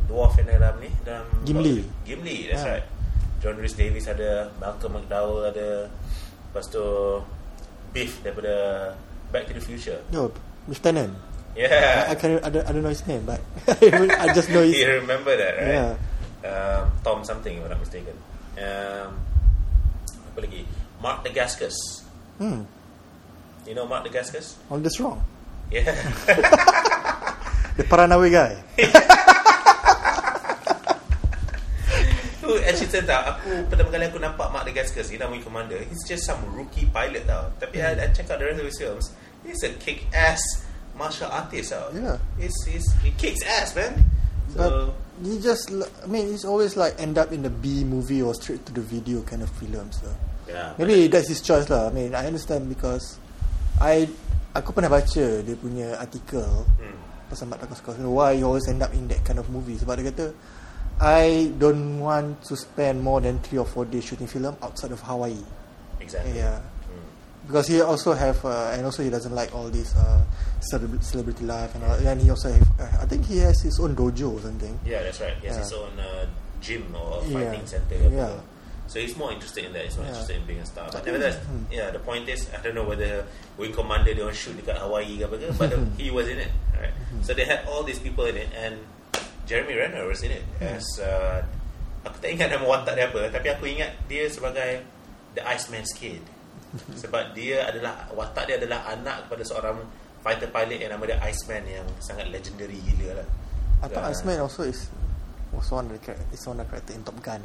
dwarf 0.08 0.34
yang 0.40 0.50
dalam 0.50 0.74
ni 0.80 0.90
dalam 1.04 1.28
Gimli. 1.46 1.84
Gimli, 2.08 2.50
that's 2.50 2.66
Ah. 2.66 2.80
right. 2.80 2.88
John 3.40 3.56
Rhys 3.56 3.76
Davis 3.76 4.04
ada, 4.08 4.52
Malcolm 4.60 5.00
McDowell 5.00 5.48
ada, 5.48 5.88
lepas 6.50 6.66
tu 6.68 6.84
Biff 7.92 8.20
daripada 8.20 8.52
Back 9.32 9.48
to 9.48 9.54
the 9.56 9.64
Future. 9.64 10.00
No, 10.12 10.32
Lieutenant. 11.56 11.74
I, 11.74 12.06
I 12.06 12.14
Yeah. 12.14 12.16
can 12.16 12.32
I 12.44 12.50
don't, 12.50 12.66
I 12.68 12.72
don't 12.72 12.84
know 12.84 12.90
his 12.94 13.06
name, 13.06 13.24
but 13.26 13.42
I 13.68 14.34
just 14.34 14.50
know 14.50 14.62
his. 14.68 14.78
you 14.78 14.88
remember 15.02 15.36
that, 15.36 15.54
right? 15.58 15.74
Yeah. 15.74 15.96
Um, 16.50 16.92
Tom 17.04 17.24
something 17.24 17.58
if 17.58 17.64
I'm 17.64 17.70
not 17.70 17.80
mistaken. 17.80 18.16
Um, 18.60 19.20
apa 20.32 20.40
lagi? 20.40 20.64
Mark 21.04 21.24
Dacascos. 21.24 21.76
Hmm, 22.40 22.64
You 23.68 23.76
know 23.76 23.84
Mark 23.88 24.04
Dacascos? 24.08 24.56
all 24.72 24.80
this 24.80 25.00
wrong. 25.00 25.20
Yeah. 25.72 25.92
The 27.80 27.88
Paranawe 27.88 28.28
guy. 28.28 28.60
tu 32.40 32.56
actually 32.66 32.90
turns 32.90 33.10
out 33.12 33.24
aku 33.38 33.68
pertama 33.70 33.90
kali 33.94 34.06
aku 34.10 34.18
nampak 34.18 34.48
Mark 34.50 34.64
Dacascos 34.66 35.12
ni 35.12 35.20
nama 35.20 35.32
Wing 35.36 35.44
Commander 35.44 35.78
he's 35.86 36.02
just 36.08 36.26
some 36.26 36.40
rookie 36.56 36.88
pilot 36.90 37.28
tau 37.30 37.52
tapi 37.62 37.78
I, 37.84 37.94
I 38.00 38.08
check 38.16 38.32
out 38.32 38.40
the 38.42 38.48
rest 38.50 38.60
of 38.60 38.68
his 38.68 38.80
films 38.80 39.06
he's 39.46 39.62
a 39.62 39.72
kick 39.78 40.08
ass 40.16 40.42
martial 41.00 41.32
artist 41.32 41.72
tau 41.72 41.88
Yeah. 41.96 42.20
he's, 42.36 42.54
he's, 42.68 42.86
he 43.00 43.16
kicks 43.16 43.40
ass 43.48 43.72
man 43.72 43.96
But 44.56 44.70
so 44.70 44.94
he 45.24 45.40
just, 45.40 45.72
I 46.04 46.08
mean, 46.08 46.30
he's 46.30 46.46
always 46.46 46.78
like 46.78 47.00
end 47.00 47.18
up 47.18 47.32
in 47.32 47.44
the 47.44 47.50
B 47.50 47.84
movie 47.84 48.22
or 48.22 48.34
straight 48.34 48.66
to 48.66 48.74
the 48.74 48.82
video 48.82 49.22
kind 49.22 49.44
of 49.44 49.50
films. 49.52 50.00
So. 50.02 50.10
yeah 50.48 50.74
Maybe 50.78 51.08
that's 51.08 51.28
his 51.28 51.42
choice 51.42 51.70
lah. 51.70 51.88
I 51.88 51.92
mean, 51.92 52.16
I 52.16 52.26
understand 52.26 52.70
because 52.70 53.20
I 53.82 54.08
aku 54.56 54.72
pernah 54.74 54.90
baca 54.90 55.44
dia 55.44 55.56
punya 55.60 56.00
artikel 56.00 56.48
hmm. 56.80 56.98
pasal 57.30 57.52
Mark 57.52 57.62
Dacascos. 57.68 58.00
Why 58.00 58.40
he 58.40 58.44
always 58.44 58.66
end 58.72 58.82
up 58.82 58.96
in 58.96 59.08
that 59.12 59.22
kind 59.28 59.38
of 59.38 59.52
movie? 59.52 59.76
Sebab 59.78 60.00
dia 60.00 60.10
kata, 60.10 60.28
I 61.00 61.52
don't 61.60 62.00
want 62.00 62.44
to 62.48 62.56
spend 62.56 63.04
more 63.04 63.20
than 63.20 63.40
three 63.44 63.60
or 63.60 63.68
four 63.68 63.86
days 63.86 64.08
shooting 64.08 64.28
film 64.28 64.56
outside 64.64 64.92
of 64.96 65.04
Hawaii. 65.04 65.38
exactly 66.00 66.40
Yeah. 66.40 66.64
Hmm. 66.88 67.04
Because 67.46 67.68
he 67.68 67.84
also 67.84 68.16
have, 68.16 68.40
uh, 68.48 68.72
and 68.72 68.88
also 68.88 69.04
he 69.04 69.12
doesn't 69.12 69.36
like 69.36 69.52
all 69.52 69.68
this 69.68 69.92
uh, 70.00 70.24
celebrity 70.62 71.44
life 71.46 71.74
and. 71.76 71.84
And 72.06 72.22
he 72.22 72.30
also 72.30 72.52
have, 72.52 72.68
uh, 72.80 73.04
I 73.04 73.06
think 73.06 73.26
he 73.26 73.38
has 73.40 73.60
his 73.62 73.80
own 73.80 73.96
dojo 73.96 74.38
or 74.38 74.42
something. 74.42 74.78
yeah 74.86 75.04
that's 75.04 75.20
right 75.20 75.36
he 75.40 75.48
has 75.48 75.58
Yeah. 75.58 75.64
his 75.64 75.74
own 75.74 75.94
uh, 76.00 76.26
gym 76.60 76.84
or 76.96 77.24
Yeah. 77.26 77.52
fighting 77.52 77.66
center 77.68 77.96
Yeah. 77.96 78.40
so 78.90 78.98
he's 79.00 79.14
more 79.16 79.32
interested 79.32 79.66
in 79.66 79.72
that 79.74 79.86
he's 79.86 79.96
more 79.96 80.06
Yeah. 80.10 80.18
interested 80.18 80.36
in 80.42 80.44
being 80.50 80.60
a 80.60 80.68
star 80.68 80.90
but 80.92 81.06
nevertheless 81.06 81.38
hmm. 81.46 81.64
yeah 81.70 81.94
the 81.94 82.02
point 82.02 82.26
is 82.28 82.50
I 82.52 82.58
don't 82.60 82.74
know 82.74 82.84
whether 82.88 83.24
Wing 83.56 83.72
Commander 83.72 84.12
dia 84.18 84.26
orang 84.26 84.36
shoot 84.36 84.58
dekat 84.58 84.82
Hawaii 84.82 85.22
ke 85.22 85.24
apa 85.30 85.36
ke 85.38 85.48
but 85.56 85.70
Hmm. 85.72 85.94
he 86.02 86.10
was 86.10 86.26
in 86.28 86.42
it 86.42 86.52
right 86.76 86.92
so 87.22 87.32
they 87.38 87.46
had 87.46 87.64
all 87.70 87.86
these 87.86 88.02
people 88.02 88.26
in 88.26 88.36
it 88.36 88.50
and 88.58 88.82
Jeremy 89.46 89.78
Renner 89.78 90.06
was 90.10 90.22
in 90.26 90.34
it 90.34 90.44
Hmm. 90.58 90.74
as 90.76 90.86
uh, 91.00 91.46
aku 92.04 92.18
tak 92.24 92.30
ingat 92.34 92.48
nama 92.50 92.66
watak 92.66 92.98
dia 92.98 93.06
apa 93.12 93.22
tapi 93.30 93.48
aku 93.54 93.64
ingat 93.70 93.92
dia 94.10 94.26
sebagai 94.28 94.82
the 95.38 95.44
Iceman's 95.46 95.94
kid 95.94 96.24
sebab 97.02 97.34
dia 97.34 97.66
adalah 97.66 98.10
watak 98.14 98.50
dia 98.50 98.58
adalah 98.58 98.90
anak 98.90 99.26
kepada 99.30 99.44
seorang 99.46 99.78
fighter 100.24 100.48
pilot 100.52 100.80
yang 100.84 100.92
nama 100.96 101.04
dia 101.08 101.18
Iceman 101.24 101.64
yang 101.68 101.86
sangat 102.04 102.28
legendary 102.32 102.76
gila 102.84 103.24
lah 103.24 103.28
I 103.80 103.88
thought 103.88 104.04
Ah. 104.04 104.12
Iceman 104.12 104.40
also 104.44 104.64
is 104.68 104.92
was 105.56 105.72
one 105.72 105.88
of 105.88 105.96
the 105.96 106.02
character, 106.04 106.28
is 106.36 106.44
one 106.46 106.60
of 106.60 106.68
the 106.68 106.72
character 106.78 106.94
in 106.94 107.02
Top 107.02 107.18
Gun. 107.24 107.42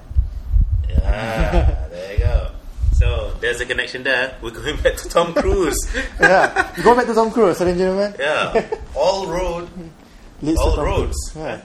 Yeah, 0.90 1.88
there 1.88 2.12
you 2.12 2.18
go. 2.20 2.50
So 2.94 3.32
there's 3.40 3.58
a 3.60 3.66
connection 3.66 4.02
there. 4.04 4.37
We're 4.42 4.50
going 4.54 4.76
back 4.82 4.96
to 5.02 5.08
Tom 5.08 5.32
Cruise. 5.34 5.78
yeah, 6.20 6.70
go 6.82 6.94
back 6.94 7.06
to 7.06 7.14
Tom 7.14 7.30
Cruise, 7.32 7.58
ladies 7.62 7.80
and 7.80 7.80
gentlemen. 7.80 8.10
yeah, 8.20 8.50
all 8.94 9.26
road, 9.26 9.66
Leads 10.42 10.58
to 10.58 10.66
all 10.68 10.76
Tom 10.76 10.84
roads 10.84 11.16
Cruise. 11.32 11.42
Yeah. 11.46 11.58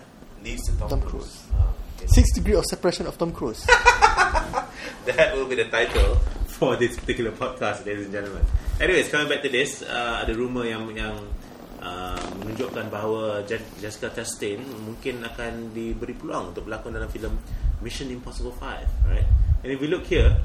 leads 0.45 0.63
to 0.69 0.71
Tom, 0.79 0.87
Tom 0.89 1.01
Cruise. 1.01 1.27
Cruise. 1.27 1.59
Oh, 1.59 1.73
okay. 1.97 2.07
Six 2.07 2.25
degree 2.33 2.55
of 2.55 2.65
separation 2.65 3.05
of 3.05 3.17
Tom 3.17 3.31
Cruise. 3.33 3.65
That 5.05 5.33
will 5.35 5.45
be 5.49 5.55
the 5.55 5.65
title 5.65 6.17
for 6.59 6.75
this 6.75 6.99
particular 6.99 7.31
podcast, 7.31 7.87
ladies 7.87 8.11
and 8.11 8.13
gentlemen. 8.13 8.43
Anyways, 8.83 9.07
coming 9.07 9.31
back 9.31 9.39
to 9.39 9.47
this, 9.47 9.79
uh, 9.79 10.19
ada 10.19 10.35
rumor 10.35 10.67
yang 10.67 10.91
yang 10.91 11.15
uh, 11.79 12.19
menunjukkan 12.43 12.91
bahawa 12.91 13.47
Je- 13.47 13.63
Jessica 13.79 14.11
Chastain 14.11 14.59
mungkin 14.83 15.23
akan 15.23 15.71
diberi 15.71 16.11
peluang 16.11 16.51
untuk 16.51 16.67
berlakon 16.67 16.91
dalam 16.91 17.07
filem 17.07 17.31
Mission 17.79 18.11
Impossible 18.11 18.51
5, 18.51 19.07
right? 19.07 19.23
And 19.63 19.71
if 19.71 19.79
we 19.79 19.87
look 19.87 20.03
here, 20.03 20.35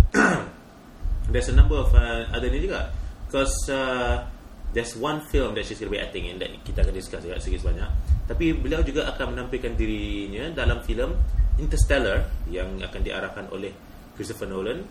there's 1.35 1.51
a 1.51 1.57
number 1.59 1.83
of 1.83 1.91
uh, 1.91 2.31
other 2.31 2.47
ni 2.47 2.63
juga. 2.63 2.95
Because 3.27 3.67
uh, 3.67 4.23
there's 4.71 4.95
one 4.95 5.19
film 5.35 5.59
that 5.59 5.67
she's 5.67 5.83
going 5.83 5.91
to 5.91 5.99
be 5.99 6.03
acting 6.03 6.31
in 6.31 6.39
that 6.39 6.55
kita 6.63 6.87
akan 6.87 6.95
discuss 6.95 7.27
juga 7.27 7.43
sikit 7.43 7.67
sebanyak. 7.67 7.91
Tapi 8.31 8.55
beliau 8.55 8.87
juga 8.87 9.11
akan 9.11 9.35
menampilkan 9.35 9.75
dirinya 9.75 10.47
dalam 10.55 10.79
filem 10.87 11.11
Interstellar 11.59 12.47
yang 12.47 12.79
akan 12.79 13.01
diarahkan 13.03 13.51
oleh 13.51 13.75
Christopher 14.15 14.47
Nolan, 14.47 14.87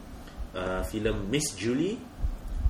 uh, 0.56 0.82
filem 0.88 1.30
Miss 1.30 1.54
Julie, 1.58 2.00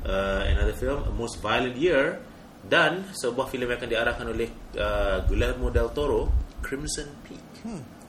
uh, 0.08 0.44
another 0.48 0.74
film 0.74 1.04
A 1.06 1.12
Most 1.12 1.40
Violent 1.40 1.78
Year 1.78 2.20
dan 2.64 3.04
sebuah 3.12 3.52
filem 3.52 3.68
yang 3.72 3.80
akan 3.80 3.90
diarahkan 3.92 4.26
oleh 4.28 4.50
uh, 4.80 5.24
Guillermo 5.28 5.68
del 5.70 5.92
Toro, 5.92 6.32
Crimson 6.64 7.12
Peak. 7.28 7.44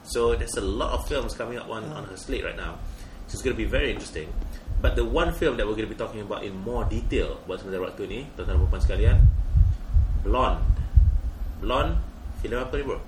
So 0.05 0.37
there's 0.37 0.55
a 0.59 0.65
lot 0.65 0.93
of 0.95 1.09
films 1.09 1.33
coming 1.35 1.59
up 1.59 1.67
on, 1.71 1.87
on 1.91 2.05
her 2.07 2.19
slate 2.19 2.45
right 2.45 2.59
now. 2.59 2.79
So 3.27 3.41
it's 3.41 3.43
going 3.43 3.57
to 3.57 3.61
be 3.61 3.67
very 3.67 3.91
interesting. 3.91 4.29
But 4.85 5.01
the 5.01 5.07
one 5.07 5.33
film 5.33 5.57
that 5.57 5.65
we're 5.65 5.79
going 5.79 5.89
to 5.89 5.95
be 5.95 5.99
talking 5.99 6.21
about 6.21 6.45
in 6.45 6.53
more 6.61 6.85
detail 6.85 7.41
buat 7.49 7.65
sementara 7.65 7.89
waktu 7.89 8.05
ni, 8.05 8.21
tuan-tuan 8.37 8.61
dan 8.61 8.69
puan 8.69 8.83
sekalian, 8.85 9.17
Blonde. 10.21 10.61
Blonde, 11.65 11.97
filem 12.45 12.61
apa 12.61 12.75
ni 12.77 12.85
bro? 12.85 13.01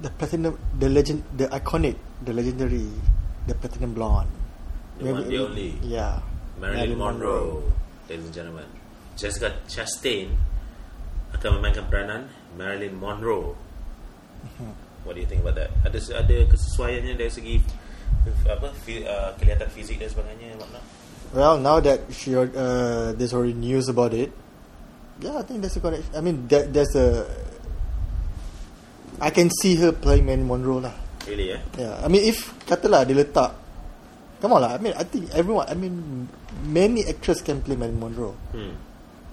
the 0.00 0.10
platinum, 0.10 0.58
the 0.78 0.88
legend, 0.88 1.24
the 1.36 1.46
iconic, 1.48 1.96
the 2.22 2.32
legendary, 2.32 2.86
the 3.46 3.54
platinum 3.54 3.94
blonde. 3.94 4.30
The 4.98 5.12
one, 5.14 5.28
the 5.30 5.38
only. 5.38 5.78
Yeah, 5.82 6.18
Marilyn, 6.58 6.98
Marilyn 6.98 6.98
Monroe, 6.98 7.62
ladies 8.10 8.26
and 8.26 8.34
gentlemen. 8.34 8.66
Jessica 9.14 9.54
Chastain 9.70 10.34
akan 11.34 11.58
memainkan 11.58 11.86
peranan 11.86 12.30
Marilyn 12.58 12.98
Monroe. 12.98 13.54
Mhm. 14.42 14.74
What 15.06 15.14
do 15.14 15.22
you 15.22 15.28
think 15.30 15.46
about 15.46 15.54
that? 15.54 15.70
Ada 15.86 15.98
ada 16.18 16.36
kesesuaiannya 16.50 17.14
dari 17.14 17.30
segi 17.30 17.54
apa 18.44 18.74
fi, 18.82 19.06
uh, 19.06 19.32
kelihatan 19.38 19.70
fizik 19.70 20.02
dan 20.02 20.10
sebagainya 20.10 20.58
makna? 20.58 20.82
Well, 21.30 21.60
now 21.60 21.78
that 21.78 22.10
she 22.10 22.34
uh, 22.34 23.12
there's 23.14 23.30
already 23.36 23.54
news 23.54 23.86
about 23.86 24.16
it, 24.16 24.32
yeah, 25.20 25.38
I 25.38 25.42
think 25.46 25.62
there's 25.62 25.76
a 25.76 25.82
connection. 25.82 26.10
I 26.16 26.20
mean, 26.24 26.48
that, 26.50 26.72
there's 26.72 26.94
a. 26.98 27.28
I 29.22 29.30
can 29.30 29.50
see 29.62 29.76
her 29.78 29.92
playing 29.94 30.26
Marilyn 30.26 30.46
Monroe 30.46 30.82
lah. 30.82 30.94
Really 31.28 31.54
eh? 31.54 31.60
Yeah, 31.76 32.00
I 32.00 32.08
mean, 32.08 32.24
if 32.24 32.50
katalah 32.64 33.04
dia 33.04 33.18
letak, 33.18 33.52
come 34.40 34.52
on 34.54 34.62
lah. 34.62 34.74
I 34.74 34.78
mean, 34.78 34.94
I 34.96 35.04
think 35.04 35.30
everyone. 35.34 35.66
I 35.68 35.74
mean, 35.74 36.28
many 36.64 37.04
actors 37.06 37.42
can 37.42 37.62
play 37.62 37.76
Marilyn 37.76 38.00
Monroe. 38.00 38.36
Hmm. 38.54 38.74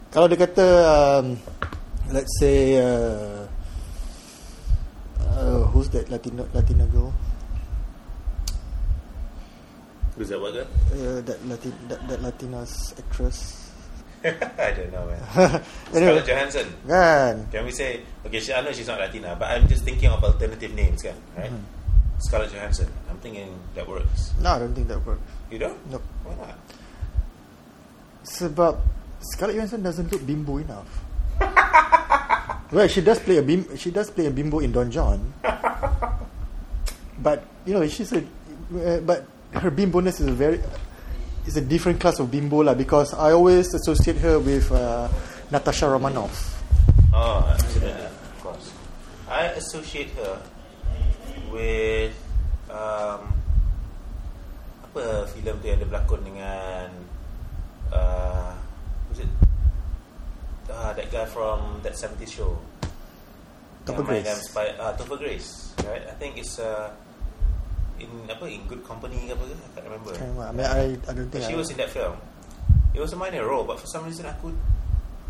Kalau 0.10 0.32
dia 0.32 0.40
kata, 0.40 0.66
um, 0.66 1.36
let's 2.10 2.32
say, 2.40 2.80
uh, 2.80 3.44
uh, 5.36 5.68
who's 5.76 5.90
that 5.92 6.08
Latina 6.10 6.48
Latina 6.54 6.88
girl? 6.88 7.12
Who's 10.16 10.32
that 10.32 10.40
what 10.40 10.56
girl? 10.56 10.68
Uh, 10.96 11.20
that 11.28 11.40
Latin 11.44 11.74
that, 11.92 12.00
that 12.08 12.20
Latina's 12.24 12.96
actress. 12.98 13.70
I 14.26 14.74
don't 14.74 14.90
know 14.90 15.06
man. 15.06 15.22
anyway, 15.94 16.18
Scarlett 16.24 16.26
Johansson. 16.26 16.68
kan? 16.88 17.34
Can 17.52 17.62
we 17.68 17.74
say 17.76 18.02
okay? 18.26 18.40
She, 18.40 18.50
I 18.56 18.64
know 18.64 18.72
she's 18.72 18.88
not 18.88 18.98
Latina, 18.98 19.36
but 19.38 19.52
I'm 19.52 19.68
just 19.68 19.84
thinking 19.84 20.10
of 20.10 20.24
alternative 20.24 20.74
names, 20.74 21.04
kan? 21.04 21.14
Right? 21.38 21.52
Hmm. 21.52 21.62
Scarlett 22.24 22.50
Johansson. 22.56 22.88
I'm 23.34 23.58
that 23.74 23.88
works. 23.88 24.34
No, 24.40 24.54
I 24.54 24.60
don't 24.60 24.76
think 24.76 24.88
that 24.88 25.02
works. 25.02 25.22
You 25.50 25.58
don't? 25.58 25.80
Nope. 25.90 26.04
Why 26.24 26.36
not? 26.38 26.58
Sebab 28.26 28.78
Scarlett 29.22 29.56
Johansson 29.58 29.82
doesn't 29.82 30.12
look 30.12 30.26
bimbo 30.26 30.58
enough. 30.58 30.90
well, 32.72 32.88
she 32.88 33.02
does 33.02 33.20
play 33.20 33.38
a 33.38 33.42
bim. 33.42 33.66
She 33.78 33.90
does 33.90 34.10
play 34.12 34.28
a 34.28 34.32
bimbo 34.32 34.60
in 34.60 34.72
Don 34.72 34.92
John. 34.92 35.34
but 37.20 37.46
you 37.66 37.74
know, 37.74 37.88
she's 37.88 38.14
a. 38.14 38.22
Uh, 38.22 39.00
but 39.02 39.26
her 39.54 39.72
bimboness 39.72 40.22
is 40.22 40.28
a 40.28 40.34
very. 40.34 40.62
Is 41.46 41.58
a 41.58 41.62
different 41.62 42.02
class 42.02 42.18
of 42.18 42.32
bimbo 42.32 42.66
lah 42.66 42.74
because 42.74 43.14
I 43.14 43.32
always 43.34 43.74
associate 43.74 44.18
her 44.18 44.40
with 44.40 44.72
uh, 44.72 45.10
Natasha 45.52 45.86
Romanoff. 45.90 46.58
Oh, 47.14 47.46
absolutely, 47.46 48.02
of 48.02 48.40
course. 48.42 48.74
I 49.30 49.54
associate 49.54 50.10
her 50.18 50.42
with 51.52 52.18
um, 52.76 53.22
apa 54.92 55.04
filem 55.32 55.56
tu 55.64 55.66
yang 55.72 55.80
dia 55.80 55.88
berlakon 55.88 56.22
dengan 56.28 56.88
uh, 57.96 58.52
was 59.12 59.20
it 59.24 59.32
uh, 60.68 60.92
that 60.92 61.08
guy 61.08 61.24
from 61.24 61.80
that 61.84 61.96
70s 61.96 62.36
show 62.36 62.60
Topher 63.86 64.02
Grace. 64.04 64.50
Spy- 64.50 64.76
uh, 64.76 64.92
Topher 65.00 65.16
Grace 65.16 65.72
right 65.88 66.04
I 66.04 66.16
think 66.20 66.36
it's 66.42 66.60
uh, 66.60 66.92
in 68.00 68.12
apa 68.28 68.44
in 68.52 68.68
good 68.68 68.84
company 68.84 69.30
ke 69.30 69.34
apa 69.36 69.44
ke 69.48 69.56
I 69.56 69.70
can't 69.72 69.86
remember. 69.88 70.12
I 70.20 70.52
mean, 70.52 70.68
I, 70.68 70.84
I 71.08 71.12
don't 71.16 71.32
But 71.32 71.40
think. 71.40 71.48
she 71.48 71.56
I, 71.56 71.60
was 71.60 71.72
in 71.72 71.78
that 71.80 71.92
film. 71.96 72.20
It 72.92 73.00
was 73.00 73.16
a 73.16 73.20
minor 73.20 73.48
role, 73.48 73.64
but 73.64 73.80
for 73.80 73.88
some 73.88 74.04
reason 74.04 74.28
aku 74.28 74.52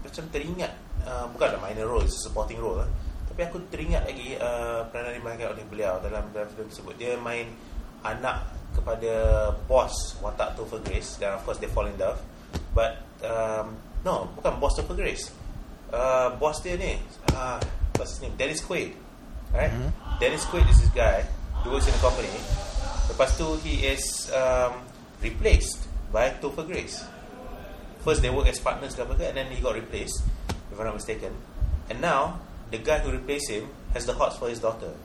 macam 0.02 0.24
teringat 0.34 0.74
uh, 1.06 1.30
bukan 1.34 1.58
a 1.58 1.60
minor 1.62 1.86
role, 1.89 2.02
it's 2.02 2.18
a 2.18 2.30
supporting 2.30 2.58
role 2.58 2.82
lah. 2.82 2.89
Tapi 3.36 3.52
aku 3.52 3.68
teringat 3.68 4.08
lagi 4.08 4.40
uh, 4.40 4.88
peranan 4.96 5.20
dimainkan 5.20 5.52
oleh 5.52 5.68
beliau 5.68 6.00
dalam 6.00 6.32
dalam 6.32 6.48
film 6.56 6.72
tersebut. 6.72 6.96
Dia 6.96 7.20
main 7.20 7.52
anak 8.00 8.48
kepada 8.72 9.52
bos 9.68 10.16
watak 10.24 10.56
Topher 10.56 10.80
Grace 10.88 11.20
dan 11.20 11.36
of 11.36 11.44
course 11.44 11.60
they 11.60 11.68
fall 11.68 11.84
in 11.84 12.00
love. 12.00 12.16
But 12.72 13.04
um, 13.28 13.76
no, 14.08 14.32
bukan 14.40 14.56
bos 14.56 14.80
Topher 14.80 14.96
Grace. 14.96 15.36
Uh, 15.92 16.32
bos 16.40 16.64
dia 16.64 16.80
ni, 16.80 16.96
uh, 17.36 17.60
what's 18.00 18.16
his 18.16 18.24
name? 18.24 18.40
Dennis 18.40 18.64
Quaid. 18.64 18.96
Right? 19.52 19.68
Mhm. 19.68 19.92
Dennis 20.16 20.48
Quaid 20.48 20.64
is 20.72 20.80
this 20.80 20.96
guy. 20.96 21.28
He 21.60 21.68
works 21.68 21.92
in 21.92 21.96
a 21.96 22.00
company. 22.00 22.32
Lepas 23.12 23.36
tu 23.36 23.60
he 23.68 23.84
is 23.84 24.32
um, 24.32 24.80
replaced 25.20 25.92
by 26.16 26.32
Topher 26.40 26.64
Grace. 26.64 27.04
First 28.00 28.24
they 28.24 28.32
work 28.32 28.48
as 28.48 28.64
partners 28.64 28.96
ke 28.96 29.04
apa 29.04 29.20
ke, 29.20 29.28
and 29.28 29.36
then 29.36 29.52
he 29.52 29.60
got 29.60 29.76
replaced, 29.76 30.24
if 30.72 30.80
I'm 30.80 30.88
not 30.88 30.96
mistaken. 30.96 31.36
And 31.92 32.00
now 32.00 32.40
the 32.72 32.78
guy 32.80 32.99
who 32.99 33.11
replaced 33.11 33.49
him 33.49 33.70
has 33.93 34.05
the 34.05 34.13
hots 34.13 34.38
for 34.38 34.49
his 34.49 34.59
daughter. 34.59 34.91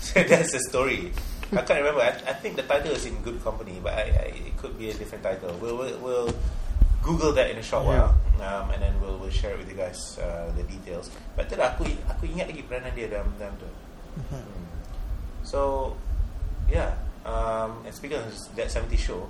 So 0.00 0.22
that's 0.26 0.50
the 0.52 0.58
story. 0.68 1.12
I 1.52 1.62
can't 1.62 1.78
remember. 1.82 2.02
I, 2.02 2.10
I 2.26 2.34
think 2.34 2.56
the 2.56 2.66
title 2.66 2.90
is 2.92 3.06
in 3.06 3.22
Good 3.22 3.42
Company, 3.42 3.78
but 3.82 3.94
I, 3.94 4.02
I, 4.10 4.26
it 4.50 4.56
could 4.58 4.74
be 4.78 4.90
a 4.90 4.94
different 4.94 5.22
title. 5.22 5.54
We'll, 5.62 5.76
we'll, 5.78 5.98
we'll 5.98 6.30
Google 7.02 7.32
that 7.34 7.50
in 7.50 7.58
a 7.58 7.62
short 7.62 7.86
while, 7.86 8.14
um, 8.42 8.70
and 8.74 8.82
then 8.82 8.94
we'll, 9.00 9.16
we'll 9.18 9.30
share 9.30 9.54
it 9.54 9.58
with 9.58 9.70
you 9.70 9.76
guys 9.78 10.18
uh, 10.18 10.50
the 10.56 10.62
details. 10.66 11.10
But 11.38 11.46
itulah 11.50 11.74
aku 11.78 11.86
aku 12.10 12.26
ingat 12.26 12.50
lagi 12.50 12.62
peranan 12.66 12.90
dia 12.98 13.06
dalam 13.06 13.30
dalam 13.38 13.54
tu. 13.62 13.70
Hmm. 14.34 14.42
So, 15.46 15.94
yeah. 16.68 16.94
Um, 17.22 17.86
and 17.86 17.94
speaking 17.94 18.18
of 18.18 18.26
that 18.56 18.70
70 18.70 18.96
show, 18.98 19.28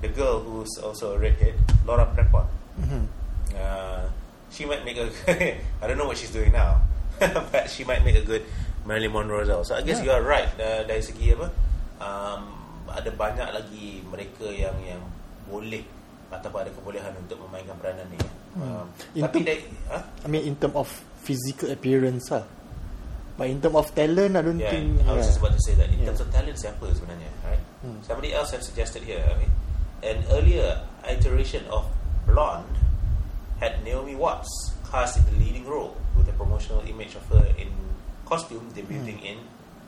the 0.00 0.08
girl 0.14 0.40
who's 0.40 0.70
also 0.78 1.14
a 1.14 1.18
redhead, 1.18 1.54
Laura 1.86 2.06
Prepon, 2.06 2.46
Mhm. 2.78 3.04
uh, 3.58 4.06
she 4.54 4.62
might 4.64 4.86
make 4.86 4.96
a. 4.96 5.10
I 5.82 5.84
don't 5.84 5.98
know 5.98 6.06
what 6.06 6.16
she's 6.16 6.30
doing 6.30 6.54
now, 6.54 6.78
but 7.50 7.66
she 7.66 7.82
might 7.82 8.06
make 8.06 8.14
a 8.14 8.22
good 8.22 8.46
Marilyn 8.86 9.10
Monroe 9.12 9.42
as 9.42 9.48
well. 9.50 9.64
So 9.66 9.74
I 9.74 9.82
guess 9.82 9.98
Yeah. 9.98 10.06
you 10.06 10.12
are 10.14 10.22
right 10.22 10.48
uh, 10.56 10.86
dari 10.86 11.02
segi 11.02 11.34
apa? 11.34 11.50
Um, 11.98 12.42
ada 12.94 13.10
banyak 13.10 13.48
lagi 13.50 14.04
mereka 14.06 14.46
yang 14.46 14.76
yang 14.86 15.02
boleh 15.50 15.82
ataupun 16.30 16.58
ada 16.62 16.70
kebolehan 16.70 17.12
untuk 17.18 17.42
memainkan 17.42 17.74
peranan 17.82 18.06
ni. 18.10 18.18
Um, 18.54 18.86
In 19.18 19.22
tapi 19.26 19.42
term- 19.42 19.46
dari, 19.50 19.60
huh? 19.90 20.02
I 20.22 20.26
mean, 20.30 20.46
in 20.46 20.54
term 20.54 20.78
of 20.78 20.86
physical 21.26 21.74
appearance 21.74 22.30
lah. 22.30 22.46
But 23.34 23.50
in 23.50 23.58
term 23.58 23.74
of 23.74 23.90
talent, 23.90 24.38
I 24.38 24.42
don't 24.46 24.62
Yeah, 24.62 24.70
think. 24.70 25.02
I 25.02 25.18
was 25.18 25.26
yeah. 25.26 25.30
just 25.34 25.38
about 25.42 25.54
to 25.58 25.62
say 25.66 25.74
that. 25.74 25.90
In 25.90 25.98
Yeah. 25.98 26.14
terms 26.14 26.22
of 26.22 26.30
talent, 26.30 26.54
siapa 26.54 26.86
sebenarnya, 26.86 27.30
right? 27.42 27.58
Hmm. 27.82 27.98
Somebody 28.06 28.30
else 28.30 28.54
have 28.54 28.62
suggested 28.62 29.02
here. 29.02 29.18
I 29.26 29.34
mean, 29.42 29.50
an 30.06 30.22
earlier 30.30 30.78
iteration 31.02 31.66
of 31.66 31.82
Blonde 32.30 32.70
had 33.60 33.82
Naomi 33.84 34.14
Watts 34.14 34.50
cast 34.90 35.18
in 35.18 35.24
the 35.30 35.36
leading 35.44 35.66
role 35.66 35.96
with 36.16 36.28
a 36.28 36.34
promotional 36.34 36.82
image 36.86 37.14
of 37.14 37.24
her 37.30 37.44
in 37.58 37.70
costume 38.24 38.66
debuting 38.74 39.18
Hmm. 39.20 39.30
in 39.34 39.38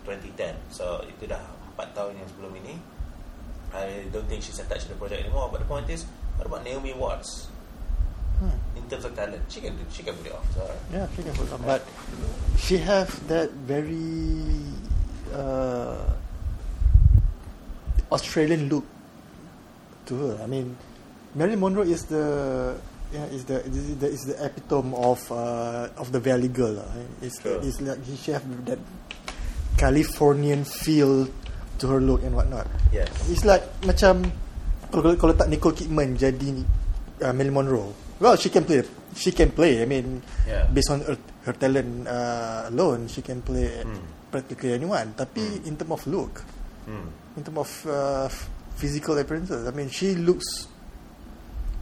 2010. 0.05 0.55
So 0.71 1.03
itu 1.07 1.27
dah 1.27 1.41
4 1.75 1.91
tahun 1.95 2.15
yang 2.19 2.29
sebelum 2.31 2.53
ini. 2.63 2.75
I 3.75 4.07
don't 4.15 4.25
think 4.31 4.41
she's 4.47 4.57
attached 4.63 4.87
to 4.89 4.95
the 4.95 4.99
project 4.99 5.27
anymore. 5.27 5.51
But 5.51 5.67
the 5.67 5.69
point 5.69 5.91
is, 5.91 6.07
what 6.39 6.47
about 6.47 6.63
Naomi 6.63 6.95
Watts? 6.95 7.51
Hmm. 8.39 8.53
In 8.77 8.85
terms 8.87 9.05
of 9.09 9.17
talent, 9.17 9.41
she 9.49 9.61
can 9.65 9.75
do, 9.75 9.83
she 9.91 10.05
can 10.05 10.15
pull 10.15 10.29
it 10.29 10.35
off. 10.37 10.47
So, 10.55 10.63
Yeah, 10.93 11.09
she 11.17 11.25
can 11.25 11.33
put 11.35 11.49
on. 11.51 11.61
But 11.65 11.83
she 12.61 12.77
has 12.79 13.09
that 13.27 13.49
very 13.65 14.63
uh, 15.33 16.05
Australian 18.13 18.69
look 18.69 18.85
to 20.07 20.15
her. 20.15 20.33
I 20.43 20.47
mean, 20.47 20.77
Marilyn 21.35 21.61
Monroe 21.61 21.83
is 21.89 22.05
the 22.07 22.77
yeah, 23.17 23.25
is 23.33 23.49
the 23.49 23.65
is 23.65 23.97
the, 23.97 24.09
is 24.13 24.23
the 24.29 24.37
epitome 24.45 24.93
of 24.93 25.25
uh, 25.33 25.89
of 25.97 26.13
the 26.13 26.21
Valley 26.21 26.53
Girl. 26.53 26.77
lah. 26.77 26.89
It's 27.25 27.41
Sure. 27.41 27.57
it's 27.65 27.81
like 27.81 27.97
she 28.05 28.37
have 28.37 28.45
that 28.69 28.77
Californian 29.77 30.65
feel 30.65 31.29
to 31.79 31.85
her 31.89 32.01
look 32.01 32.23
and 32.25 32.33
whatnot. 32.37 32.69
yes. 32.93 33.09
It's 33.29 33.45
like 33.45 33.65
macam 33.85 34.29
kalau 34.89 35.13
kalau 35.17 35.33
tak 35.37 35.49
Nicole 35.53 35.77
Kidman 35.77 36.17
jadi 36.17 36.65
uh, 37.25 37.33
Marilyn 37.33 37.53
Monroe. 37.53 37.93
Well, 38.17 38.37
she 38.41 38.49
can 38.49 38.65
play. 38.65 38.81
She 39.13 39.33
can 39.33 39.53
play. 39.53 39.81
I 39.81 39.87
mean, 39.89 40.25
Yeah. 40.49 40.65
based 40.73 40.89
on 40.89 41.05
her, 41.05 41.17
her 41.45 41.53
talent 41.53 42.09
uh, 42.09 42.73
alone, 42.73 43.09
she 43.13 43.21
can 43.21 43.45
play 43.45 43.69
Hmm. 43.85 44.01
practically 44.33 44.73
anyone. 44.73 45.13
Tapi 45.13 45.65
in 45.69 45.77
term 45.77 45.93
of 45.93 46.01
look, 46.09 46.41
Hmm. 46.89 47.09
in 47.37 47.45
term 47.45 47.61
of 47.61 47.69
uh, 47.85 48.29
physical 48.81 49.17
appearances, 49.21 49.69
I 49.69 49.73
mean, 49.77 49.93
she 49.93 50.17
looks 50.17 50.69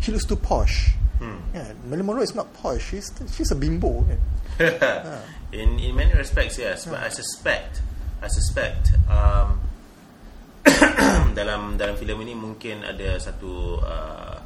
she 0.03 0.11
looks 0.11 0.27
too 0.27 0.35
posh. 0.37 0.91
Hmm. 1.19 1.39
Yeah, 1.55 1.73
Marilyn 1.87 2.07
Monroe 2.07 2.23
is 2.23 2.35
not 2.35 2.53
posh. 2.55 2.91
She's 2.91 3.13
she's 3.31 3.51
a 3.51 3.55
bimbo. 3.55 4.05
in 5.53 5.79
in 5.79 5.93
many 5.95 6.13
respects, 6.15 6.59
yes. 6.59 6.87
But 6.87 7.03
I 7.03 7.09
suspect, 7.09 7.83
I 8.23 8.29
suspect 8.29 8.91
um, 9.07 9.61
dalam 11.39 11.77
dalam 11.77 11.95
filem 11.95 12.25
ini 12.25 12.35
mungkin 12.35 12.83
ada 12.83 13.21
satu 13.21 13.79
uh, 13.79 14.39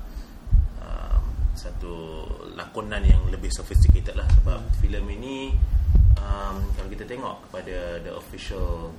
um, 0.83 1.23
satu 1.55 1.95
lakonan 2.59 3.07
yang 3.07 3.23
lebih 3.31 3.49
sophisticated 3.55 4.19
lah 4.19 4.27
sebab 4.43 4.61
filem 4.83 5.07
ini 5.15 5.55
um, 6.19 6.59
kalau 6.75 6.89
kita 6.91 7.07
tengok 7.07 7.39
kepada 7.49 8.03
the 8.03 8.13
official 8.13 8.91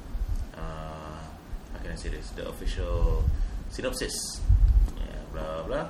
uh, 0.55 1.21
how 1.75 1.79
can 1.83 1.91
I 1.91 1.99
say 1.99 2.07
this 2.07 2.31
the 2.39 2.47
official 2.47 3.27
synopsis 3.67 4.15
yeah, 4.95 5.19
blah 5.35 5.67
blah 5.67 5.85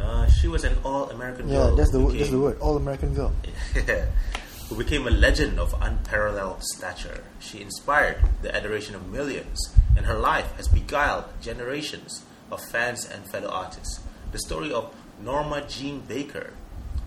uh, 0.00 0.26
she 0.28 0.48
was 0.48 0.64
an 0.64 0.76
all-American 0.84 1.48
Yeah, 1.48 1.54
girl 1.54 1.76
that's 1.76 1.90
the 1.90 2.00
wo- 2.00 2.10
that's 2.10 2.30
the 2.30 2.38
word. 2.38 2.58
All 2.60 2.76
American 2.76 3.14
girl. 3.14 3.32
who 4.68 4.76
became 4.76 5.06
a 5.06 5.10
legend 5.10 5.58
of 5.58 5.74
unparalleled 5.80 6.62
stature. 6.62 7.22
She 7.38 7.60
inspired 7.60 8.18
the 8.42 8.54
adoration 8.54 8.94
of 8.94 9.10
millions, 9.10 9.58
and 9.96 10.06
her 10.06 10.18
life 10.18 10.56
has 10.56 10.68
beguiled 10.68 11.24
generations 11.40 12.24
of 12.50 12.64
fans 12.70 13.08
and 13.08 13.26
fellow 13.26 13.48
artists. 13.50 14.00
The 14.32 14.38
story 14.38 14.72
of 14.72 14.94
Norma 15.20 15.66
Jean 15.68 16.00
Baker, 16.00 16.54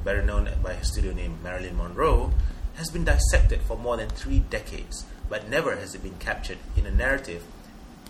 better 0.04 0.22
known 0.22 0.50
by 0.64 0.74
her 0.76 0.84
studio 0.84 1.14
name 1.14 1.40
Marilyn 1.44 1.78
Monroe, 1.78 2.32
has 2.76 2.90
been 2.92 3.04
dissected 3.04 3.62
for 3.62 3.76
more 3.76 3.98
than 3.98 4.10
three 4.10 4.40
decades, 4.40 5.06
but 5.28 5.50
never 5.50 5.76
has 5.76 5.96
it 5.96 6.04
been 6.04 6.18
captured 6.20 6.60
in 6.76 6.86
a 6.86 6.92
narrative 6.92 7.44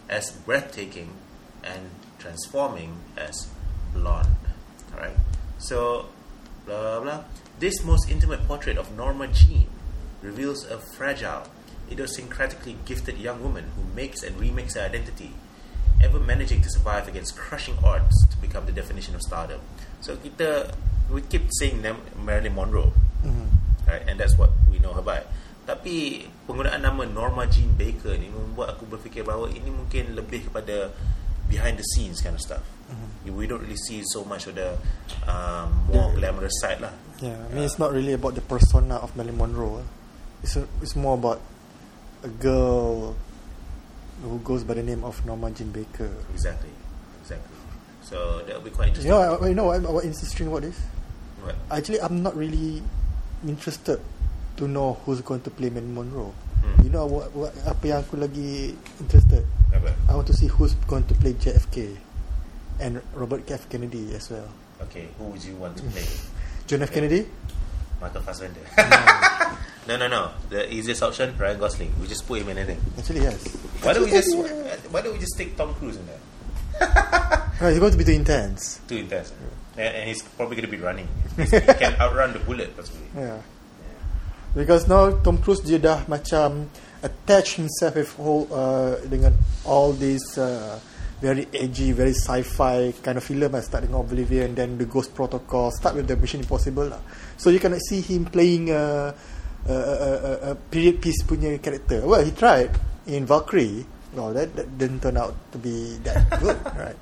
as 0.09 0.31
breathtaking 0.31 1.11
and 1.63 1.89
transforming 2.19 2.97
as 3.15 3.47
Blonde. 3.93 4.27
Alright? 4.93 5.17
So, 5.57 6.09
blah 6.65 6.77
blah 6.77 6.99
blah. 7.01 7.19
This 7.57 7.81
most 7.83 8.09
intimate 8.09 8.45
portrait 8.45 8.77
of 8.77 8.93
Norma 8.93 9.27
Jean 9.27 9.65
reveals 10.21 10.65
a 10.65 10.77
fragile, 10.77 11.49
idiosyncratically 11.89 12.77
gifted 12.85 13.17
young 13.17 13.41
woman 13.41 13.73
who 13.73 13.81
makes 13.95 14.21
and 14.21 14.37
remakes 14.37 14.75
her 14.75 14.85
identity, 14.85 15.33
ever 16.01 16.19
managing 16.19 16.61
to 16.61 16.69
survive 16.69 17.07
against 17.07 17.33
crushing 17.33 17.77
odds 17.81 18.13
to 18.29 18.37
become 18.37 18.65
the 18.69 18.75
definition 18.75 19.17
of 19.17 19.21
stardom. 19.25 19.61
So 20.01 20.17
kita 20.17 20.73
we 21.09 21.23
keep 21.25 21.49
saying 21.57 21.81
Nam- 21.81 22.03
Marilyn 22.13 22.53
Monroe, 22.53 22.93
Mhm. 23.25 23.47
right? 23.87 24.03
And 24.05 24.19
that's 24.21 24.37
what 24.37 24.53
we 24.69 24.77
know 24.77 24.93
her 24.93 25.01
by. 25.01 25.25
Tapi 25.67 26.27
penggunaan 26.47 26.79
nama 26.79 27.03
Norma 27.03 27.43
Jean 27.49 27.75
Baker 27.75 28.15
ni 28.15 28.31
membuat 28.31 28.77
aku 28.77 28.87
berfikir 28.87 29.25
bahawa 29.25 29.51
ini 29.51 29.67
mungkin 29.67 30.15
lebih 30.15 30.47
kepada 30.47 30.91
behind 31.51 31.79
the 31.79 31.87
scenes 31.95 32.23
kind 32.23 32.35
of 32.35 32.43
stuff. 32.43 32.63
We 33.27 33.45
don't 33.45 33.59
really 33.61 33.75
see 33.77 34.01
so 34.07 34.23
much 34.23 34.47
of 34.47 34.55
the 34.55 34.71
um, 35.27 35.85
more 35.91 36.09
The- 36.15 36.19
glamorous 36.23 36.55
side 36.63 36.79
lah. 36.81 36.91
Yeah, 37.19 37.35
I 37.35 37.53
mean 37.53 37.63
it's 37.67 37.77
not 37.77 37.91
really 37.91 38.13
about 38.13 38.35
the 38.35 38.41
persona 38.45 38.95
of 39.01 39.11
Marilyn 39.17 39.37
Monroe. 39.37 39.81
eh. 39.81 39.87
It's 40.43 40.55
a, 40.55 40.63
it's 40.81 40.95
more 40.95 41.17
about 41.17 41.41
a 42.23 42.29
girl 42.29 43.15
who 44.23 44.37
goes 44.45 44.63
by 44.63 44.75
the 44.75 44.83
name 44.85 45.03
of 45.03 45.17
Norma 45.25 45.51
Jean 45.51 45.69
Baker. 45.73 46.09
Exactly, 46.33 46.69
exactly. 47.21 47.51
So 48.01 48.41
that 48.47 48.55
will 48.55 48.63
be 48.63 48.71
quite 48.71 48.89
interesting. 48.95 49.11
You 49.11 49.17
know, 49.19 49.37
I, 49.41 49.47
you 49.49 49.55
know 49.57 49.65
what, 49.65 49.81
what 49.81 50.05
interesting 50.05 50.47
about 50.47 50.61
this? 50.63 50.79
What? 51.43 51.55
Actually, 51.69 52.01
I'm 52.01 52.23
not 52.23 52.37
really 52.37 52.81
interested 53.45 53.99
to 54.57 54.67
know 54.67 54.97
who's 55.05 55.21
going 55.21 55.41
to 55.41 55.49
play 55.51 55.69
Marilyn 55.69 55.93
Monroe. 55.93 56.33
Hmm. 56.63 56.81
You 56.85 56.89
know 56.89 57.05
what, 57.05 57.33
what 57.35 57.53
apa 57.67 57.83
yang 57.85 57.99
aku 58.01 58.17
lagi 58.17 58.73
interested? 59.01 59.43
Apa? 59.73 59.93
I 60.09 60.15
want 60.15 60.25
to 60.31 60.37
see 60.37 60.47
who's 60.47 60.73
going 60.89 61.03
to 61.11 61.13
play 61.17 61.33
JFK 61.33 61.97
and 62.79 63.01
Robert 63.13 63.49
F 63.49 63.69
Kennedy 63.69 64.13
as 64.15 64.29
well. 64.29 64.47
Okay, 64.81 65.07
who 65.17 65.25
would 65.25 65.43
you 65.43 65.55
want 65.55 65.77
to 65.77 65.83
play? 65.83 66.05
John 66.67 66.81
F 66.83 66.91
Kennedy? 66.91 67.25
Michael 68.01 68.21
Fassbender. 68.21 68.61
no, 69.87 69.97
no, 69.97 70.07
no. 70.07 70.31
The 70.49 70.71
easiest 70.71 71.01
option, 71.01 71.33
Ryan 71.37 71.57
Gosling. 71.59 71.93
We 71.99 72.07
just 72.07 72.27
put 72.27 72.41
him 72.41 72.49
in 72.49 72.57
anything. 72.59 72.79
Actually, 72.97 73.21
yes. 73.21 73.41
Why 73.81 73.93
don't 73.93 74.05
we 74.05 74.11
just 74.11 74.29
Actually, 74.35 74.89
Why 74.93 75.01
don't 75.01 75.13
we 75.13 75.19
just 75.19 75.33
stick 75.33 75.57
Tom 75.57 75.73
Cruise 75.75 75.97
in 75.97 76.05
there? 76.05 76.21
No, 77.59 77.69
it's 77.69 77.79
going 77.79 77.91
to 77.91 77.97
be 77.97 78.03
too 78.03 78.11
intense. 78.11 78.79
Too 78.87 78.97
intense. 78.97 79.33
And, 79.73 79.95
and 79.95 80.07
he's 80.07 80.21
probably 80.21 80.57
going 80.57 80.69
to 80.69 80.71
be 80.71 80.77
running. 80.77 81.07
He's- 81.35 81.49
he 81.49 81.59
can 81.73 81.95
outrun 81.99 82.33
the 82.33 82.39
bullet, 82.39 82.77
possibly. 82.77 83.01
Yeah. 83.15 83.41
Because 84.53 84.87
now 84.87 85.09
Tom 85.25 85.39
Cruise 85.41 85.61
dia 85.61 85.79
dah 85.81 86.05
macam 86.05 86.69
attach 87.01 87.55
himself 87.57 87.95
with 87.97 88.13
whole 88.13 88.45
uh, 88.53 88.97
dengan 89.09 89.33
all 89.65 89.89
these 89.93 90.37
uh, 90.37 90.77
very 91.17 91.47
edgy, 91.53 91.91
very 91.91 92.13
sci-fi 92.13 92.93
kind 93.01 93.17
of 93.17 93.23
film. 93.23 93.49
I 93.55 93.61
start 93.61 93.85
dengan 93.89 94.05
Oblivion, 94.05 94.53
then 94.53 94.77
the 94.77 94.85
Ghost 94.85 95.13
Protocol, 95.17 95.71
start 95.73 95.95
with 95.97 96.07
the 96.07 96.15
Mission 96.15 96.41
Impossible 96.41 96.93
lah. 96.93 97.01
So 97.37 97.49
you 97.49 97.59
can 97.59 97.73
see 97.81 98.01
him 98.01 98.25
playing 98.25 98.69
a, 98.69 99.13
a, 99.67 99.73
a, 99.73 100.09
a, 100.13 100.31
a 100.51 100.55
period 100.55 101.01
piece 101.01 101.21
punya 101.25 101.57
character. 101.61 102.05
Well, 102.05 102.21
he 102.23 102.31
tried 102.31 102.71
in 103.09 103.25
Valkyrie. 103.25 103.85
Well, 104.13 104.33
that, 104.33 104.55
that 104.55 104.77
didn't 104.77 105.01
turn 105.01 105.17
out 105.17 105.35
to 105.51 105.57
be 105.57 105.97
that 106.05 106.25
good, 106.41 106.57
right? 106.77 106.97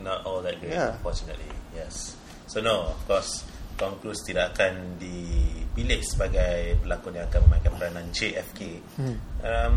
Not 0.00 0.24
all 0.26 0.42
that 0.42 0.60
great, 0.60 0.72
Yeah. 0.72 0.96
unfortunately. 0.96 1.48
Yes. 1.74 2.16
So 2.46 2.60
no, 2.60 2.92
of 2.92 3.00
course, 3.08 3.44
Tom 3.80 3.96
Cruise 4.00 4.20
tidak 4.26 4.52
akan 4.56 5.00
dipilih 5.00 6.04
sebagai 6.04 6.76
pelakon 6.84 7.16
yang 7.16 7.24
akan 7.32 7.40
memainkan 7.48 7.72
peranan 7.80 8.04
JFK. 8.12 8.60
Hmm. 9.00 9.16
Um, 9.40 9.72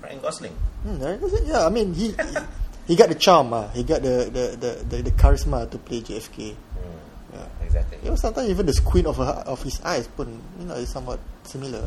Ryan 0.00 0.18
Gosling. 0.22 0.56
Hmm, 0.86 0.96
right? 1.02 1.18
yeah, 1.44 1.66
I 1.66 1.70
mean 1.74 1.92
he 1.92 2.14
he, 2.14 2.34
he 2.90 2.96
got 2.98 3.06
the 3.08 3.14
charm, 3.14 3.54
ah. 3.54 3.68
he 3.70 3.86
got 3.86 4.02
the 4.02 4.26
the, 4.26 4.44
the 4.58 4.70
the 4.90 4.96
the 5.06 5.12
charisma 5.14 5.70
to 5.70 5.78
play 5.78 6.00
JFK. 6.02 6.54
Hmm, 6.58 6.98
Yeah. 7.38 7.46
exactly. 7.62 7.98
You 8.02 8.10
know, 8.10 8.16
sometimes 8.18 8.50
even 8.50 8.66
the 8.66 8.74
squint 8.74 9.06
of 9.06 9.16
her, 9.22 9.46
of 9.46 9.62
his 9.62 9.78
eyes 9.86 10.08
pun, 10.10 10.42
you 10.58 10.66
know, 10.66 10.74
is 10.74 10.90
somewhat 10.90 11.20
similar. 11.46 11.86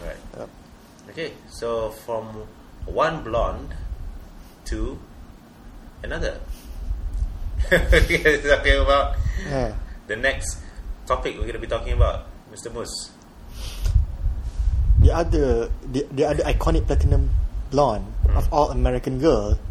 Right. 0.00 0.16
Yep. 0.38 0.48
Okay, 1.12 1.30
so 1.52 1.90
from 2.08 2.48
one 2.88 3.20
blonde 3.22 3.74
to 4.72 4.96
another. 6.02 6.40
We're 7.70 8.40
talking 8.40 8.80
about 8.80 9.16
Yeah. 9.44 9.74
the 10.06 10.16
next 10.16 10.56
topic 11.04 11.34
we're 11.36 11.48
going 11.50 11.58
to 11.60 11.64
be 11.64 11.66
talking 11.68 11.92
about, 11.92 12.24
Mr. 12.52 12.72
Moose. 12.72 13.10
The 15.00 15.12
other, 15.12 15.68
the, 15.92 16.06
the 16.12 16.24
other 16.24 16.42
iconic 16.44 16.86
platinum 16.86 17.30
blonde 17.70 18.06
of 18.36 18.46
Hmm. 18.48 18.54
all 18.54 18.70
American 18.70 19.18
girl 19.20 19.54
Hmm. 19.54 19.67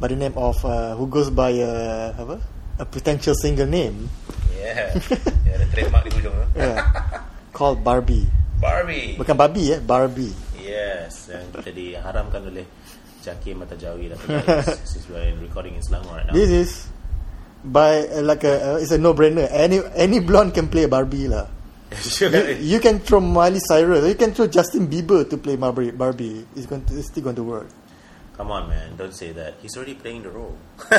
By 0.00 0.08
the 0.08 0.16
name 0.16 0.32
of 0.34 0.56
uh, 0.64 0.96
who 0.96 1.06
goes 1.06 1.28
by 1.30 1.52
uh, 1.60 2.16
apa? 2.16 2.36
a 2.80 2.84
potential 2.88 3.36
single 3.36 3.68
name 3.68 4.08
Yeah. 4.60 4.92
yeah, 5.48 5.56
ada 5.56 5.66
trademark 5.72 6.04
di 6.04 6.10
hujung 6.20 6.36
tu. 6.36 6.44
yeah, 6.60 6.84
called 7.56 7.80
Barbie. 7.80 8.28
Barbie. 8.60 9.16
Bukan 9.16 9.32
Barbie 9.32 9.72
eh, 9.72 9.80
Barbie. 9.80 10.36
Yes, 10.60 11.32
yang 11.32 11.48
kita 11.48 11.72
diharamkan 11.72 12.44
oleh 12.44 12.68
Jakim 13.24 13.64
Mata 13.64 13.72
Jawi 13.74 14.12
lah 14.12 14.20
guys. 14.28 14.84
Since 14.84 15.08
we 15.08 15.16
are 15.16 15.26
in 15.32 15.40
recording 15.40 15.80
in 15.80 15.82
Selangor 15.82 16.12
right 16.20 16.28
now. 16.28 16.36
This 16.36 16.52
is 16.52 16.70
by 17.64 18.04
uh, 18.04 18.20
like 18.20 18.44
a 18.44 18.76
uh, 18.76 18.84
it's 18.84 18.92
a 18.92 19.00
no 19.00 19.16
brainer. 19.16 19.48
Any 19.48 19.80
any 19.96 20.20
blonde 20.20 20.52
can 20.52 20.68
play 20.68 20.84
Barbie 20.84 21.28
lah. 21.28 21.48
You, 22.22 22.30
you 22.60 22.78
can 22.78 23.02
throw 23.02 23.18
Miley 23.18 23.58
Cyrus, 23.58 24.06
you 24.06 24.14
can 24.14 24.30
throw 24.30 24.46
Justin 24.46 24.86
Bieber 24.86 25.26
to 25.26 25.34
play 25.40 25.56
Barbie. 25.58 25.90
Barbie. 25.90 26.46
It's 26.54 26.68
going 26.68 26.86
to, 26.86 26.94
it's 26.94 27.10
still 27.10 27.26
going 27.26 27.34
to 27.34 27.42
work. 27.42 27.66
Come 28.40 28.56
on, 28.56 28.72
man! 28.72 28.96
Don't 28.96 29.12
say 29.12 29.36
that. 29.36 29.60
He's 29.60 29.76
already 29.76 30.00
playing 30.00 30.24
the 30.24 30.32
role. 30.32 30.56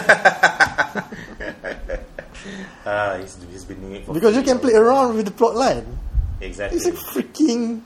Ah, 2.86 3.18
he's, 3.18 3.38
he's 3.50 3.66
been 3.66 3.82
doing 3.82 3.96
it 4.02 4.06
for 4.06 4.14
Because 4.14 4.36
you 4.36 4.42
can 4.42 4.58
play 4.58 4.74
around 4.74 5.18
with 5.18 5.26
the 5.26 5.34
plot 5.34 5.56
line. 5.56 5.86
exactly. 6.42 6.78
It's 6.78 6.86
a 6.86 6.94
freaking 6.94 7.82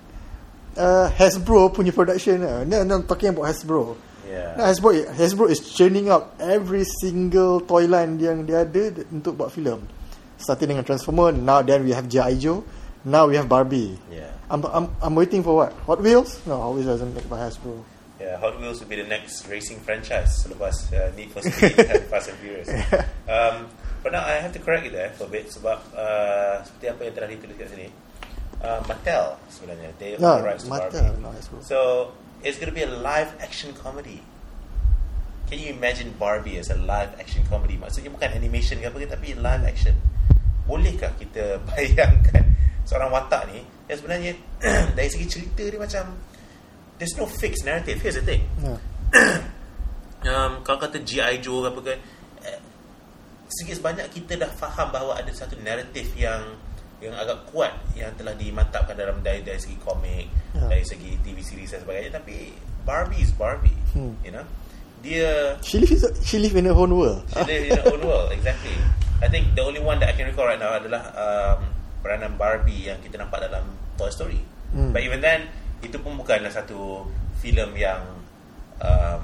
uh, 0.75 1.07
Hasbro 1.11 1.71
punya 1.75 1.95
production. 1.95 2.43
Uh. 2.43 2.63
No, 2.63 2.83
no, 2.83 2.95
I'm 2.99 3.07
talking 3.07 3.29
about 3.29 3.47
Hasbro. 3.51 3.95
yeah. 4.27 4.55
No, 4.59 4.63
Hasbro, 4.63 4.91
Hasbro 5.15 5.49
is 5.49 5.59
churning 5.75 6.09
out 6.11 6.35
every 6.39 6.83
single 6.99 7.59
toy 7.63 7.87
line 7.87 8.19
yang 8.19 8.43
dia 8.47 8.63
ada 8.67 8.91
untuk 9.11 9.39
buat 9.39 9.51
filem. 9.51 9.79
Starting 10.35 10.75
dengan 10.75 10.83
Transformer, 10.83 11.31
now 11.31 11.63
then 11.63 11.83
we 11.87 11.95
have 11.95 12.07
G.I. 12.11 12.35
Joe, 12.43 12.63
now 13.07 13.27
we 13.27 13.39
have 13.39 13.47
Barbie. 13.47 13.95
yeah, 14.11 14.35
I'm, 14.51 14.63
I'm, 14.67 14.87
I'm 14.99 15.15
waiting 15.15 15.43
for 15.47 15.63
what? 15.63 15.71
Hot 15.87 15.99
Wheels? 16.03 16.43
No, 16.43 16.59
Hot 16.59 16.75
Wheels 16.75 16.87
doesn't 16.91 17.11
make 17.15 17.27
by 17.31 17.39
Hasbro. 17.39 17.94
Yeah. 18.25 18.41
Hot 18.41 18.57
Wheels 18.57 18.81
will 18.81 18.89
be 18.89 18.97
the 18.97 19.05
next 19.05 19.45
racing 19.45 19.77
franchise 19.85 20.41
selepas 20.41 20.73
uh, 20.89 21.13
Need 21.13 21.29
for 21.29 21.45
Speed 21.45 21.77
and 21.93 22.01
Fast 22.09 22.33
and 22.33 22.37
Furious. 22.41 22.65
Um, 23.29 23.69
but 24.01 24.11
now 24.11 24.25
I 24.25 24.41
have 24.41 24.49
to 24.57 24.59
correct 24.59 24.83
you 24.85 24.91
there 24.91 25.13
for 25.13 25.29
a 25.29 25.31
bit 25.31 25.53
sebab 25.53 25.77
uh, 25.93 26.65
seperti 26.65 26.85
apa 26.89 27.01
yang 27.05 27.13
telah 27.13 27.29
ditulis 27.29 27.55
kat 27.61 27.69
sini. 27.69 27.87
Uh, 28.65 28.81
Mattel 28.89 29.37
sebenarnya 29.53 29.93
they 30.01 30.17
No, 30.17 30.41
own 30.41 30.41
the 30.41 30.47
rights 30.49 30.63
to 30.65 30.73
Mattel, 30.73 31.05
Barbie. 31.05 31.21
not 31.21 31.33
Hasbro. 31.37 31.61
So 31.61 31.77
it's 32.41 32.57
going 32.57 32.71
to 32.71 32.75
be 32.75 32.81
a 32.81 32.89
live 32.89 33.29
action 33.37 33.77
comedy. 33.77 34.25
Can 35.45 35.61
you 35.61 35.69
imagine 35.77 36.09
Barbie 36.17 36.57
as 36.57 36.73
a 36.73 36.79
live 36.81 37.13
action 37.21 37.45
comedy? 37.45 37.77
Maksudnya 37.77 38.09
bukan 38.09 38.33
animation 38.33 38.81
ke 38.81 38.89
apa 38.89 38.97
ke 38.97 39.05
tapi 39.05 39.37
live 39.37 39.65
action. 39.69 39.93
Bolehkah 40.65 41.13
kita 41.21 41.61
bayangkan 41.69 42.41
seorang 42.89 43.13
watak 43.13 43.45
ni 43.53 43.61
yang 43.85 43.97
sebenarnya 44.01 44.31
dari 44.97 45.09
segi 45.13 45.25
cerita 45.29 45.61
dia 45.61 45.77
macam 45.77 46.17
there's 46.97 47.15
no 47.15 47.25
fixed 47.25 47.63
narrative. 47.63 47.99
Here's 47.99 48.15
the 48.15 48.25
thing. 48.25 48.43
Yeah. 48.59 48.79
Um, 50.25 50.65
kalau 50.65 50.81
kata 50.81 51.05
G.I. 51.05 51.37
Joe 51.37 51.69
apa 51.69 51.77
ke 51.85 51.93
eh, 52.41 52.57
Sikit 53.45 53.77
sebanyak 53.77 54.09
kita 54.09 54.41
dah 54.41 54.49
faham 54.49 54.89
bahawa 54.89 55.21
ada 55.21 55.29
satu 55.29 55.53
naratif 55.61 56.17
yang 56.17 56.41
yang 56.97 57.13
agak 57.13 57.45
kuat 57.53 57.69
yang 57.93 58.09
telah 58.17 58.33
dimantapkan 58.33 58.97
dalam 58.97 59.21
dari, 59.21 59.45
dari 59.45 59.61
segi 59.61 59.77
komik, 59.85 60.25
Ya. 60.57 60.65
dari 60.65 60.81
segi 60.81 61.13
TV 61.21 61.45
series 61.45 61.69
dan 61.69 61.85
sebagainya 61.85 62.17
tapi 62.17 62.57
Barbie 62.81 63.21
is 63.21 63.29
Barbie, 63.37 63.77
Hmm. 63.93 64.17
you 64.25 64.33
know. 64.33 64.41
Dia 65.05 65.61
She 65.61 65.77
lives 65.77 66.01
she 66.25 66.41
live 66.41 66.57
in 66.57 66.65
her 66.65 66.73
own 66.73 66.97
world. 66.97 67.21
she 67.29 67.45
live 67.45 67.63
in 67.69 67.77
her 67.77 67.85
own 67.93 68.01
world 68.01 68.33
exactly. 68.33 68.73
I 69.21 69.29
think 69.29 69.53
the 69.53 69.61
only 69.61 69.77
one 69.77 70.01
that 70.01 70.09
I 70.09 70.17
can 70.17 70.25
recall 70.25 70.49
right 70.49 70.57
now 70.57 70.73
adalah 70.73 71.13
um, 71.13 71.69
peranan 72.01 72.33
Barbie 72.33 72.89
yang 72.89 72.97
kita 73.05 73.21
nampak 73.21 73.45
dalam 73.45 73.61
Toy 73.93 74.09
Story. 74.09 74.41
Hmm. 74.73 74.89
But 74.89 75.05
even 75.05 75.21
then 75.21 75.53
itu 75.85 75.97
pun 76.01 76.17
bukanlah 76.17 76.49
satu 76.49 77.05
filem 77.39 77.71
yang 77.77 78.01
um, 78.81 79.23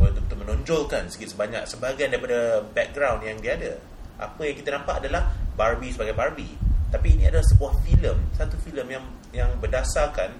betul-betul 0.00 0.38
menonjolkan 0.40 1.06
sikit 1.12 1.36
sebanyak 1.36 1.62
sebahagian 1.68 2.10
daripada 2.10 2.64
background 2.72 3.20
yang 3.22 3.36
dia 3.38 3.54
ada. 3.56 3.72
Apa 4.20 4.48
yang 4.48 4.56
kita 4.56 4.70
nampak 4.76 5.00
adalah 5.04 5.32
Barbie 5.56 5.92
sebagai 5.92 6.16
Barbie. 6.16 6.52
Tapi 6.90 7.14
ini 7.14 7.30
adalah 7.30 7.46
sebuah 7.46 7.72
filem, 7.86 8.18
satu 8.34 8.58
filem 8.58 8.98
yang 8.98 9.04
yang 9.30 9.50
berdasarkan 9.62 10.34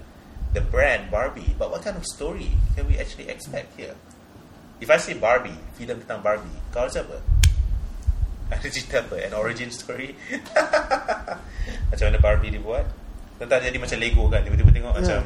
the 0.51 0.59
brand 0.59 1.07
Barbie. 1.07 1.55
But 1.55 1.71
what 1.71 1.85
kind 1.85 1.95
of 1.95 2.03
story 2.03 2.51
can 2.75 2.85
we 2.91 2.99
actually 2.99 3.31
expect 3.31 3.71
here? 3.79 3.95
If 4.81 4.89
I 4.89 4.97
say 4.97 5.15
Barbie, 5.15 5.55
filem 5.77 6.01
tentang 6.03 6.25
Barbie, 6.25 6.57
kau 6.73 6.89
rasa 6.89 7.05
apa? 7.05 7.21
Ada 8.53 8.67
cerita 8.67 9.05
apa? 9.05 9.15
An 9.21 9.37
origin 9.37 9.71
story? 9.71 10.17
macam 11.93 12.03
mana 12.09 12.19
Barbie 12.19 12.51
dibuat? 12.51 13.00
Kau 13.41 13.49
tak 13.49 13.65
jadi 13.65 13.77
macam 13.81 13.97
Lego 13.97 14.23
kan? 14.29 14.45
Tiba-tiba 14.45 14.69
tengok 14.69 14.93
Yeah. 14.93 15.01
macam 15.01 15.21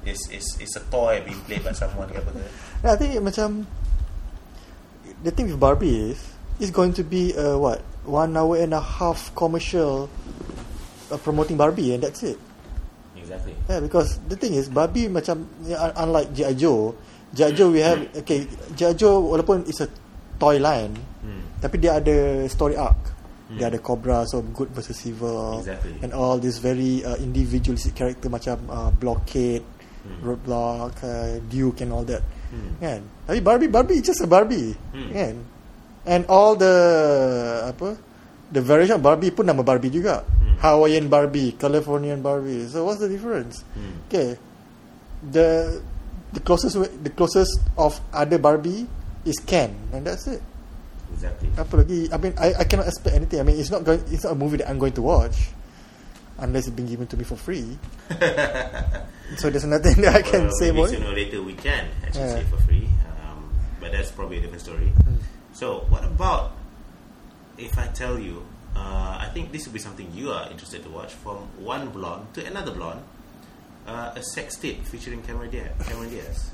it's, 0.00 0.24
it's, 0.32 0.48
it's 0.56 0.74
a 0.80 0.82
toy 0.88 1.20
being 1.20 1.36
played 1.44 1.60
by 1.60 1.76
someone 1.76 2.08
ke 2.08 2.16
apa 2.16 2.32
ke? 2.32 2.40
I 2.80 2.96
think 2.96 3.20
macam 3.20 3.68
the 5.20 5.28
thing 5.28 5.52
with 5.52 5.60
Barbie 5.60 6.16
is 6.16 6.20
it's 6.56 6.72
going 6.72 6.96
to 6.96 7.04
be 7.04 7.36
a 7.36 7.60
what 7.60 7.84
one 8.08 8.32
hour 8.32 8.56
and 8.56 8.72
a 8.72 8.80
half 8.80 9.28
commercial 9.36 10.08
uh, 11.12 11.20
promoting 11.20 11.60
Barbie 11.60 11.92
and 11.92 12.00
that's 12.00 12.24
it. 12.24 12.40
Exactly. 13.12 13.52
Yeah, 13.68 13.84
because 13.84 14.16
the 14.24 14.40
thing 14.40 14.56
is 14.56 14.72
Barbie 14.72 15.12
macam 15.12 15.44
yeah, 15.68 15.84
un- 15.84 16.08
unlike 16.08 16.32
G.I. 16.32 16.56
Joe, 16.56 16.96
G.I. 17.36 17.52
Joe 17.52 17.68
we 17.68 17.84
have 17.84 18.00
okay 18.24 18.48
G.I. 18.72 18.96
Joe 18.96 19.20
walaupun 19.20 19.68
it's 19.68 19.84
a 19.84 19.88
toy 20.40 20.56
line, 20.56 20.96
Hmm. 21.20 21.44
tapi 21.60 21.76
dia 21.76 22.00
ada 22.00 22.48
story 22.48 22.72
arc. 22.80 22.96
Dia 23.50 23.66
ada 23.66 23.78
Cobra, 23.82 24.22
so 24.30 24.42
good 24.54 24.70
versus 24.70 25.02
evil, 25.06 25.58
Exactly. 25.58 25.98
and 26.06 26.14
all 26.14 26.38
this 26.38 26.62
very 26.62 27.02
uh, 27.02 27.18
individualistic 27.18 27.98
character 27.98 28.30
macam 28.30 28.58
uh, 28.70 28.90
Blockade, 28.94 29.66
Hmm. 30.00 30.16
Roadblock, 30.24 30.96
uh, 31.04 31.36
Duke, 31.52 31.84
and 31.84 31.92
all 31.92 32.08
that. 32.08 32.24
Hmm. 32.48 32.72
Kan? 32.80 33.00
Tapi 33.28 33.44
Barbie, 33.44 33.68
Barbie 33.68 34.00
is 34.00 34.08
just 34.08 34.24
a 34.24 34.28
Barbie, 34.30 34.72
Hmm. 34.96 35.12
kan? 35.12 35.34
And 36.08 36.24
all 36.32 36.56
the 36.56 36.72
apa, 37.68 38.00
the 38.48 38.64
variation 38.64 38.96
of 38.96 39.04
Barbie 39.04 39.28
pun 39.28 39.44
nama 39.44 39.60
Barbie 39.60 39.92
juga. 39.92 40.24
Hmm. 40.24 40.56
Hawaiian 40.56 41.12
Barbie, 41.12 41.52
Californian 41.52 42.24
Barbie. 42.24 42.64
So 42.72 42.88
what's 42.88 43.04
the 43.04 43.12
difference? 43.12 43.60
Hmm. 43.76 43.92
Okay, 44.08 44.40
the 45.20 45.80
the 46.32 46.40
closest 46.40 46.80
way, 46.80 46.88
the 46.88 47.12
closest 47.12 47.60
of 47.76 48.00
other 48.14 48.40
Barbie 48.40 48.88
is 49.28 49.36
Ken, 49.44 49.76
and 49.92 50.06
that's 50.08 50.24
it. 50.26 50.40
Exactly. 51.20 51.52
Apa 51.60 51.84
lagi? 51.84 52.08
I 52.08 52.16
mean, 52.16 52.32
I 52.40 52.48
I 52.56 52.64
cannot 52.64 52.88
expect 52.88 53.12
anything. 53.12 53.40
I 53.40 53.44
mean, 53.44 53.60
it's 53.60 53.68
not 53.68 53.84
going. 53.84 54.00
It's 54.08 54.24
not 54.24 54.32
a 54.32 54.38
movie 54.40 54.56
that 54.64 54.72
I'm 54.72 54.80
going 54.80 54.96
to 54.96 55.04
watch 55.04 55.52
unless 56.40 56.64
it's 56.64 56.72
been 56.72 56.88
given 56.88 57.04
to 57.12 57.16
me 57.20 57.24
for 57.28 57.36
free. 57.36 57.76
so 59.36 59.52
there's 59.52 59.68
nothing 59.68 60.00
that 60.00 60.16
I 60.16 60.22
can 60.24 60.48
well, 60.48 60.56
say 60.56 60.72
maybe 60.72 60.80
about 60.80 60.90
sooner 60.96 61.12
or 61.12 61.12
later 61.12 61.44
we 61.44 61.52
can 61.52 61.92
actually 62.00 62.24
Yeah. 62.24 62.40
say 62.40 62.44
for 62.48 62.56
free, 62.64 62.88
um, 63.20 63.44
but 63.76 63.92
that's 63.92 64.08
probably 64.08 64.40
a 64.40 64.40
different 64.40 64.64
story. 64.64 64.88
Hmm. 65.04 65.20
So, 65.52 65.84
what 65.92 66.00
about 66.08 66.56
if 67.60 67.76
I 67.76 67.92
tell 67.92 68.16
you? 68.16 68.40
Uh, 68.72 69.20
I 69.20 69.28
think 69.36 69.52
this 69.52 69.66
would 69.68 69.74
be 69.76 69.82
something 69.82 70.08
you 70.16 70.30
are 70.32 70.48
interested 70.48 70.80
to 70.86 70.88
watch. 70.88 71.12
From 71.12 71.44
one 71.60 71.92
blonde 71.92 72.32
to 72.38 72.46
another 72.46 72.72
blonde, 72.72 73.04
uh, 73.84 74.16
a 74.16 74.22
sex 74.22 74.56
tape 74.56 74.80
featuring 74.88 75.20
Cameron 75.20 75.50
Diaz. 75.52 75.74
Cameron 75.84 76.08
Diaz. 76.08 76.48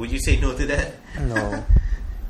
Would 0.00 0.08
you 0.08 0.20
say 0.22 0.40
no 0.40 0.56
to 0.56 0.64
that? 0.72 0.94
No, 1.28 1.36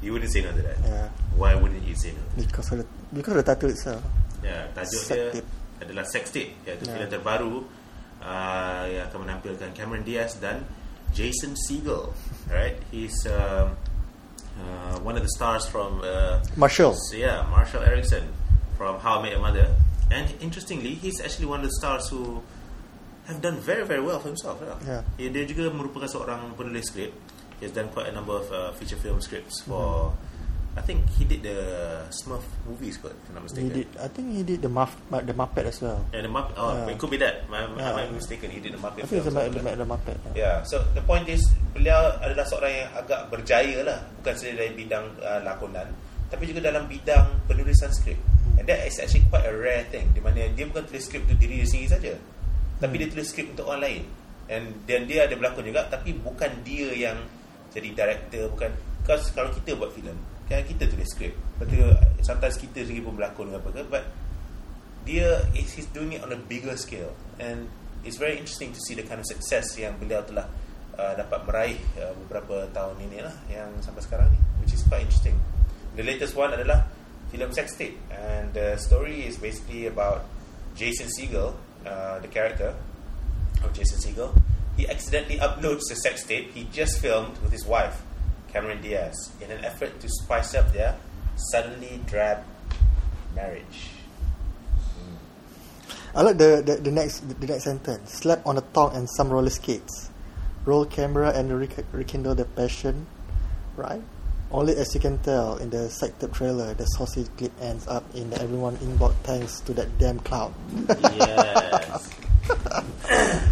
You 0.02 0.12
wouldn't 0.12 0.34
say 0.34 0.42
no 0.42 0.50
to 0.50 0.62
that. 0.62 0.78
yeah, 0.82 1.08
Why 1.38 1.54
wouldn't 1.54 1.86
you 1.86 1.94
say 1.94 2.10
no? 2.10 2.22
because 2.34 2.74
of 2.74 2.82
the 2.82 2.86
because 3.14 3.38
of 3.38 3.40
the 3.40 3.48
title 3.48 3.70
itself. 3.70 4.02
Ya, 4.42 4.66
tajuk 4.74 4.98
Sex 4.98 5.14
dia 5.14 5.30
tape. 5.30 5.48
adalah 5.78 6.04
Sex 6.10 6.24
Tape 6.30 6.52
iaitu 6.66 6.82
Ya. 6.86 6.98
filem 6.98 7.08
terbaru 7.08 7.54
uh, 8.18 8.84
yang 8.90 9.06
akan 9.06 9.18
menampilkan 9.22 9.70
Cameron 9.72 10.02
Diaz 10.02 10.34
dan 10.42 10.66
Jason 11.14 11.54
Segel. 11.54 12.10
Right? 12.50 12.74
He's 12.90 13.14
um, 13.30 13.78
uh, 14.58 14.98
one 15.06 15.14
of 15.14 15.22
the 15.22 15.30
stars 15.30 15.70
from 15.70 16.02
uh, 16.02 16.42
Marshall. 16.58 16.98
so, 16.98 17.14
yeah, 17.14 17.46
Marshall 17.46 17.86
Erickson 17.86 18.26
from 18.74 18.98
How 18.98 19.22
I 19.22 19.30
Met 19.30 19.38
Your 19.38 19.44
Mother. 19.46 19.70
And 20.10 20.26
interestingly, 20.42 20.98
he's 20.98 21.22
actually 21.22 21.46
one 21.46 21.62
of 21.62 21.70
the 21.70 21.76
stars 21.78 22.10
who 22.10 22.42
have 23.30 23.38
done 23.38 23.62
very 23.62 23.86
very 23.86 24.02
well 24.02 24.18
for 24.18 24.28
himself. 24.34 24.58
Yeah. 24.60 25.06
Yeah. 25.16 25.30
Dia 25.30 25.46
juga 25.46 25.70
merupakan 25.70 26.10
seorang 26.10 26.52
penulis 26.58 26.90
skrip. 26.90 27.14
He 27.62 27.70
has 27.70 27.78
done 27.78 27.94
quite 27.94 28.10
a 28.10 28.14
number 28.18 28.34
of 28.34 28.50
uh, 28.50 28.74
feature 28.74 28.98
film 28.98 29.22
scripts 29.22 29.62
for. 29.62 30.10
I 30.74 30.80
think 30.80 31.04
he 31.14 31.22
did 31.28 31.44
the 31.44 31.60
Smurf 32.10 32.42
movies, 32.66 32.96
but 32.98 33.12
if 33.12 33.28
I'm 33.30 33.44
not 33.44 33.54
He 33.54 33.62
mistaken. 33.62 33.76
did. 33.76 33.88
I 34.00 34.08
think 34.08 34.26
he 34.34 34.42
did 34.42 34.64
the 34.64 34.72
Muff, 34.72 34.96
the 35.12 35.36
Muppet 35.36 35.68
as 35.68 35.78
well. 35.84 36.00
And 36.16 36.24
the 36.24 36.32
Muppet. 36.32 36.56
Oh, 36.58 36.72
Yeah. 36.74 36.90
it 36.90 36.98
could 36.98 37.12
be 37.12 37.20
that. 37.22 37.44
I, 37.52 37.54
I 37.54 37.76
Yeah. 37.76 37.92
might 37.92 38.08
be 38.08 38.16
mistaken. 38.18 38.48
He 38.50 38.58
did 38.58 38.72
the 38.74 38.80
Muppet. 38.82 39.04
I 39.04 39.06
think 39.06 39.20
it's 39.20 39.28
the, 39.28 39.36
films 39.36 39.62
the, 39.62 39.76
the, 39.78 39.86
Muppet. 39.86 40.16
Yeah. 40.32 40.32
Yeah. 40.34 40.56
So 40.66 40.80
the 40.96 41.04
point 41.04 41.28
is, 41.28 41.44
beliau 41.70 42.16
adalah 42.18 42.48
seorang 42.48 42.72
yang 42.72 42.90
agak 42.98 43.20
berjaya 43.30 43.78
lah, 43.86 44.00
bukan 44.18 44.32
saja 44.34 44.52
dari 44.58 44.72
bidang 44.74 45.06
uh, 45.22 45.44
lakonan, 45.44 45.86
tapi 46.32 46.48
juga 46.50 46.64
dalam 46.72 46.88
bidang 46.90 47.46
penulisan 47.46 47.92
skrip. 47.94 48.16
And 48.56 48.64
that 48.64 48.82
is 48.88 48.96
actually 48.98 49.28
quite 49.28 49.44
a 49.44 49.52
rare 49.52 49.84
thing, 49.92 50.10
di 50.16 50.24
mana 50.24 50.48
dia 50.50 50.64
bukan 50.66 50.88
tulis 50.88 51.04
skrip 51.04 51.28
untuk 51.28 51.36
diri 51.36 51.60
dia 51.62 51.68
sendiri 51.68 51.88
saja, 51.94 52.12
tapi 52.80 52.96
dia 52.96 53.12
tulis 53.12 53.28
skrip 53.28 53.52
untuk 53.54 53.68
orang 53.68 53.84
lain. 53.84 54.02
And 54.48 54.72
dan 54.88 55.04
dia 55.04 55.28
ada 55.28 55.36
berlakon 55.36 55.68
juga, 55.68 55.84
tapi 55.92 56.16
bukan 56.16 56.64
dia 56.64 56.96
yang 56.96 57.20
jadi 57.72 57.88
director, 57.96 58.52
bukan. 58.52 58.70
Because 59.02 59.32
kalau 59.34 59.50
kita 59.50 59.74
buat 59.74 59.90
filem, 59.90 60.14
kan 60.46 60.62
kita 60.62 60.86
tulis 60.86 61.08
skrip. 61.10 61.34
Betul. 61.58 61.96
Sometimes 62.22 62.54
kita 62.60 62.86
sendiri 62.86 63.02
pun 63.02 63.18
berlakon 63.18 63.50
ke 63.50 63.56
apa 63.58 63.68
ke, 63.74 63.82
but 63.90 64.04
dia 65.02 65.42
is 65.54 65.74
he's 65.74 65.90
doing 65.90 66.14
it 66.14 66.22
on 66.22 66.30
a 66.30 66.38
bigger 66.38 66.76
scale 66.78 67.10
and 67.38 67.66
it's 68.06 68.16
very 68.16 68.38
interesting 68.38 68.70
to 68.72 68.80
see 68.86 68.94
the 68.94 69.02
kind 69.02 69.18
of 69.18 69.26
success 69.26 69.74
yang 69.74 69.98
beliau 69.98 70.22
telah 70.22 70.46
uh, 70.94 71.14
dapat 71.18 71.42
meraih 71.46 71.78
uh, 71.98 72.14
beberapa 72.26 72.70
tahun 72.70 72.96
ini 73.10 73.18
lah 73.22 73.34
yang 73.50 73.70
sampai 73.82 74.02
sekarang 74.06 74.28
ni 74.30 74.38
which 74.62 74.70
is 74.70 74.82
quite 74.86 75.02
interesting 75.02 75.34
the 75.98 76.04
latest 76.06 76.38
one 76.38 76.54
adalah 76.54 76.86
film 77.34 77.50
Sex 77.50 77.74
Tape 77.74 77.98
and 78.14 78.54
the 78.54 78.78
story 78.78 79.26
is 79.26 79.34
basically 79.42 79.90
about 79.90 80.22
Jason 80.78 81.10
Segel 81.10 81.58
uh, 81.82 82.22
the 82.22 82.30
character 82.30 82.70
of 83.66 83.74
Jason 83.74 83.98
Segel 83.98 84.30
he 84.76 84.88
accidentally 84.88 85.38
uploads 85.38 85.82
the 85.88 85.96
sex 85.96 86.24
tape 86.24 86.52
he 86.52 86.64
just 86.72 87.00
filmed 87.00 87.36
with 87.38 87.52
his 87.52 87.64
wife 87.64 88.02
Cameron 88.52 88.82
Diaz 88.82 89.32
in 89.40 89.50
an 89.50 89.64
effort 89.64 89.98
to 90.00 90.08
spice 90.08 90.54
up 90.54 90.72
their 90.72 90.96
suddenly 91.36 92.00
drab 92.06 92.44
marriage 93.34 93.90
I 96.14 96.20
like 96.20 96.36
the, 96.36 96.62
the, 96.64 96.76
the 96.76 96.90
next 96.90 97.20
the, 97.20 97.46
next 97.46 97.64
sentence. 97.64 98.12
Slap 98.12 98.46
on 98.46 98.58
a 98.58 98.60
tongue 98.60 98.94
and 98.94 99.08
some 99.16 99.30
roller 99.30 99.48
skates. 99.48 100.10
Roll 100.66 100.84
camera 100.84 101.30
and 101.30 101.50
rek- 101.58 101.86
rekindle 101.90 102.34
the 102.34 102.44
passion. 102.44 103.06
Right? 103.76 104.02
Only 104.50 104.76
as 104.76 104.94
you 104.94 105.00
can 105.00 105.16
tell 105.18 105.56
in 105.56 105.70
the 105.70 105.88
sector 105.88 106.28
trailer, 106.28 106.74
the 106.74 106.84
sausage 106.84 107.28
clip 107.38 107.52
ends 107.62 107.88
up 107.88 108.04
in 108.14 108.28
the 108.28 108.42
everyone 108.42 108.76
inbox 108.78 109.14
thanks 109.22 109.60
to 109.60 109.72
that 109.72 109.88
damn 109.98 110.20
cloud. 110.20 110.52
Yes. 111.00 112.10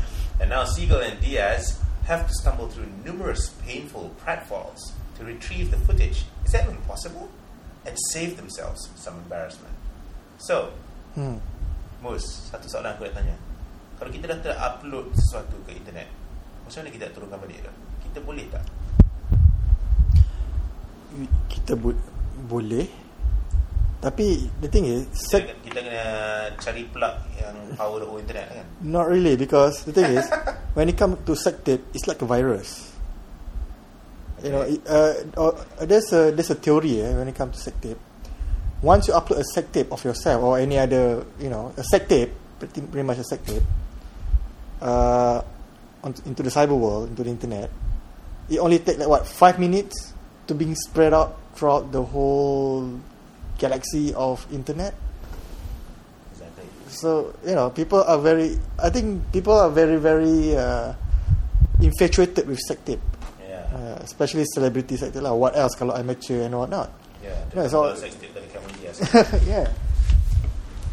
and 0.41 0.51
now 0.51 0.65
Siegel 0.65 0.99
and 1.05 1.21
Diaz 1.21 1.79
have 2.09 2.27
to 2.27 2.35
stumble 2.41 2.67
through 2.67 2.89
numerous 3.05 3.55
painful 3.63 4.11
pratfalls 4.25 4.93
to 5.19 5.25
retrieve 5.25 5.71
the 5.71 5.77
footage. 5.85 6.25
Is 6.45 6.53
that 6.53 6.65
even 6.65 6.81
possible? 6.89 7.31
And 7.87 7.95
save 8.11 8.37
themselves 8.37 8.89
some 8.97 9.15
embarrassment. 9.21 9.73
So, 10.41 10.73
hmm. 11.15 11.39
Mus, 12.01 12.25
satu 12.49 12.65
soalan 12.65 12.97
aku 12.97 13.13
nak 13.13 13.21
tanya. 13.21 13.37
Kalau 14.01 14.09
kita 14.09 14.25
dah 14.33 14.41
ter-upload 14.41 15.13
sesuatu 15.13 15.61
ke 15.69 15.77
internet, 15.77 16.09
macam 16.65 16.81
mana 16.81 16.91
kita 16.97 17.03
nak 17.09 17.15
turunkan 17.21 17.39
balik 17.45 17.61
tu? 17.61 17.73
Kita 18.09 18.19
boleh 18.25 18.47
tak? 18.49 18.65
Kita 21.53 21.73
bu- 21.77 22.05
boleh. 22.49 22.89
Tapi 24.01 24.49
the 24.65 24.69
thing 24.73 24.89
is, 24.89 25.05
Kita, 25.13 25.45
sec- 25.45 25.61
kita 25.61 25.79
kena 25.85 26.05
cari 26.57 26.89
plug 26.89 27.21
yang 27.37 27.53
power 27.77 28.01
the 28.01 28.07
whole 28.09 28.17
internet 28.17 28.49
kan? 28.49 28.65
not 28.81 29.05
really 29.05 29.37
because 29.37 29.85
the 29.85 29.93
thing 29.93 30.17
is, 30.17 30.25
when 30.77 30.89
it 30.89 30.97
comes 30.97 31.21
to 31.29 31.37
sec 31.37 31.61
tape, 31.69 31.85
it's 31.93 32.09
like 32.09 32.17
a 32.25 32.29
virus. 32.29 32.89
You 34.41 34.57
know, 34.57 34.65
it, 34.65 34.81
uh, 34.89 35.21
uh, 35.37 35.53
there's 35.85 36.09
a 36.17 36.33
there's 36.33 36.49
a 36.49 36.57
theory 36.57 37.05
eh, 37.05 37.13
when 37.13 37.29
it 37.29 37.37
comes 37.37 37.61
to 37.61 37.69
sec 37.69 37.77
tape. 37.85 38.01
Once 38.81 39.05
you 39.05 39.13
upload 39.13 39.45
a 39.45 39.45
sec 39.45 39.69
tape 39.69 39.93
of 39.93 40.01
yourself 40.01 40.41
or 40.41 40.57
any 40.57 40.81
other, 40.81 41.21
you 41.37 41.53
know, 41.53 41.77
a 41.77 41.85
sec 41.85 42.09
tape, 42.09 42.33
pretty, 42.57 42.81
pretty 42.81 43.05
much 43.05 43.21
a 43.21 43.25
sec 43.29 43.45
tape, 43.45 43.61
uh, 44.81 45.45
on, 46.01 46.17
into 46.25 46.41
the 46.41 46.49
cyber 46.49 46.73
world, 46.73 47.13
into 47.13 47.21
the 47.21 47.29
internet, 47.29 47.69
it 48.49 48.57
only 48.65 48.81
take 48.81 48.97
like 48.97 49.13
what 49.13 49.29
five 49.29 49.61
minutes 49.61 50.17
to 50.49 50.57
being 50.57 50.73
spread 50.75 51.13
out 51.13 51.37
throughout 51.53 51.93
the 51.93 52.01
whole 52.01 52.89
galaxy 53.61 54.17
of 54.17 54.41
internet. 54.49 54.97
Exactly. 56.33 56.65
So 56.89 57.37
you 57.45 57.53
know, 57.55 57.69
people 57.71 58.01
are 58.01 58.17
very. 58.19 58.57
I 58.81 58.89
think 58.89 59.29
people 59.31 59.53
are 59.55 59.69
very, 59.69 60.01
very 60.01 60.57
uh, 60.57 60.97
infatuated 61.79 62.49
with 62.49 62.59
sex 62.65 62.81
tape, 62.83 63.05
Yeah. 63.45 63.69
uh, 63.71 63.97
especially 64.01 64.49
celebrity 64.49 64.97
sex 64.97 65.13
tape 65.13 65.23
lah. 65.23 65.37
What 65.37 65.55
else 65.55 65.77
kalau 65.77 65.93
amateur 65.93 66.49
and 66.49 66.57
whatnot? 66.57 66.89
yeah. 67.21 67.37
no, 67.53 67.63
it's 67.63 67.77
The 67.77 67.79
all- 67.79 67.93
sex 67.97 68.17
tape 68.17 68.33
dari 68.33 68.49
Cameron 68.49 68.75
Diaz. 68.81 68.97
yeah, 69.45 69.69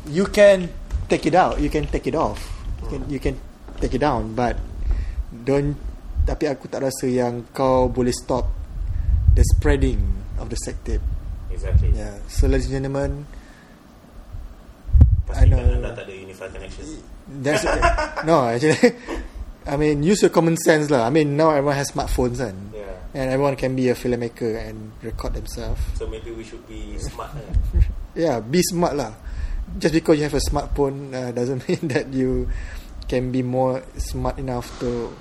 you 0.05 0.28
can 0.28 0.68
take 1.07 1.24
it 1.26 1.36
out, 1.36 1.59
you 1.63 1.72
can 1.72 1.88
take 1.88 2.03
it 2.05 2.15
off, 2.15 2.43
you 2.84 2.88
can 2.91 3.01
you 3.07 3.20
can 3.24 3.36
take 3.80 3.95
it 3.95 4.03
down, 4.03 4.36
but 4.36 4.59
don't. 5.32 5.80
Tapi 6.28 6.43
aku 6.51 6.68
tak 6.68 6.84
rasa 6.84 7.07
yang 7.07 7.47
kau 7.55 7.88
boleh 7.88 8.11
stop 8.11 8.51
the 9.32 9.39
spreading 9.55 10.03
of 10.43 10.51
the 10.51 10.59
sex 10.59 10.76
tape. 10.84 10.99
Exactly. 11.58 11.89
Yeah. 11.97 12.14
So 12.30 12.45
ladies 12.45 12.70
and 12.70 12.86
gentlemen, 12.86 13.26
Pastikan 15.26 15.41
I 15.41 15.45
know. 15.49 15.60
anda 15.82 15.89
tak 15.97 16.05
ada 16.08 16.14
unified 16.14 16.51
connection. 16.53 16.86
That's 17.41 17.66
no 18.24 18.45
actually. 18.47 18.78
I 19.68 19.76
mean, 19.76 19.99
use 19.99 20.24
your 20.24 20.32
common 20.32 20.55
sense 20.55 20.88
lah. 20.88 21.03
I 21.03 21.12
mean, 21.12 21.36
now 21.36 21.51
everyone 21.51 21.76
has 21.76 21.91
smartphones, 21.91 22.39
and 22.39 22.72
Yeah. 22.72 22.88
and 23.12 23.28
everyone 23.28 23.60
can 23.60 23.76
be 23.76 23.91
a 23.91 23.95
filmmaker 23.99 24.55
and 24.55 24.95
record 25.03 25.36
themselves. 25.36 25.84
So 25.99 26.08
maybe 26.08 26.32
we 26.32 26.45
should 26.47 26.64
be 26.70 26.95
smart. 27.01 27.34
Yeah, 28.18 28.41
be 28.41 28.64
smart 28.66 28.97
lah. 28.97 29.14
Just 29.78 29.93
because 29.93 30.18
you 30.18 30.26
have 30.26 30.34
a 30.34 30.41
smartphone 30.41 31.14
uh, 31.14 31.30
doesn't 31.36 31.62
mean 31.70 31.86
that 31.93 32.10
you 32.10 32.49
can 33.05 33.30
be 33.30 33.43
more 33.45 33.84
smart 34.01 34.39
enough 34.41 34.72
to 34.82 35.14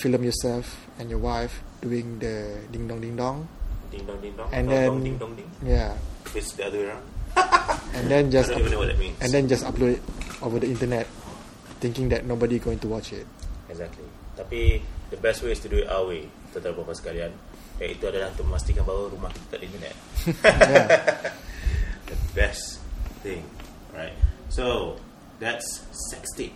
film 0.00 0.24
yourself 0.24 0.64
and 0.96 1.12
your 1.12 1.20
wife 1.20 1.60
doing 1.84 2.16
the 2.22 2.62
ding 2.72 2.88
dong 2.88 3.02
ding 3.04 3.18
dong. 3.20 3.50
Ding 3.92 4.04
dong 4.08 4.18
ding 4.24 4.32
dong. 4.34 4.48
And 4.50 4.64
dong, 4.64 4.72
then 4.72 4.88
dong, 4.88 5.02
ding 5.04 5.16
dong 5.20 5.32
ding. 5.36 5.50
yeah, 5.60 5.92
It's 6.32 6.56
the 6.56 6.64
other 6.66 6.78
way 6.80 6.88
around. 6.88 7.04
and 7.96 8.04
then 8.08 8.24
I 8.26 8.30
just 8.32 8.48
don't 8.50 8.60
even 8.60 8.72
know 8.72 8.80
what 8.80 8.88
that 8.88 8.98
means. 8.98 9.16
and 9.20 9.28
then 9.32 9.44
just 9.48 9.64
upload 9.64 10.00
it 10.00 10.02
over 10.40 10.56
the 10.58 10.68
internet, 10.68 11.04
thinking 11.80 12.08
that 12.08 12.24
nobody 12.24 12.56
going 12.58 12.80
to 12.80 12.88
watch 12.88 13.12
it. 13.12 13.28
Exactly. 13.68 14.04
Tapi 14.36 14.80
the 15.12 15.20
best 15.20 15.44
way 15.44 15.52
is 15.52 15.60
to 15.60 15.68
do 15.68 15.84
it 15.84 15.88
our 15.92 16.08
way, 16.08 16.24
tuan-tuan 16.52 16.72
bapa 16.76 16.92
sekalian. 16.96 17.32
Iaitu 17.76 18.04
adalah 18.08 18.32
untuk 18.32 18.48
memastikan 18.48 18.84
bahawa 18.84 19.12
rumah 19.12 19.28
kita 19.32 19.46
tak 19.52 19.58
ada 19.60 19.64
internet. 19.68 19.94
Yeah. 20.42 20.86
the 22.12 22.16
best 22.32 22.80
thing, 23.24 23.44
right? 23.92 24.12
So 24.48 24.96
that's 25.40 25.84
sex 26.12 26.28
tape 26.36 26.52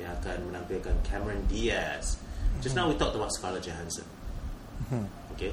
yang 0.00 0.12
akan 0.20 0.52
menampilkan 0.52 0.94
Cameron 1.04 1.44
Diaz. 1.48 2.16
Just 2.64 2.72
now 2.74 2.88
we 2.88 2.96
talked 2.96 3.14
about 3.14 3.28
Scarlett 3.36 3.62
Johansson. 3.62 4.08
Okay. 5.36 5.52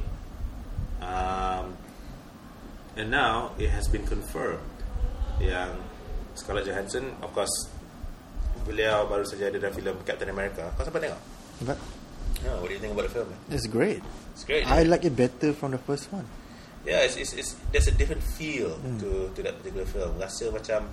Um, 1.02 1.76
and 2.96 3.12
now 3.12 3.52
it 3.60 3.70
has 3.70 3.88
been 3.88 4.06
confirmed 4.08 4.64
yang 5.40 5.76
Scarlett 6.36 6.66
Johansson, 6.68 7.12
of 7.22 7.32
course, 7.32 7.52
beliau 8.64 9.06
baru 9.06 9.24
saja 9.28 9.52
ada 9.52 9.60
dalam 9.60 9.76
filem 9.76 9.96
Captain 10.04 10.32
America. 10.32 10.72
Kau 10.76 10.84
sempat 10.84 11.04
tengok? 11.04 11.22
But 11.64 11.80
No, 12.44 12.60
what 12.60 12.68
do 12.68 12.76
you 12.76 12.84
think 12.84 12.92
about 12.92 13.08
the 13.08 13.14
film? 13.16 13.32
it's 13.48 13.66
great. 13.66 14.04
It's 14.36 14.44
great. 14.44 14.68
I 14.68 14.84
like 14.84 15.08
it 15.08 15.16
better 15.16 15.56
from 15.56 15.72
the 15.72 15.80
first 15.80 16.12
one. 16.12 16.28
Yeah, 16.84 17.02
it's, 17.02 17.16
it's, 17.16 17.32
it's 17.34 17.56
there's 17.72 17.88
a 17.88 17.96
different 17.96 18.22
feel 18.22 18.76
to 19.02 19.32
to 19.34 19.40
that 19.42 19.58
particular 19.58 19.88
film. 19.88 20.20
Rasa 20.20 20.52
macam 20.52 20.86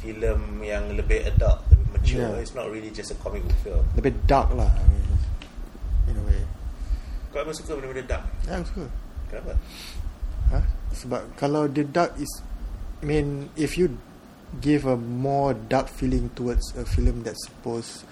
filem 0.00 0.62
yang 0.62 0.94
lebih 0.94 1.26
adult, 1.26 1.60
lebih 1.68 1.86
mature. 1.90 2.22
Yeah. 2.22 2.40
It's 2.40 2.54
not 2.54 2.70
really 2.70 2.88
just 2.94 3.10
a 3.12 3.18
comic 3.20 3.42
book 3.44 3.58
film. 3.66 3.84
Lebih 3.98 4.14
dark 4.24 4.48
lah. 4.54 4.70
I 4.70 4.84
mean, 4.88 5.04
in 6.08 6.16
a 6.16 6.22
way. 6.24 6.40
Kau 7.34 7.42
emang 7.44 7.52
suka 7.52 7.76
benda-benda 7.76 8.06
dark? 8.06 8.24
Yeah, 8.46 8.62
aku 8.62 8.66
suka. 8.72 8.86
Kenapa? 9.28 9.52
Huh? 10.52 10.64
Sebab 10.94 11.22
kalau 11.36 11.66
the 11.66 11.82
dark 11.82 12.14
is 12.16 12.30
I 13.02 13.04
mean 13.04 13.52
if 13.58 13.76
you 13.76 13.98
give 14.62 14.86
a 14.86 14.96
more 14.96 15.52
dark 15.52 15.90
feeling 15.90 16.30
towards 16.32 16.72
a 16.78 16.86
film 16.86 17.26
that's 17.26 17.44
supposed 17.44 18.06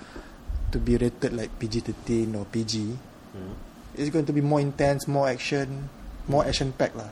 to 0.75 0.83
be 0.83 0.99
rated 0.99 1.33
like 1.33 1.55
PG-13 1.63 2.35
or 2.35 2.45
PG 2.51 2.99
Hmm. 3.35 3.51
it's 3.99 4.15
going 4.15 4.23
to 4.23 4.31
be 4.31 4.39
more 4.39 4.63
intense 4.63 5.11
more 5.11 5.27
action 5.27 5.91
more 6.31 6.47
action 6.47 6.71
packed 6.71 6.95
lah 6.95 7.11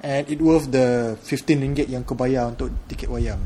and 0.00 0.24
it 0.24 0.40
worth 0.40 0.72
the 0.72 1.20
15 1.20 1.60
ringgit 1.60 1.84
yang 1.92 2.00
kau 2.00 2.16
bayar 2.16 2.48
untuk 2.48 2.72
tiket 2.88 3.12
wayang 3.12 3.44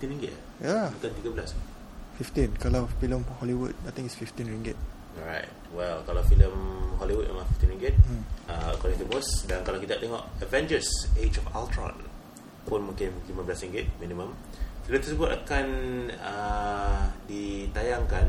RM15 0.00 0.32
eh? 0.32 0.36
yeah 0.64 0.88
Bukan 0.96 1.12
13 1.44 2.56
15 2.56 2.56
kalau 2.56 2.88
film 3.04 3.20
Hollywood 3.36 3.76
I 3.84 3.92
think 3.92 4.08
it's 4.08 4.16
15 4.16 4.48
ringgit 4.48 4.80
Alright 5.18 5.48
Well 5.72 6.00
Kalau 6.04 6.22
filem 6.24 6.54
Hollywood 6.96 7.28
memang 7.28 7.44
RM15 7.58 7.84
Hmm. 8.02 8.22
uh, 8.46 8.70
According 8.78 8.98
to 9.02 9.06
most 9.10 9.44
Dan 9.44 9.60
kalau 9.62 9.76
kita 9.76 9.98
tengok 9.98 10.22
Avengers 10.38 10.86
Age 11.18 11.42
of 11.42 11.46
Ultron 11.50 11.92
Pun 12.62 12.80
mungkin 12.86 13.10
RM15 13.26 13.98
minimum. 13.98 14.32
Filem 14.86 15.00
tersebut 15.02 15.28
akan 15.34 15.66
uh, 16.16 17.10
Ditayangkan 17.26 18.26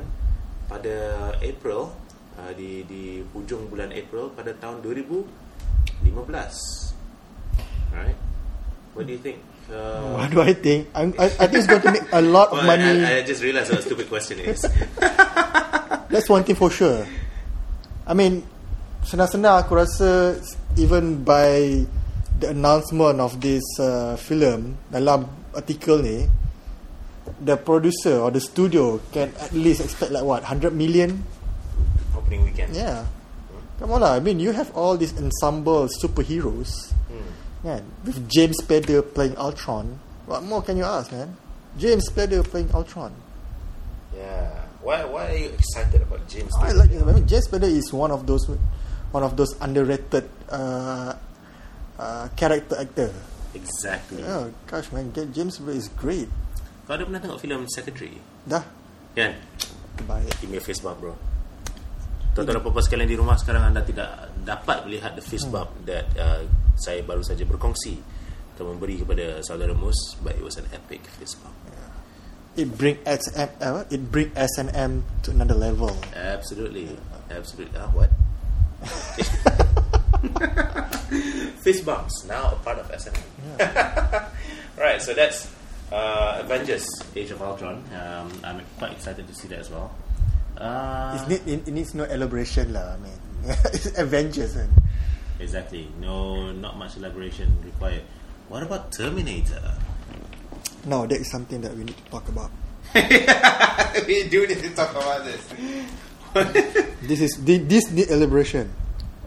Pada 0.65 0.95
April 1.37 1.93
uh, 2.35 2.51
di, 2.57 2.81
di 2.83 3.21
hujung 3.31 3.69
bulan 3.69 3.93
April 3.93 4.33
Pada 4.33 4.51
tahun 4.57 4.81
2015 4.81 6.09
Alright 7.93 8.17
What 8.93 9.05
do 9.05 9.13
you 9.13 9.21
think? 9.21 9.37
Uh, 9.69 10.19
what 10.19 10.29
do 10.29 10.37
I 10.43 10.53
think? 10.53 10.85
I'm, 10.93 11.15
I, 11.17 11.25
I 11.39 11.45
think 11.49 11.65
it's 11.65 11.71
going 11.71 11.81
to 11.81 11.89
make 11.89 12.05
a 12.11 12.21
lot 12.21 12.51
of 12.53 12.61
well, 12.61 12.77
money. 12.77 13.01
I, 13.01 13.21
I 13.21 13.25
just 13.25 13.41
realised 13.41 13.71
what 13.73 13.79
a 13.79 13.85
stupid 13.85 14.05
question 14.05 14.37
is 14.37 14.61
That's 16.13 16.29
one 16.29 16.43
thing 16.45 16.53
for 16.53 16.69
sure. 16.69 17.09
I 18.05 18.13
mean, 18.13 18.45
senang-senang 19.01 19.65
aku 19.65 19.81
rasa 19.81 20.37
even 20.77 21.25
by 21.25 21.81
the 22.37 22.53
announcement 22.53 23.17
of 23.17 23.41
this 23.41 23.65
uh, 23.81 24.13
film 24.21 24.77
dalam 24.93 25.25
artikel 25.57 26.05
ni, 26.05 26.29
the 27.41 27.57
producer 27.57 28.21
or 28.21 28.29
the 28.29 28.37
studio 28.37 29.01
can 29.09 29.33
at 29.41 29.57
least 29.57 29.81
expect 29.81 30.13
like 30.13 30.21
what 30.21 30.45
100 30.45 30.77
million. 30.77 31.25
Opening 32.13 32.45
weekend 32.45 32.77
Yeah. 32.77 33.09
Come 33.81 33.97
on 33.97 34.05
lah. 34.05 34.13
I 34.13 34.21
mean, 34.21 34.37
you 34.37 34.53
have 34.53 34.69
all 34.77 34.93
these 34.93 35.17
ensemble 35.17 35.89
superheroes. 35.89 36.93
Hmm. 37.09 37.25
Yeah, 37.65 37.81
with 38.05 38.21
James 38.29 38.61
Spader 38.61 39.01
playing 39.01 39.33
Ultron. 39.41 39.97
What 40.29 40.45
more 40.45 40.61
can 40.61 40.77
you 40.77 40.85
ask, 40.85 41.09
man? 41.09 41.33
James 41.81 42.05
Spader 42.05 42.45
playing 42.45 42.69
Ultron. 42.69 43.17
Yeah. 44.13 44.62
Why 44.83 45.07
why 45.07 45.23
are 45.31 45.39
you 45.39 45.49
excited 45.55 46.03
about 46.03 46.27
James? 46.27 46.51
I 46.59 46.75
like 46.75 46.91
it. 46.91 46.99
I 46.99 47.07
mean, 47.07 47.23
James 47.23 47.47
Spader 47.47 47.71
is 47.71 47.87
one 47.95 48.11
of 48.11 48.27
those 48.27 48.51
one 49.15 49.23
of 49.23 49.39
those 49.39 49.55
underrated 49.63 50.27
uh, 50.51 51.15
uh, 51.95 52.25
character 52.35 52.75
actor. 52.75 53.09
Exactly. 53.55 54.19
Oh 54.27 54.51
gosh, 54.67 54.91
man, 54.91 55.15
James 55.15 55.55
Spader 55.55 55.79
is 55.79 55.87
great. 55.87 56.27
Kau 56.83 56.99
ada 56.99 57.07
pernah 57.07 57.23
tengok 57.23 57.39
filem 57.39 57.63
Secretary? 57.71 58.19
Dah, 58.43 58.67
Kan? 59.15 59.39
baik. 60.03 60.35
Give 60.43 60.51
me 60.51 60.59
a 60.59 60.63
fist 60.63 60.83
bump, 60.83 60.99
bro. 60.99 61.15
Tuan-tuan 62.35 62.59
dan 62.59 62.65
puan 62.65 62.83
sekalian 62.83 63.07
di 63.07 63.15
rumah 63.15 63.37
sekarang 63.39 63.71
anda 63.71 63.85
tidak 63.85 64.35
dapat 64.41 64.83
melihat 64.89 65.13
the 65.15 65.23
fist 65.23 65.47
bump 65.53 65.69
that 65.87 66.09
uh, 66.17 66.43
saya 66.75 67.05
baru 67.05 67.21
saja 67.23 67.45
berkongsi 67.45 68.01
atau 68.57 68.73
memberi 68.73 68.99
kepada 68.99 69.39
saudara 69.45 69.71
Mus, 69.77 70.17
but 70.19 70.33
it 70.33 70.41
was 70.43 70.57
an 70.57 70.65
epic 70.73 71.05
fist 71.21 71.37
bump. 71.39 71.53
It 72.55 72.77
bring 72.77 72.97
SM, 73.05 73.49
uh, 73.61 73.83
it 73.89 74.11
bring 74.11 74.29
SNM 74.37 75.01
to 75.23 75.31
another 75.31 75.55
level. 75.55 75.97
Absolutely. 76.13 76.87
Absolutely. 77.31 77.79
Ah, 77.79 77.89
what? 77.89 78.09
Fist 81.63 81.85
bumps, 81.85 82.25
now 82.25 82.51
a 82.51 82.55
part 82.61 82.77
of 82.79 82.91
SNM. 82.91 83.23
right, 84.77 85.01
so 85.01 85.13
that's 85.13 85.49
uh, 85.91 86.41
Avengers 86.43 86.85
Age 87.15 87.31
of 87.31 87.41
Ultron. 87.41 87.81
Um, 87.95 88.29
I'm 88.43 88.61
quite 88.77 88.91
excited 88.91 89.25
to 89.27 89.33
see 89.33 89.47
that 89.49 89.59
as 89.59 89.69
well. 89.71 89.91
Uh, 90.57 91.17
It, 91.17 91.27
need, 91.29 91.41
it, 91.47 91.67
it 91.67 91.71
needs 91.73 91.95
no 91.95 92.03
elaboration 92.03 92.73
lah. 92.73 92.93
I 92.93 92.97
mean, 93.01 93.17
it's 93.73 93.97
Avengers. 93.97 94.55
Man. 94.55 94.69
exactly. 95.39 95.87
No, 95.99 96.51
not 96.51 96.77
much 96.77 96.97
elaboration 96.97 97.49
required. 97.65 98.03
What 98.49 98.61
about 98.61 98.91
Terminator? 98.91 99.73
No, 100.85 101.07
that 101.07 101.19
is 101.19 101.31
something 101.31 101.61
that 101.61 101.71
we 101.75 101.83
need 101.83 101.95
to 101.97 102.07
talk 102.11 102.27
about. 102.27 102.51
we 104.07 104.27
do 104.27 104.45
need 104.47 104.59
to 104.61 104.71
talk 104.75 104.91
about 104.91 105.23
this. 105.23 105.43
This 107.03 107.21
is 107.21 107.37
thi- 107.37 107.61
this 107.61 107.91
need 107.91 108.09
elaboration. 108.09 108.71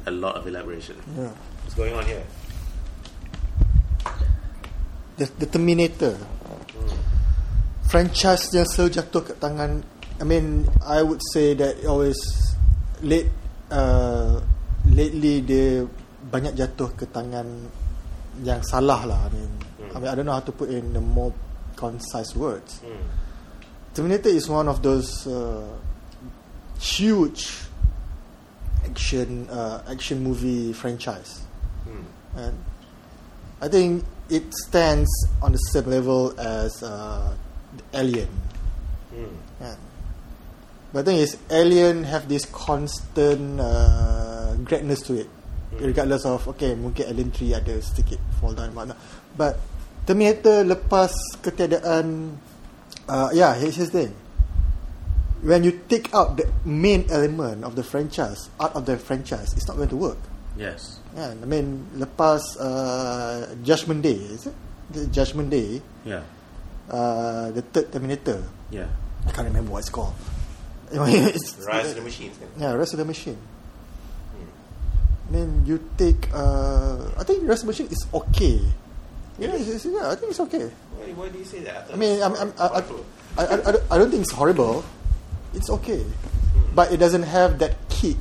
a 0.07 0.11
lot 0.11 0.35
of 0.39 0.47
elaboration. 0.47 0.95
Yeah. 1.19 1.31
What's 1.63 1.75
going 1.75 1.95
on 1.95 2.07
here? 2.07 2.23
The, 5.17 5.27
the 5.39 5.47
Terminator 5.47 6.15
franchise 7.89 8.51
yang 8.53 8.67
selalu 8.69 8.91
jatuh 9.01 9.23
ke 9.23 9.33
tangan 9.39 9.81
I 10.21 10.25
mean 10.27 10.67
I 10.83 11.01
would 11.01 11.23
say 11.33 11.55
that 11.57 11.81
always 11.87 12.19
late 13.01 13.31
uh, 13.71 14.43
lately 14.91 15.41
dia 15.41 15.87
banyak 16.27 16.59
jatuh 16.59 16.93
ke 16.99 17.07
tangan 17.09 17.47
yang 18.43 18.61
salah 18.67 19.07
lah 19.07 19.21
I 19.25 19.31
mean 19.33 19.51
I 19.95 19.97
mean 20.03 20.09
I 20.11 20.15
don't 20.19 20.27
know 20.27 20.37
how 20.37 20.45
to 20.45 20.53
put 20.53 20.69
in 20.69 20.93
the 20.93 21.01
more 21.01 21.33
concise 21.77 22.35
words 22.35 22.81
Hmm. 22.81 23.05
Terminator 23.95 24.29
is 24.29 24.49
one 24.49 24.69
of 24.69 24.83
those 24.83 25.27
uh, 25.27 25.65
huge 26.79 27.65
action 28.85 29.49
uh, 29.49 29.83
action 29.89 30.23
movie 30.23 30.73
franchise 30.73 31.41
Hmm. 31.87 32.05
and 32.37 32.55
I 33.63 33.69
think 33.69 34.05
it 34.29 34.53
stands 34.69 35.09
on 35.41 35.53
the 35.53 35.63
same 35.73 35.87
level 35.89 36.35
as 36.37 36.83
uh, 36.83 37.33
Alien. 37.95 38.29
Hmm. 39.15 39.33
Yeah. 39.61 39.77
But 40.93 41.05
the 41.07 41.13
thing 41.13 41.21
is, 41.21 41.37
Alien 41.49 42.05
have 42.05 42.29
this 42.29 42.45
constant 42.53 43.61
uh, 43.61 44.55
greatness 44.65 45.01
to 45.09 45.21
it, 45.25 45.29
regardless 45.81 46.25
of 46.27 46.45
okay, 46.53 46.75
mungkin 46.75 47.07
Alien 47.09 47.31
3 47.33 47.55
ada 47.55 47.81
sedikit 47.81 48.21
fall 48.41 48.53
down. 48.53 48.75
But 49.37 49.57
Terminator 50.07 50.63
lepas 50.63 51.11
ketiadaan, 51.43 52.39
uh, 53.11 53.29
yeah, 53.35 53.55
here's 53.59 53.77
the 53.77 53.87
thing. 53.91 54.15
When 55.43 55.63
you 55.67 55.75
take 55.91 56.15
out 56.15 56.39
the 56.39 56.47
main 56.65 57.07
element 57.11 57.63
of 57.67 57.75
the 57.77 57.83
franchise 57.83 58.49
out 58.59 58.75
of 58.75 58.87
the 58.87 58.97
franchise, 58.97 59.53
it's 59.59 59.67
not 59.69 59.77
going 59.77 59.91
to 59.91 59.99
work. 59.99 60.19
Yes. 60.57 60.99
Yeah, 61.15 61.35
I 61.35 61.45
mean 61.45 61.91
lepas 61.99 62.57
uh, 62.57 63.55
Judgment 63.67 64.03
Day, 64.03 64.17
is 64.17 64.47
it? 64.47 64.55
The 64.95 65.07
Judgment 65.11 65.51
Day, 65.51 65.83
Yeah. 66.07 66.23
uh, 66.89 67.51
the 67.51 67.63
third 67.63 67.91
Terminator. 67.93 68.43
Yeah. 68.71 68.87
I 69.27 69.31
can't 69.35 69.47
remember 69.51 69.73
what 69.75 69.83
it's 69.83 69.91
called. 69.91 70.15
it's, 70.95 71.59
Rise 71.67 71.91
of 71.91 71.97
the 71.99 72.07
Machines. 72.07 72.39
kan? 72.39 72.47
Yeah, 72.63 72.73
Rest 72.79 72.95
of 72.95 73.03
the 73.03 73.05
Machine. 73.05 73.39
I 75.27 75.31
mean, 75.35 75.67
you 75.67 75.83
take. 75.99 76.31
Uh, 76.31 77.11
I 77.19 77.27
think 77.27 77.43
Rush 77.43 77.67
Machine 77.67 77.91
is 77.91 78.07
okay. 78.15 78.63
Yeah, 79.39 79.53
it's, 79.53 79.85
yeah, 79.85 80.11
I 80.11 80.15
think 80.17 80.31
it's 80.33 80.41
okay. 80.49 80.73
Why, 80.97 81.13
why 81.13 81.29
do 81.29 81.37
you 81.39 81.45
say 81.45 81.61
that? 81.61 81.89
I 81.93 81.97
mean, 81.97 82.23
I'm, 82.23 82.33
I'm, 82.35 82.51
I, 82.57 82.67
I, 82.67 82.81
I, 83.37 83.43
I, 83.45 83.73
I, 83.93 83.99
don't, 84.01 84.09
think 84.11 84.23
it's 84.25 84.33
horrible. 84.33 84.81
It's 85.53 85.69
okay, 85.81 86.01
Hmm. 86.01 86.73
but 86.75 86.89
it 86.93 86.97
doesn't 86.97 87.25
have 87.25 87.59
that 87.61 87.77
kick. 87.93 88.17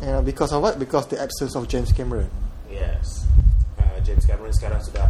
You 0.00 0.08
know, 0.08 0.22
because 0.22 0.52
of 0.52 0.62
what? 0.62 0.78
Because 0.78 1.06
the 1.08 1.20
absence 1.20 1.54
of 1.54 1.68
James 1.68 1.92
Cameron. 1.92 2.28
Yes. 2.72 3.24
Uh, 3.76 4.00
James 4.00 4.24
Cameron 4.24 4.52
sekarang 4.52 4.80
sudah 4.84 5.08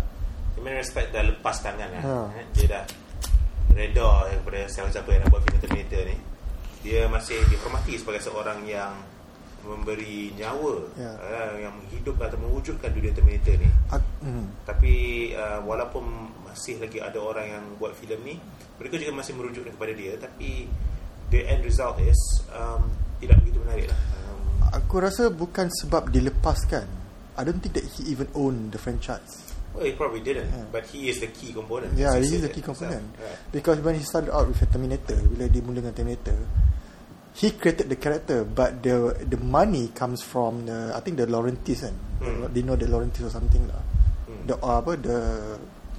in 0.59 0.63
many 0.63 0.79
respect 0.79 1.11
dah 1.15 1.23
lepas 1.23 1.59
tangan 1.63 1.87
lah. 1.91 2.03
Ha. 2.03 2.15
Eh, 2.39 2.45
Dia 2.55 2.67
dah 2.71 2.85
reda 3.75 4.31
daripada 4.31 4.67
siapa-siapa 4.71 5.07
yang 5.11 5.21
nak 5.27 5.31
buat 5.31 5.43
filem 5.47 5.61
Terminator 5.63 6.03
ni. 6.07 6.17
Dia 6.87 7.07
masih 7.11 7.43
dihormati 7.51 7.99
sebagai 7.99 8.23
seorang 8.23 8.63
yang 8.67 8.95
memberi 9.67 10.31
nyawa 10.39 10.87
Ya. 10.95 11.11
uh, 11.19 11.53
yang 11.59 11.75
menghidupkan 11.83 12.31
atau 12.31 12.39
mewujudkan 12.39 12.89
dunia 12.95 13.11
Terminator 13.11 13.59
ni. 13.59 13.67
I, 13.91 13.99
uh, 15.33 15.61
walaupun 15.63 16.05
masih 16.45 16.81
lagi 16.81 16.99
ada 16.99 17.19
orang 17.19 17.47
yang 17.47 17.65
buat 17.77 17.93
filem 17.95 18.21
ni, 18.25 18.35
mereka 18.77 18.97
juga 18.97 19.13
masih 19.15 19.33
merujuk 19.37 19.65
kepada 19.69 19.93
dia. 19.93 20.17
Tapi 20.17 20.67
the 21.29 21.41
end 21.45 21.63
result 21.63 21.99
is 22.01 22.17
um, 22.53 22.89
tidak 23.19 23.41
begitu 23.43 23.59
menarik 23.61 23.87
lah. 23.91 23.99
Um, 24.27 24.41
aku 24.73 25.01
rasa 25.01 25.29
bukan 25.29 25.69
sebab 25.71 26.09
dilepaskan. 26.09 26.87
I 27.37 27.45
don't 27.45 27.61
think 27.61 27.77
that 27.77 27.85
he 27.97 28.09
even 28.09 28.29
owned 28.33 28.73
the 28.73 28.81
franchise. 28.81 29.45
well, 29.77 29.85
he 29.85 29.93
probably 29.93 30.25
didn't, 30.25 30.49
Yeah. 30.49 30.65
but 30.73 30.89
he 30.89 31.13
is 31.13 31.21
the 31.21 31.29
key 31.29 31.53
component. 31.53 31.93
Yeah, 31.93 32.17
He 32.17 32.25
is 32.25 32.41
the 32.41 32.49
key 32.49 32.65
himself. 32.65 32.89
component. 32.89 33.13
Right. 33.21 33.37
Because 33.53 33.77
when 33.85 33.93
he 33.93 34.05
started 34.09 34.33
out 34.33 34.49
with 34.49 34.57
Terminator, 34.73 35.21
bila 35.21 35.53
dia 35.53 35.61
mula 35.61 35.85
dengan 35.85 35.93
Terminator, 35.93 36.39
he 37.37 37.53
created 37.53 37.93
the 37.93 38.01
character, 38.01 38.49
but 38.49 38.81
the 38.81 39.13
the 39.29 39.37
money 39.37 39.93
comes 39.93 40.25
from 40.25 40.65
the 40.65 40.97
I 40.97 41.01
think 41.05 41.21
the 41.21 41.29
Laurentis 41.29 41.85
kan, 41.85 41.93
Hmm. 42.25 42.49
they 42.57 42.65
know 42.65 42.73
the 42.73 42.89
Laurentis 42.89 43.29
or 43.29 43.33
something 43.33 43.69
lah. 43.69 43.85
Hmm. 44.47 44.55
The 44.55 44.57
uh, 44.63 44.79
apa 44.79 44.93
the 44.97 45.19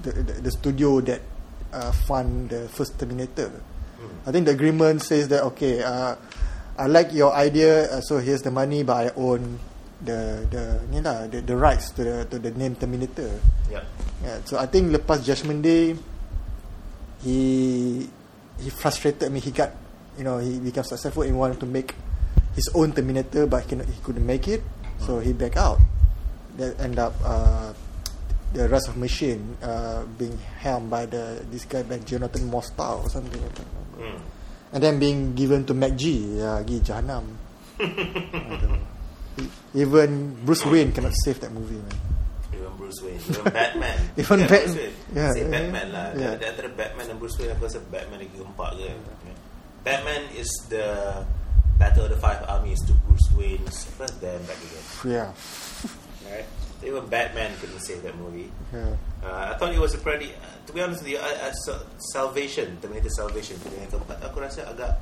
the, 0.02 0.10
the 0.24 0.34
the 0.48 0.50
studio 0.50 1.04
that 1.04 1.20
uh, 1.72 1.92
fund 1.92 2.48
the 2.48 2.68
first 2.72 2.96
Terminator. 2.96 3.52
Hmm. 3.52 4.28
I 4.28 4.32
think 4.32 4.48
the 4.48 4.56
agreement 4.56 5.04
says 5.04 5.28
that 5.28 5.44
okay, 5.52 5.84
uh, 5.84 6.16
I 6.78 6.86
like 6.86 7.12
your 7.12 7.34
idea, 7.34 7.92
uh, 7.92 8.00
so 8.00 8.18
here's 8.18 8.40
the 8.40 8.50
money, 8.54 8.82
but 8.82 8.96
I 8.96 9.08
own 9.18 9.60
the 9.98 10.46
the 10.46 10.78
ni 10.94 11.02
lah 11.02 11.26
the, 11.26 11.42
the 11.42 11.56
rights 11.58 11.90
to 11.98 12.04
the 12.06 12.16
to 12.30 12.38
the 12.38 12.54
name 12.54 12.78
Terminator. 12.78 13.28
Yeah. 13.68 13.84
Yeah, 14.22 14.38
so 14.46 14.58
I 14.58 14.66
think 14.66 14.90
lepas 14.90 15.22
Judgment 15.22 15.62
Day, 15.62 15.94
he 17.22 18.08
he 18.58 18.70
frustrated. 18.70 19.30
me. 19.30 19.38
he 19.38 19.50
got 19.50 19.74
you 20.18 20.24
know 20.24 20.38
he 20.38 20.58
became 20.58 20.82
successful 20.82 21.22
in 21.22 21.36
wanting 21.36 21.58
to 21.58 21.66
make 21.66 21.94
his 22.54 22.66
own 22.74 22.90
Terminator, 22.90 23.46
but 23.46 23.62
he, 23.62 23.68
cannot, 23.70 23.86
he 23.86 23.98
couldn't 24.02 24.26
make 24.26 24.48
it, 24.48 24.62
so 24.98 25.18
he 25.22 25.30
back 25.30 25.54
out. 25.54 25.78
That 26.58 26.74
end 26.82 26.98
up 26.98 27.14
uh, 27.22 27.70
the 28.52 28.68
rest 28.68 28.88
of 28.88 28.96
machine 28.96 29.56
uh, 29.60 30.04
being 30.16 30.36
helmed 30.58 30.88
by 30.88 31.04
the 31.04 31.44
this 31.52 31.64
guy 31.64 31.82
by 31.84 31.98
Jonathan 32.00 32.48
Mostow 32.48 33.04
or 33.04 33.08
something, 33.08 33.40
like. 33.42 33.58
Hmm. 33.98 34.18
and 34.72 34.80
then 34.82 34.98
being 34.98 35.34
given 35.34 35.64
to 35.66 35.74
MacG, 35.74 36.38
yeah, 36.38 36.62
gi 36.64 36.80
Jahanam. 36.80 37.24
Aduh. 37.78 38.78
E- 39.38 39.52
Even 39.84 40.34
Bruce 40.44 40.64
Wayne 40.66 40.90
cannot 40.92 41.12
save 41.24 41.38
that 41.40 41.52
movie, 41.52 41.78
man. 41.78 41.98
Even 42.52 42.72
Bruce 42.76 42.98
Wayne, 43.04 43.20
even 43.22 43.44
Batman. 43.52 43.96
Even 44.20 44.38
yeah, 44.40 44.48
Bat- 44.50 44.66
Wayne. 44.74 44.94
yeah, 45.14 45.30
Say 45.32 45.42
yeah, 45.44 45.50
Batman 45.52 45.86
lah. 45.94 46.06
yeah. 46.18 46.34
Di 46.34 46.44
antara 46.48 46.68
Batman 46.74 47.04
dan 47.06 47.16
Bruce 47.22 47.36
Wayne, 47.38 47.52
aku 47.54 47.68
rasa 47.70 47.78
Batman 47.86 48.18
lagi 48.18 48.34
gempak 48.34 48.70
ke. 48.74 48.90
Batman 49.86 50.22
is 50.34 50.50
the 50.72 50.86
Battle 51.78 52.08
of 52.08 52.10
the 52.10 52.18
Five 52.18 52.42
Armies 52.50 52.82
to 52.90 52.92
Bruce 53.06 53.28
Wayne's 53.38 53.86
first 53.94 54.18
damn 54.18 54.42
back 54.48 54.58
again. 54.58 54.84
Yeah, 55.06 55.30
Right? 56.26 56.48
Even 56.84 57.06
Batman 57.06 57.50
couldn't 57.58 57.80
save 57.82 58.02
that 58.06 58.14
movie. 58.14 58.50
yeah. 58.72 58.94
Uh, 59.18 59.50
I 59.50 59.58
thought 59.58 59.74
it 59.74 59.82
was 59.82 59.94
a 59.94 59.98
pretty, 59.98 60.30
uh, 60.30 60.46
to 60.66 60.70
be 60.72 60.78
honest 60.80 61.02
with 61.02 61.10
you, 61.10 61.18
I, 61.18 61.48
I 61.48 61.52
saw 61.66 61.74
Salvation, 62.14 62.78
Terminator 62.80 63.10
Salvation, 63.10 63.58
aku 64.22 64.38
rasa 64.38 64.62
agak 64.70 64.94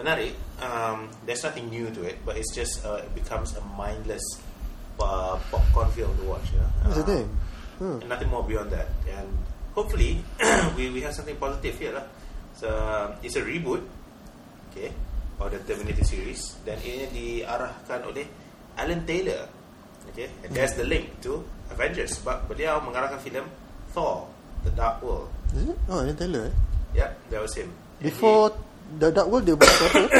menarik. 0.00 0.32
Um, 0.64 1.12
there's 1.28 1.44
nothing 1.44 1.68
new 1.68 1.92
to 1.92 2.00
it, 2.08 2.16
but 2.24 2.40
it's 2.40 2.48
just 2.56 2.80
uh, 2.88 3.04
it 3.04 3.12
becomes 3.12 3.52
a 3.56 3.62
mindless 3.76 4.24
uh, 4.96 5.36
popcorn 5.52 5.92
film 5.92 6.16
to 6.16 6.24
watch. 6.24 6.48
You 6.56 6.64
know? 6.64 6.70
That's 6.88 6.96
the 6.96 7.04
Uh, 7.04 7.12
thing. 7.12 7.28
Hmm. 7.76 7.98
and 8.00 8.08
nothing 8.08 8.30
more 8.32 8.44
beyond 8.46 8.72
that. 8.72 8.88
And 9.12 9.28
hopefully, 9.76 10.24
we, 10.80 10.88
we 10.88 11.00
have 11.04 11.12
something 11.12 11.36
positive 11.36 11.76
here. 11.76 11.92
Lah. 11.92 12.08
So, 12.56 12.72
um, 12.72 13.20
it's 13.20 13.36
a 13.36 13.44
reboot, 13.44 13.84
okay, 14.72 14.92
of 15.40 15.52
the 15.52 15.60
Terminator 15.60 16.04
series. 16.08 16.56
Dan 16.64 16.80
ini 16.80 17.04
diarahkan 17.12 18.00
oleh 18.08 18.24
Alan 18.80 19.04
Taylor. 19.04 19.44
Okay, 20.12 20.28
and 20.44 20.52
there's 20.52 20.76
the 20.76 20.84
link 20.84 21.08
to 21.24 21.40
Avengers. 21.72 22.20
Sebab 22.20 22.44
beliau 22.46 22.84
mengarahkan 22.84 23.16
filem 23.24 23.48
Thor, 23.96 24.28
The 24.64 24.72
Dark 24.76 25.00
World. 25.00 25.32
Is 25.56 25.68
it? 25.72 25.78
Oh, 25.88 26.00
Alan 26.04 26.16
Taylor. 26.16 26.48
Eh? 26.48 26.54
Yeah, 26.92 27.10
that 27.32 27.40
was 27.40 27.56
him. 27.56 27.72
Before 27.96 28.52
the 29.00 29.08
Dark 29.08 29.32
World, 29.32 29.48
dia 29.48 29.56
buat 29.56 29.72
apa? 29.72 29.86
he- 29.96 30.12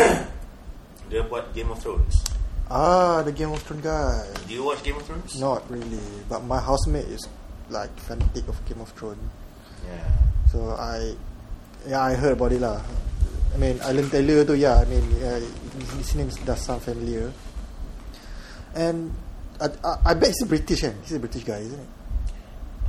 dia 1.12 1.20
buat 1.28 1.44
Game 1.52 1.68
of 1.68 1.78
Thrones. 1.80 2.24
ah, 2.72 3.20
the 3.20 3.36
Game 3.36 3.52
of 3.52 3.60
Thrones 3.60 3.84
guy. 3.84 4.24
Do 4.48 4.52
you 4.56 4.64
watch 4.64 4.80
Game 4.80 4.96
of 4.96 5.04
Thrones? 5.04 5.36
Not 5.36 5.60
really, 5.68 6.00
but 6.24 6.40
my 6.48 6.56
housemate 6.56 7.04
is 7.12 7.28
like 7.68 7.92
fanatic 8.00 8.48
of 8.48 8.56
Game 8.64 8.80
of 8.80 8.88
Thrones. 8.96 9.20
Yeah. 9.84 10.08
So 10.48 10.72
I, 10.72 11.12
yeah, 11.84 12.00
I 12.00 12.16
heard 12.16 12.40
about 12.40 12.56
it 12.56 12.64
lah. 12.64 12.80
I 13.52 13.60
mean, 13.60 13.76
Alan 13.84 14.08
Taylor 14.08 14.48
tu, 14.48 14.56
yeah. 14.56 14.80
I 14.80 14.88
mean, 14.88 15.04
uh, 15.20 15.36
his 16.00 16.16
name 16.16 16.32
does 16.48 16.64
sound 16.64 16.80
familiar. 16.80 17.28
And 18.72 19.12
I, 19.62 19.66
I, 19.86 19.92
I 20.10 20.14
bet 20.14 20.28
he's 20.34 20.42
a 20.42 20.50
British, 20.50 20.80
kan? 20.82 20.94
He's 21.06 21.14
a 21.14 21.22
British 21.22 21.44
guy, 21.46 21.62
isn't 21.62 21.78
it? 21.78 21.90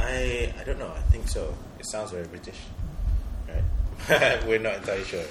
I 0.02 0.50
I 0.58 0.62
don't 0.66 0.82
know. 0.82 0.90
I 0.90 1.04
think 1.14 1.30
so. 1.30 1.54
It 1.78 1.86
sounds 1.86 2.10
very 2.12 2.26
British, 2.26 2.58
right? 3.46 3.64
We're 4.50 4.58
not 4.60 4.82
entirely 4.82 5.06
sure. 5.06 5.24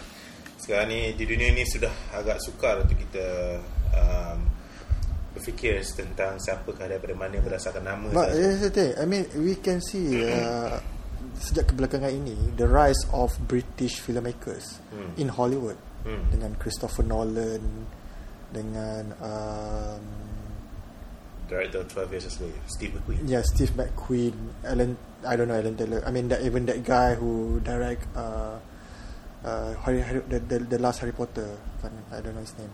Sekarang 0.63 0.95
ni 0.95 1.11
di 1.19 1.27
dunia 1.27 1.51
ni 1.51 1.67
sudah 1.67 1.91
agak 2.15 2.39
sukar 2.39 2.79
untuk 2.79 2.95
kita 2.95 3.59
um, 3.99 4.39
berfikir 5.35 5.83
tentang 5.83 6.39
siapakah 6.39 6.87
daripada 6.87 7.11
mana 7.19 7.43
berdasarkan 7.43 7.83
nama 7.83 8.07
But 8.15 8.39
the 8.39 8.71
thing. 8.71 8.95
I 8.95 9.05
mean, 9.05 9.27
we 9.35 9.59
can 9.59 9.83
see 9.83 10.23
uh, 10.23 10.79
sejak 11.43 11.75
kebelakangan 11.75 12.15
ini 12.15 12.55
the 12.55 12.71
rise 12.71 13.03
of 13.11 13.35
British 13.51 13.99
filmmakers 13.99 14.79
Hmm. 14.95 15.11
in 15.19 15.27
Hollywood 15.35 15.77
Hmm. 16.07 16.31
dengan 16.31 16.55
Christopher 16.59 17.03
Nolan, 17.03 17.63
dengan 18.55 19.11
um, 19.19 20.03
Director 21.49 21.79
of 21.85 21.89
12 21.93 22.11
Years 22.13 22.25
a 22.27 22.31
Slave, 22.31 22.55
Steve 22.67 22.91
McQueen. 22.97 23.19
yeah 23.29 23.43
Steve 23.43 23.71
McQueen, 23.77 24.35
Alan. 24.65 24.97
I 25.27 25.37
don't 25.37 25.49
know 25.49 25.55
Alan 25.59 25.77
Taylor. 25.77 26.03
I 26.07 26.11
mean, 26.11 26.29
that 26.29 26.43
even 26.43 26.67
that 26.67 26.83
guy 26.83 27.15
who 27.15 27.61
direct 27.61 28.07
uh, 28.17 28.59
uh, 29.45 29.75
Harry, 29.85 30.01
Harry, 30.01 30.21
the, 30.29 30.41
the 30.41 30.59
the 30.59 30.79
last 30.79 31.01
Harry 31.01 31.13
Potter. 31.13 31.59
I 32.11 32.21
don't 32.21 32.35
know 32.35 32.41
his 32.41 32.57
name. 32.59 32.71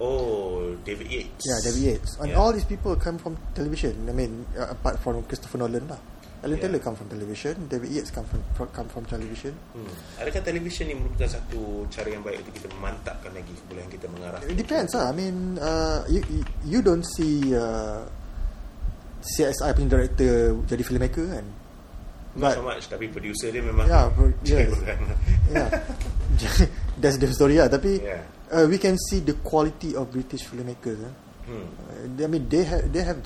Oh, 0.00 0.74
David 0.84 1.12
Yates. 1.12 1.44
Yeah, 1.46 1.60
David 1.62 1.82
Yates. 1.82 2.16
And 2.18 2.30
Yeah. 2.30 2.40
all 2.40 2.52
these 2.52 2.64
people 2.64 2.96
come 2.96 3.18
from 3.18 3.36
television. 3.54 4.08
I 4.08 4.12
mean, 4.12 4.46
uh, 4.58 4.72
apart 4.72 4.98
from 4.98 5.22
Christopher 5.24 5.58
Nolan 5.58 5.86
lah. 5.86 6.00
Alan 6.42 6.58
Yeah. 6.58 6.66
Taylor 6.66 6.82
come 6.82 6.96
from 6.98 7.06
television. 7.06 7.54
David 7.70 7.90
Yates 7.94 8.10
come 8.10 8.26
from, 8.26 8.42
from 8.58 8.66
come 8.74 8.88
from 8.90 9.04
television. 9.06 9.54
Hmm. 9.72 9.86
Adakah 10.18 10.42
televisyen 10.42 10.90
ni 10.90 10.94
merupakan 10.98 11.30
satu 11.30 11.86
cara 11.86 12.10
yang 12.10 12.22
baik 12.22 12.42
untuk 12.42 12.54
kita 12.58 12.68
memantapkan 12.74 13.30
lagi 13.30 13.54
kebolehan 13.62 13.86
kita 13.86 14.06
mengarah? 14.10 14.42
It 14.42 14.58
depends 14.58 14.90
lah. 14.90 15.06
I 15.06 15.14
mean, 15.14 15.54
uh, 15.56 16.02
you, 16.10 16.18
you 16.66 16.82
don't 16.82 17.06
see 17.06 17.54
uh, 17.54 18.02
CSI 19.22 19.70
punya 19.70 19.88
director 19.88 20.58
jadi 20.66 20.82
filmmaker 20.82 21.26
kan? 21.30 21.46
Not 22.34 22.42
But 22.42 22.54
so 22.58 22.64
much, 22.64 22.84
tapi 22.90 23.06
producer 23.06 23.52
dia 23.52 23.62
memang 23.62 23.86
Yeah, 23.86 24.10
pro- 24.10 24.34
yes. 24.48 24.72
Bukan. 24.72 24.98
yeah, 25.52 25.68
that's 27.02 27.22
the 27.22 27.30
story 27.30 27.62
lah. 27.62 27.70
Tapi 27.70 28.02
Yeah. 28.02 28.18
uh, 28.50 28.66
we 28.66 28.82
can 28.82 28.98
see 28.98 29.22
the 29.22 29.38
quality 29.46 29.94
of 29.94 30.10
British 30.10 30.42
filmmakers. 30.42 30.98
Eh? 30.98 31.14
Hmm. 31.46 31.70
Uh, 31.86 32.18
I 32.18 32.26
mean, 32.26 32.50
they 32.50 32.66
have 32.66 32.82
they 32.90 33.06
have 33.06 33.22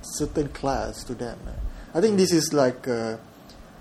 certain 0.00 0.48
class 0.48 1.04
to 1.04 1.12
them. 1.12 1.36
eh. 1.44 1.60
I 1.98 2.00
think 2.00 2.14
this 2.14 2.30
is 2.30 2.54
like 2.54 2.86
a, 2.86 3.18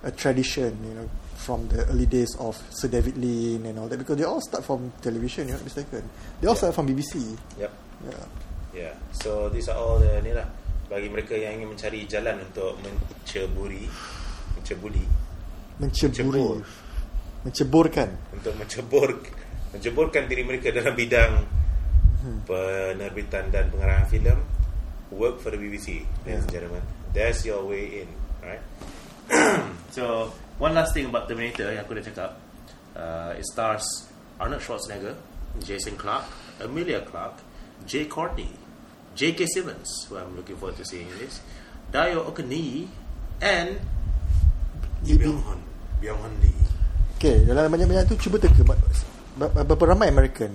a 0.02 0.10
tradition, 0.10 0.74
you 0.82 0.94
know, 0.98 1.06
from 1.38 1.70
the 1.70 1.86
early 1.86 2.10
days 2.10 2.34
of 2.42 2.58
Sir 2.74 2.90
David 2.90 3.14
Lean 3.16 3.62
and 3.62 3.78
all 3.78 3.86
that, 3.88 4.02
because 4.02 4.18
they 4.18 4.26
all 4.26 4.42
start 4.42 4.66
from 4.66 4.90
television. 5.06 5.46
You're 5.48 5.58
not 5.62 5.70
mistaken. 5.70 6.02
They 6.42 6.50
all 6.50 6.58
Yeah. 6.58 6.66
start 6.66 6.74
from 6.74 6.90
BBC. 6.90 7.38
Yep. 7.62 7.72
Yeah. 8.10 8.26
Yeah. 8.74 8.94
So 9.14 9.54
these 9.54 9.70
are 9.70 9.78
all 9.78 10.02
the 10.02 10.18
ni 10.26 10.34
lah 10.34 10.50
bagi 10.90 11.14
mereka 11.14 11.38
yang 11.38 11.62
ingin 11.62 11.78
mencari 11.78 12.10
jalan 12.10 12.42
untuk 12.42 12.74
menceburi, 12.82 13.86
mencebuli, 14.58 15.06
Menceburi. 15.78 16.58
Menceburkan. 17.46 18.10
untuk 18.34 18.54
mencebur 18.58 19.10
menceburkan 19.78 20.26
diri 20.26 20.42
mereka 20.42 20.74
dalam 20.74 20.98
bidang 20.98 21.34
Hmm. 22.18 22.42
penerbitan 22.50 23.54
dan 23.54 23.70
pengarahan 23.70 24.10
filem 24.10 24.42
work 25.14 25.38
for 25.38 25.54
the 25.54 25.60
BBC 25.62 26.02
ladies 26.26 26.26
Yeah. 26.26 26.42
and 26.42 26.50
gentlemen 26.50 26.82
that's 27.14 27.46
your 27.46 27.64
way 27.64 28.04
in 28.04 28.10
right 28.44 28.64
so 29.96 30.34
one 30.58 30.74
last 30.74 30.96
thing 30.96 31.06
about 31.08 31.28
Terminator 31.28 31.72
yang 31.72 31.84
aku 31.84 32.00
dah 32.00 32.04
cakap 32.04 32.32
uh, 32.96 33.36
it 33.36 33.46
stars 33.46 33.86
Arnold 34.40 34.64
Schwarzenegger 34.64 35.16
Jason 35.62 36.00
Clarke 36.00 36.28
Amelia 36.64 37.04
Clarke 37.04 37.44
Jay 37.86 38.08
Courtney 38.08 38.68
J.K. 39.18 39.50
Simmons, 39.50 40.06
who 40.06 40.22
I'm 40.22 40.38
looking 40.38 40.54
forward 40.62 40.78
to 40.78 40.86
seeing 40.86 41.10
this, 41.18 41.42
Dayo 41.90 42.22
Okani, 42.30 42.86
and 43.42 43.82
Lee 45.02 45.18
Byung 45.18 45.42
Hun. 45.42 45.58
Byung 45.98 46.22
Hun 46.22 46.34
Lee. 46.38 46.54
Okay, 47.18 47.42
dalam 47.50 47.66
banyak-banyak 47.74 48.14
tu 48.14 48.30
cuba 48.30 48.38
teka 48.38 48.62
berapa 49.42 49.84
ramai 49.90 50.14
American. 50.14 50.54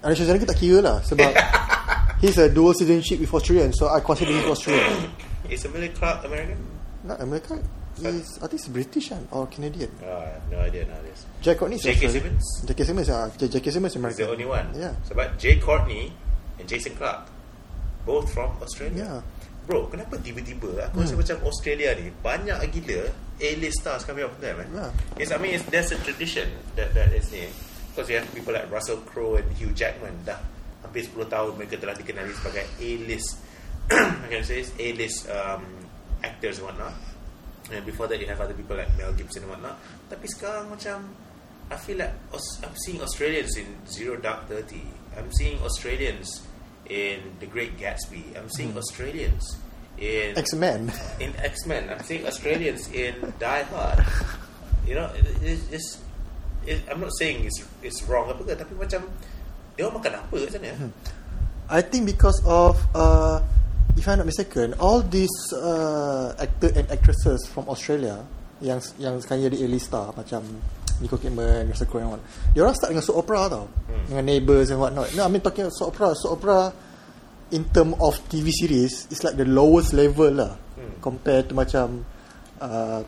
Anisha 0.00 0.24
Zalagi 0.24 0.48
tak 0.48 0.56
kira 0.56 0.80
lah 0.80 0.96
sebab 1.04 1.36
he's 2.24 2.38
a 2.38 2.48
dual 2.48 2.72
citizenship 2.72 3.20
with 3.20 3.32
Australian, 3.34 3.72
so 3.72 3.88
I 3.88 4.00
consider 4.00 4.32
him 4.32 4.50
Australian. 4.50 5.10
Is 5.48 5.64
Amelia 5.64 5.90
Clark 5.90 6.24
American? 6.24 6.58
Not 7.04 7.20
American. 7.20 7.60
He's, 8.00 8.38
I 8.38 8.48
think 8.48 8.52
he's 8.52 8.68
British 8.68 9.08
kan, 9.10 9.28
or 9.30 9.46
Canadian. 9.46 9.90
Oh, 10.02 10.18
I 10.18 10.34
have 10.34 10.50
no 10.50 10.58
idea 10.58 10.84
nowadays. 10.86 11.26
Jack 11.42 11.58
Courtney 11.58 11.76
is 11.76 11.82
J.K. 11.82 12.06
Australian. 12.06 12.40
Simmons? 12.40 12.64
J.K. 12.66 12.84
Simmons, 12.84 13.10
ah, 13.10 13.30
J- 13.38 13.48
J.K. 13.48 13.70
Simmons 13.70 13.92
is 13.92 13.94
He's 13.94 14.00
American. 14.00 14.26
the 14.26 14.32
only 14.32 14.46
one. 14.46 14.66
Yeah. 14.74 14.94
So, 15.04 15.14
but 15.14 15.38
Jay 15.38 15.60
Courtney 15.60 16.12
and 16.58 16.66
Jason 16.66 16.96
Clark, 16.96 17.28
both 18.04 18.32
from 18.32 18.50
Australia. 18.60 19.04
Yeah. 19.04 19.20
Bro, 19.68 19.86
kenapa 19.94 20.18
tiba-tiba 20.18 20.68
ah, 20.80 20.90
aku 20.90 21.00
hmm. 21.00 21.04
rasa 21.06 21.14
macam 21.16 21.36
Australia 21.48 21.96
ni 21.96 22.12
banyak 22.20 22.58
gila 22.68 23.08
A-list 23.40 23.80
stars 23.80 24.02
coming 24.04 24.24
up 24.26 24.34
there, 24.40 24.58
man. 24.58 24.68
Yeah. 24.74 24.90
Yes, 25.18 25.30
I 25.32 25.38
mean, 25.38 25.54
it's, 25.56 25.64
there's 25.70 25.90
a 25.94 25.98
tradition 26.02 26.50
that 26.76 26.92
that 26.98 27.14
is 27.14 27.30
ni. 27.30 27.46
Because 27.94 28.10
you 28.10 28.18
have 28.18 28.26
people 28.34 28.50
like 28.50 28.66
Russell 28.74 28.98
Crowe 29.06 29.38
and 29.38 29.46
Hugh 29.54 29.70
Jackman 29.70 30.18
dah 30.26 30.38
hampir 30.94 31.10
10 31.10 31.26
tahun 31.26 31.50
mereka 31.58 31.74
telah 31.82 31.98
dikenali 31.98 32.30
sebagai 32.30 32.62
A-list 32.78 33.42
I 33.90 34.26
can 34.30 34.46
say 34.46 34.62
it's 34.62 34.70
A-list 34.78 35.28
um, 35.28 35.66
actors 36.22 36.56
and 36.58 36.66
whatnot. 36.70 36.94
And 37.72 37.84
before 37.84 38.06
that 38.08 38.20
you 38.20 38.26
have 38.26 38.40
other 38.40 38.54
people 38.54 38.76
like 38.76 38.88
Mel 38.96 39.12
Gibson 39.12 39.44
and 39.44 39.52
whatnot. 39.52 39.76
Tapi 40.08 40.24
sekarang 40.24 40.72
macam 40.72 41.04
I 41.68 41.76
feel 41.76 42.00
like 42.00 42.12
I'm 42.32 42.76
seeing 42.80 43.00
Australians 43.00 43.56
in 43.56 43.68
Zero 43.88 44.16
Dark 44.16 44.48
Thirty. 44.48 44.84
I'm 45.16 45.28
seeing 45.32 45.60
Australians 45.60 46.44
in 46.88 47.36
The 47.40 47.48
Great 47.48 47.76
Gatsby. 47.76 48.36
I'm 48.36 48.48
seeing 48.52 48.76
Australians 48.76 49.56
in 49.96 50.36
X-Men. 50.36 50.92
in 51.20 51.32
X 51.40 51.64
Men. 51.64 51.88
I'm 51.88 52.04
seeing 52.04 52.24
Australians 52.28 52.88
in 52.92 53.32
Die 53.40 53.64
Hard. 53.72 54.04
You 54.84 54.96
know, 54.96 55.08
it, 55.16 55.24
it's 55.40 55.64
just. 55.68 55.90
It, 56.64 56.80
I'm 56.88 57.00
not 57.00 57.12
saying 57.20 57.44
it's 57.44 57.60
it's 57.84 58.00
wrong 58.08 58.32
apa 58.32 58.40
ke, 58.40 58.52
tapi 58.56 58.72
macam 58.76 59.04
dia 59.74 59.86
orang 59.86 59.98
makan 60.00 60.12
apa 60.22 60.36
kat 60.46 60.50
sana? 60.54 60.70
I 61.70 61.80
think 61.80 62.04
because 62.06 62.38
of 62.44 62.76
uh, 62.92 63.40
if 63.96 64.04
I'm 64.06 64.20
not 64.20 64.28
mistaken, 64.28 64.74
all 64.78 65.00
these 65.00 65.32
uh, 65.56 66.36
actor 66.38 66.70
and 66.76 66.86
actresses 66.92 67.48
from 67.48 67.66
Australia 67.66 68.22
yang 68.60 68.78
yang 69.00 69.18
sekarang 69.18 69.50
jadi 69.50 69.66
A-list 69.66 69.90
star 69.90 70.12
macam 70.14 70.44
Nicole 71.02 71.18
Kidman, 71.18 71.66
Russell 71.66 71.90
Crowe 71.90 72.06
and 72.06 72.10
what, 72.14 72.22
dia 72.54 72.62
orang 72.62 72.76
start 72.78 72.94
dengan 72.94 73.02
soap 73.02 73.26
opera 73.26 73.50
tau, 73.50 73.66
Hmm. 73.66 74.04
dengan 74.14 74.24
Neighbours 74.30 74.70
and 74.70 74.78
whatnot. 74.78 75.10
No, 75.18 75.26
I 75.26 75.30
mean 75.32 75.42
talking 75.42 75.66
about 75.66 75.74
soap 75.74 75.90
opera, 75.98 76.14
soap 76.14 76.38
opera 76.38 76.70
in 77.50 77.66
term 77.74 77.98
of 77.98 78.14
TV 78.30 78.54
series, 78.54 79.10
it's 79.10 79.26
like 79.26 79.34
the 79.34 79.48
lowest 79.48 79.90
level 79.90 80.30
lah 80.30 80.54
Hmm. 80.78 81.02
compared 81.02 81.50
to 81.50 81.58
macam 81.58 82.06
uh, 82.62 83.02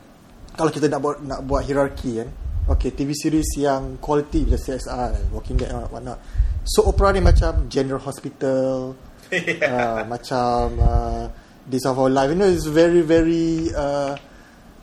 kalau 0.57 0.71
kita 0.73 0.91
nak 0.91 0.99
buat 0.99 1.17
nak 1.23 1.41
buat 1.47 1.63
hierarki 1.63 2.19
kan. 2.25 2.29
Okay, 2.67 2.91
TV 2.91 3.15
series 3.15 3.47
yang 3.63 4.03
quality 4.03 4.43
macam 4.43 4.59
CSI, 4.59 5.31
Walking 5.31 5.55
Dead 5.55 5.71
and 5.71 5.87
whatnot. 5.87 6.19
So 6.67 6.83
opera 6.91 7.15
ni 7.15 7.23
macam 7.23 7.71
General 7.71 8.03
Hospital, 8.03 8.99
uh, 9.31 10.03
macam 10.11 10.63
uh, 10.83 11.25
Days 11.63 11.87
of 11.87 11.95
Our 11.95 12.11
Life. 12.11 12.31
You 12.35 12.39
know, 12.43 12.51
it's 12.51 12.67
very 12.67 13.07
very 13.07 13.71
uh, 13.71 14.19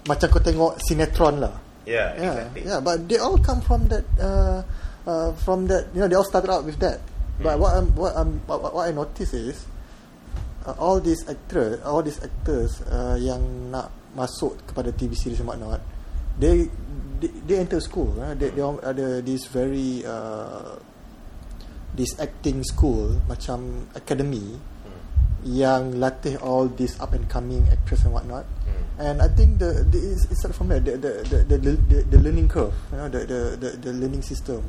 macam 0.07 0.27
kau 0.31 0.39
tengok 0.39 0.79
sinetron 0.79 1.43
lah. 1.43 1.55
Yeah, 1.83 2.15
Yeah, 2.15 2.31
exactly. 2.47 2.61
yeah. 2.63 2.79
But 2.79 3.11
they 3.11 3.19
all 3.19 3.35
come 3.43 3.59
from 3.59 3.91
that. 3.91 4.07
Uh, 4.15 4.63
uh, 5.03 5.35
from 5.43 5.67
that, 5.67 5.91
you 5.91 5.99
know, 5.99 6.07
they 6.07 6.15
all 6.15 6.23
started 6.23 6.47
out 6.47 6.63
with 6.63 6.79
that. 6.79 7.03
But 7.43 7.59
what 7.59 7.75
I'm, 7.75 7.91
what 7.95 8.15
I'm, 8.15 8.39
what, 8.47 8.71
what 8.71 8.87
I 8.87 8.91
notice 8.95 9.33
is 9.35 9.67
uh, 10.63 10.75
all 10.79 11.03
these 11.03 11.27
actors, 11.27 11.81
all 11.83 11.99
these 11.99 12.23
actors 12.23 12.79
uh, 12.87 13.19
yang 13.19 13.71
nak 13.71 13.91
masuk 14.15 14.55
kepada 14.63 14.95
TV 14.95 15.11
series 15.17 15.43
and 15.43 15.49
whatnot, 15.51 15.81
they 16.39 16.71
they, 17.19 17.27
they 17.43 17.57
enter 17.59 17.83
school. 17.83 18.15
Uh, 18.15 18.31
they, 18.31 18.47
they 18.55 18.61
all 18.63 18.79
ada 18.79 19.19
this 19.19 19.43
very 19.51 20.07
uh, 20.07 20.79
this 21.93 22.17
acting 22.19 22.63
school 22.65 23.21
macam 23.29 23.89
academy 23.93 24.57
yang 25.43 25.99
latih 25.99 26.39
all 26.39 26.71
these 26.71 26.95
up 27.03 27.11
and 27.11 27.27
coming 27.27 27.67
actress 27.69 28.03
and 28.07 28.15
whatnot. 28.15 28.47
And 28.97 29.21
I 29.21 29.27
think 29.27 29.57
the, 29.57 29.83
the 29.89 29.97
it's, 29.97 30.25
it's 30.29 30.39
started 30.39 30.55
from 30.55 30.69
there 30.69 30.79
the 30.79 30.97
the, 30.97 31.11
the 31.25 31.57
the 31.57 31.71
the 31.73 31.97
the 32.13 32.19
learning 32.21 32.47
curve, 32.47 32.73
you 32.93 32.97
know, 32.97 33.09
the 33.09 33.25
the 33.25 33.39
the, 33.57 33.69
the 33.77 33.91
learning 33.93 34.21
system 34.21 34.61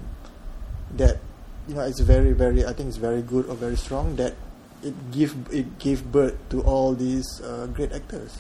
that 0.97 1.21
you 1.69 1.75
know 1.75 1.85
it's 1.85 2.01
very 2.01 2.33
very 2.33 2.65
I 2.65 2.73
think 2.73 2.89
it's 2.89 2.97
very 2.97 3.21
good 3.21 3.47
or 3.47 3.55
very 3.55 3.77
strong 3.77 4.17
that 4.17 4.35
it 4.83 4.97
give 5.13 5.37
it 5.53 5.79
gave 5.79 6.09
birth 6.09 6.37
to 6.51 6.65
all 6.65 6.97
these 6.97 7.41
uh, 7.45 7.69
great 7.69 7.93
actors. 7.93 8.33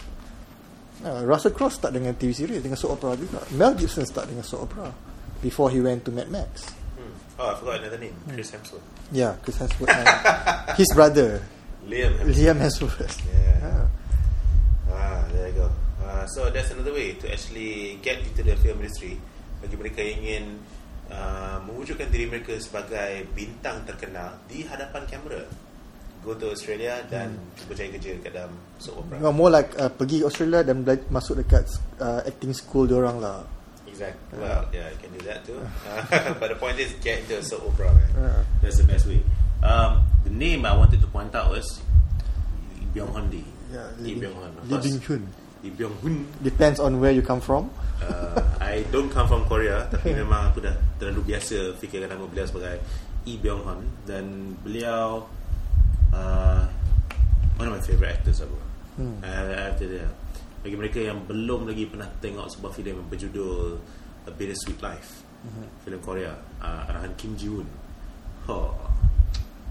Uh, 1.05 1.21
Russell 1.29 1.53
Crowe 1.53 1.69
start 1.69 1.93
dengan 1.93 2.17
TV 2.17 2.33
series 2.33 2.65
dengan 2.65 2.81
soap 2.81 2.97
opera 2.97 3.13
juga. 3.13 3.45
Mel 3.53 3.77
Gibson 3.77 4.09
start 4.09 4.33
dengan 4.33 4.43
soap 4.43 4.73
opera 4.73 4.89
before 5.45 5.69
he 5.69 5.85
went 5.85 6.01
to 6.09 6.11
Mad 6.11 6.33
Max. 6.33 6.73
Hmm. 7.35 7.41
Oh, 7.43 7.51
I 7.51 7.55
forgot 7.59 7.81
another 7.83 7.99
name. 7.99 8.15
Chris 8.31 8.51
Hemsworth. 8.53 8.87
Yeah, 9.11 9.35
Chris 9.43 9.59
Hemsworth 9.59 9.91
and 9.91 10.07
his 10.79 10.87
brother 10.95 11.43
Liam 11.83 12.15
Hemsworth. 12.15 12.35
Liam 12.39 12.59
Hemsworth. 12.63 13.15
Yeah. 13.27 13.59
Ah. 13.67 13.87
Ah, 14.91 15.23
there 15.35 15.49
you 15.51 15.55
go. 15.59 15.69
Uh, 15.99 16.25
so 16.31 16.47
that's 16.51 16.71
another 16.71 16.93
way 16.93 17.15
to 17.19 17.27
actually 17.27 17.99
get 18.01 18.23
into 18.23 18.43
the 18.43 18.55
film 18.57 18.79
industry 18.79 19.19
bagi 19.59 19.75
mereka 19.75 19.99
yang 20.05 20.19
ingin 20.23 20.45
uh, 21.11 21.59
mewujudkan 21.65 22.13
diri 22.13 22.29
mereka 22.29 22.55
sebagai 22.61 23.27
bintang 23.35 23.83
terkenal 23.83 24.39
di 24.47 24.63
hadapan 24.65 25.03
kamera. 25.09 25.43
Go 26.25 26.33
to 26.33 26.57
Australia 26.57 27.05
dan 27.05 27.37
cuba 27.53 27.77
cari 27.77 27.93
kerja 28.01 28.17
kat 28.25 28.33
dalam 28.33 28.53
soap 28.81 29.05
opera. 29.05 29.21
No, 29.21 29.29
more 29.29 29.53
like 29.53 29.77
uh, 29.77 29.93
pergi 29.93 30.25
Australia 30.25 30.65
dan 30.65 30.81
bela- 30.81 31.05
masuk 31.13 31.37
dekat 31.37 31.69
uh, 32.01 32.25
acting 32.25 32.57
school 32.57 32.89
diorang 32.89 33.21
lah. 33.21 33.45
Exactly. 33.95 34.43
Well, 34.43 34.67
yeah, 34.75 34.91
you 34.91 34.99
can 34.99 35.11
do 35.15 35.23
that 35.31 35.47
too. 35.47 35.63
Uh, 35.87 36.35
but 36.43 36.51
the 36.51 36.59
point 36.59 36.83
is, 36.83 36.91
get 36.99 37.23
into 37.23 37.39
a 37.39 37.43
soap 37.47 37.63
opera, 37.63 37.95
man. 37.95 38.11
Yeah. 38.19 38.43
That's 38.59 38.83
the 38.83 38.91
best 38.91 39.07
way. 39.07 39.23
Um, 39.63 40.03
the 40.27 40.35
name 40.35 40.67
I 40.67 40.75
wanted 40.75 40.99
to 41.01 41.07
point 41.07 41.31
out 41.31 41.55
was 41.55 41.63
Lee 42.75 42.91
Byung 42.91 43.15
Hun 43.15 43.31
Lee. 43.31 43.47
Yeah, 43.71 43.87
Lee 44.03 44.19
Byung 44.19 44.35
Hun. 44.35 44.51
Lee. 44.67 44.83
Byung 44.83 44.99
Hun. 45.07 45.23
Lee 45.63 45.71
Byung 45.71 45.95
Hun. 46.03 46.27
Depends 46.43 46.83
on 46.83 46.99
where 46.99 47.15
you 47.15 47.23
come 47.23 47.41
from. 47.41 47.71
Uh, 48.03 48.43
I 48.59 48.83
don't 48.91 49.15
come 49.15 49.31
from 49.31 49.47
Korea, 49.47 49.87
tapi 49.95 50.11
memang 50.11 50.51
aku 50.51 50.59
dah 50.67 50.75
terlalu 50.99 51.31
biasa 51.31 51.79
fikirkan 51.79 52.11
nama 52.11 52.27
beliau 52.27 52.51
sebagai 52.51 52.83
Lee 53.23 53.39
Byung 53.39 53.63
Hun 53.63 53.81
dan 54.11 54.59
beliau 54.67 55.23
uh, 56.11 56.67
one 57.63 57.71
of 57.71 57.79
my 57.79 57.83
favourite 57.87 58.19
actors 58.19 58.43
aku. 58.43 58.59
Hmm. 58.99 59.23
Uh, 59.23 59.71
after 59.71 59.87
dia. 59.87 60.11
Bagi 60.65 60.81
mereka 60.81 60.97
yang 60.97 61.21
belum 61.29 61.69
lagi 61.69 61.85
pernah 61.85 62.09
tengok 62.25 62.49
sebuah 62.49 62.73
filem 62.73 62.97
yang 63.05 63.09
berjudul 63.13 63.77
A 64.25 64.33
Bittersweet 64.33 64.81
Life, 64.81 65.21
Mhm. 65.45 65.65
filem 65.85 66.01
Korea, 66.01 66.33
uh, 66.65 66.89
arahan 66.89 67.13
Kim 67.21 67.37
Ji 67.37 67.53
Woon. 67.53 67.69
Oh, 68.49 68.73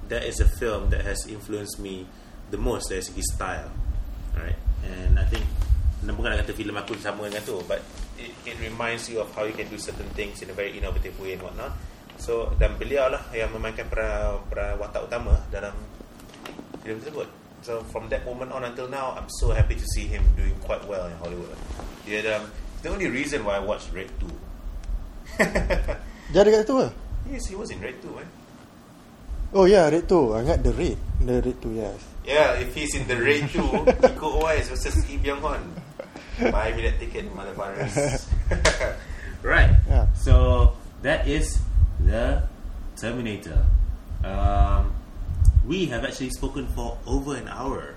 that 0.05 0.21
is 0.21 0.37
a 0.37 0.45
film 0.61 0.93
that 0.93 1.01
has 1.01 1.25
influenced 1.25 1.81
me 1.81 2.05
the 2.53 2.61
most 2.61 2.93
dari 2.93 3.01
segi 3.01 3.25
style, 3.25 3.73
right? 4.37 4.57
And 4.85 5.17
I 5.17 5.25
think 5.25 5.41
bukan 6.05 6.37
nak 6.37 6.45
kata 6.45 6.53
filem 6.53 6.77
aku 6.77 6.93
sama 7.01 7.25
dengan 7.25 7.41
tu, 7.41 7.57
but 7.65 7.81
it, 8.21 8.29
it 8.45 8.53
reminds 8.61 9.09
you 9.09 9.17
of 9.17 9.33
how 9.33 9.49
you 9.49 9.57
can 9.57 9.65
do 9.73 9.81
certain 9.81 10.05
things 10.13 10.45
in 10.45 10.51
a 10.51 10.55
very 10.55 10.77
innovative 10.77 11.17
way 11.17 11.33
and 11.33 11.41
whatnot. 11.41 11.73
So 12.21 12.53
dan 12.61 12.77
beliau 12.77 13.09
lah 13.09 13.33
yang 13.33 13.49
memainkan 13.49 13.89
peran, 13.89 14.45
peran 14.45 14.77
watak 14.77 15.09
utama 15.09 15.41
dalam 15.49 15.73
filem 16.85 17.01
tersebut. 17.01 17.42
So 17.63 17.79
from 17.95 18.09
that 18.11 18.27
moment 18.27 18.51
on 18.51 18.67
until 18.67 18.91
now, 18.91 19.15
I'm 19.15 19.31
so 19.39 19.51
happy 19.51 19.75
to 19.75 19.85
see 19.95 20.03
him 20.03 20.23
doing 20.35 20.51
quite 20.67 20.83
well 20.83 21.07
in 21.07 21.15
Hollywood. 21.23 21.55
Dia 22.03 22.19
dalam 22.19 22.51
the 22.83 22.91
only 22.91 23.07
reason 23.07 23.47
why 23.47 23.55
I 23.55 23.63
watched 23.63 23.87
Red 23.95 24.11
2. 24.19 24.27
Dia 26.35 26.39
ada 26.43 26.49
kat 26.51 26.59
situ 26.67 26.75
ke? 26.75 26.87
yes, 27.31 27.43
he 27.47 27.55
was 27.55 27.71
in 27.71 27.79
Red 27.79 27.95
2, 28.03 28.11
man. 28.19 28.27
Oh 29.55 29.63
yeah, 29.63 29.87
Red 29.87 30.11
2. 30.11 30.35
I 30.35 30.43
got 30.43 30.59
the 30.59 30.75
Red. 30.75 30.99
The 31.23 31.39
Red 31.39 31.57
2, 31.63 31.71
yes. 31.79 31.99
Yeah, 32.27 32.59
if 32.59 32.75
he's 32.75 32.91
in 32.99 33.07
the 33.07 33.15
Red 33.15 33.47
2, 33.47 34.11
Iko 34.11 34.43
Uwais 34.43 34.67
versus 34.67 34.99
Lee 35.07 35.23
Byung 35.23 35.39
Hun. 35.39 35.63
Buy 36.51 36.75
me 36.75 36.83
that 36.83 36.99
ticket, 36.99 37.31
motherfuckers. 37.31 38.27
right. 39.45 39.71
Yeah. 39.87 40.11
So 40.19 40.75
that 40.99 41.23
is 41.27 41.63
the 42.03 42.43
Terminator. 42.99 43.63
Um, 44.25 44.91
we 45.67 45.85
have 45.87 46.03
actually 46.03 46.29
spoken 46.31 46.67
for 46.75 46.97
over 47.07 47.35
an 47.35 47.47
hour 47.47 47.95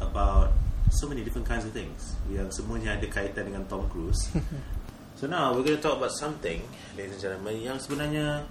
about 0.00 0.52
so 0.90 1.06
many 1.08 1.22
different 1.22 1.46
kinds 1.46 1.64
of 1.64 1.72
things. 1.72 2.14
Yang 2.30 2.62
semuanya 2.62 2.98
ada 2.98 3.06
kaitan 3.06 3.50
dengan 3.50 3.62
Tom 3.66 3.86
Cruise. 3.90 4.30
so 5.18 5.26
now 5.26 5.50
we're 5.54 5.66
going 5.66 5.76
to 5.78 5.82
talk 5.82 5.98
about 5.98 6.14
something, 6.14 6.62
ladies 6.94 7.18
and 7.18 7.22
gentlemen, 7.22 7.58
yang 7.58 7.78
sebenarnya 7.78 8.46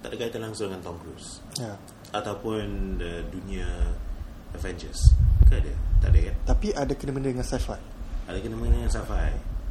tak 0.00 0.14
ada 0.14 0.16
kaitan 0.16 0.40
langsung 0.42 0.72
dengan 0.72 0.82
Tom 0.82 0.96
Cruise 1.02 1.44
Yeah. 1.60 1.76
ataupun 2.16 2.96
the 2.98 3.22
dunia 3.28 3.68
Avengers. 4.56 4.98
Ke 5.46 5.60
ada? 5.62 5.74
Tak 6.02 6.10
ada 6.10 6.20
kan? 6.32 6.34
Tapi 6.56 6.68
ada 6.74 6.92
kena-mena 6.96 7.30
dengan 7.30 7.46
sci-fi. 7.46 7.78
Ada 8.26 8.38
kena 8.42 8.54
mengenai 8.58 8.82
dengan 8.82 8.92
sci-fi. 8.96 9.28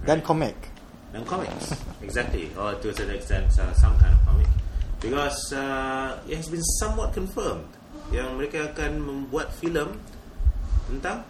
Dan 0.08 0.20
comic. 0.24 0.56
Dan 1.12 1.24
comics. 1.28 1.76
exactly. 2.06 2.48
Or 2.56 2.78
to 2.80 2.88
a 2.88 2.94
certain 2.96 3.18
extent, 3.18 3.50
uh, 3.60 3.74
some 3.76 3.98
kind 4.00 4.14
of 4.16 4.22
comic. 4.24 4.48
Because 5.00 5.54
uh, 5.56 6.20
it 6.28 6.36
has 6.36 6.48
been 6.52 6.64
somewhat 6.84 7.16
confirmed 7.16 7.68
yang 8.12 8.36
mereka 8.36 8.76
akan 8.76 9.00
membuat 9.00 9.54
filem 9.56 9.96
tentang 10.90 11.24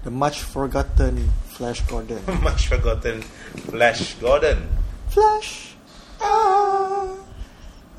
The 0.00 0.10
much 0.10 0.40
forgotten 0.40 1.28
Flash 1.52 1.84
Gordon. 1.84 2.24
much 2.40 2.72
forgotten 2.72 3.20
Flash 3.68 4.16
Gordon. 4.16 4.64
Flash. 5.12 5.76
Ah. 6.20 7.04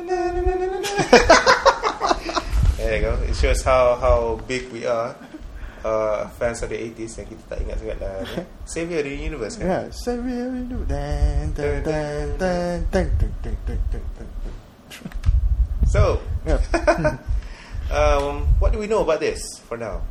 There 2.76 2.96
you 2.98 3.02
go. 3.02 3.14
It 3.30 3.36
shows 3.38 3.62
how 3.62 3.96
how 4.02 4.42
big 4.50 4.74
we 4.74 4.86
are. 4.90 5.14
Uh, 5.86 6.26
fans 6.42 6.66
of 6.66 6.74
the 6.74 6.78
80s 6.82 7.22
yang 7.22 7.30
kita 7.30 7.44
tak 7.46 7.62
ingat 7.62 7.78
sangat 7.78 7.98
lah. 8.02 8.26
ni. 8.26 8.42
Savior 8.66 9.06
of 9.06 9.06
the 9.06 9.14
Universe 9.14 9.54
kan? 9.62 9.66
Yeah, 9.70 9.84
Savior 9.94 10.50
we 10.50 10.66
do. 10.66 10.82
Dan, 10.90 11.54
dan, 11.54 11.86
dan, 11.86 12.26
dan, 12.42 12.90
dan, 12.90 13.06
dan, 13.22 13.30
dan, 13.46 13.54
dan, 13.70 13.78
dan, 13.94 14.02
dan. 14.18 14.35
So, 15.96 16.20
Yeah. 16.44 16.60
um, 17.96 18.44
what 18.60 18.76
do 18.76 18.78
we 18.84 18.86
know 18.92 19.00
about 19.08 19.24
this 19.24 19.40
for 19.64 19.80
now? 19.80 20.04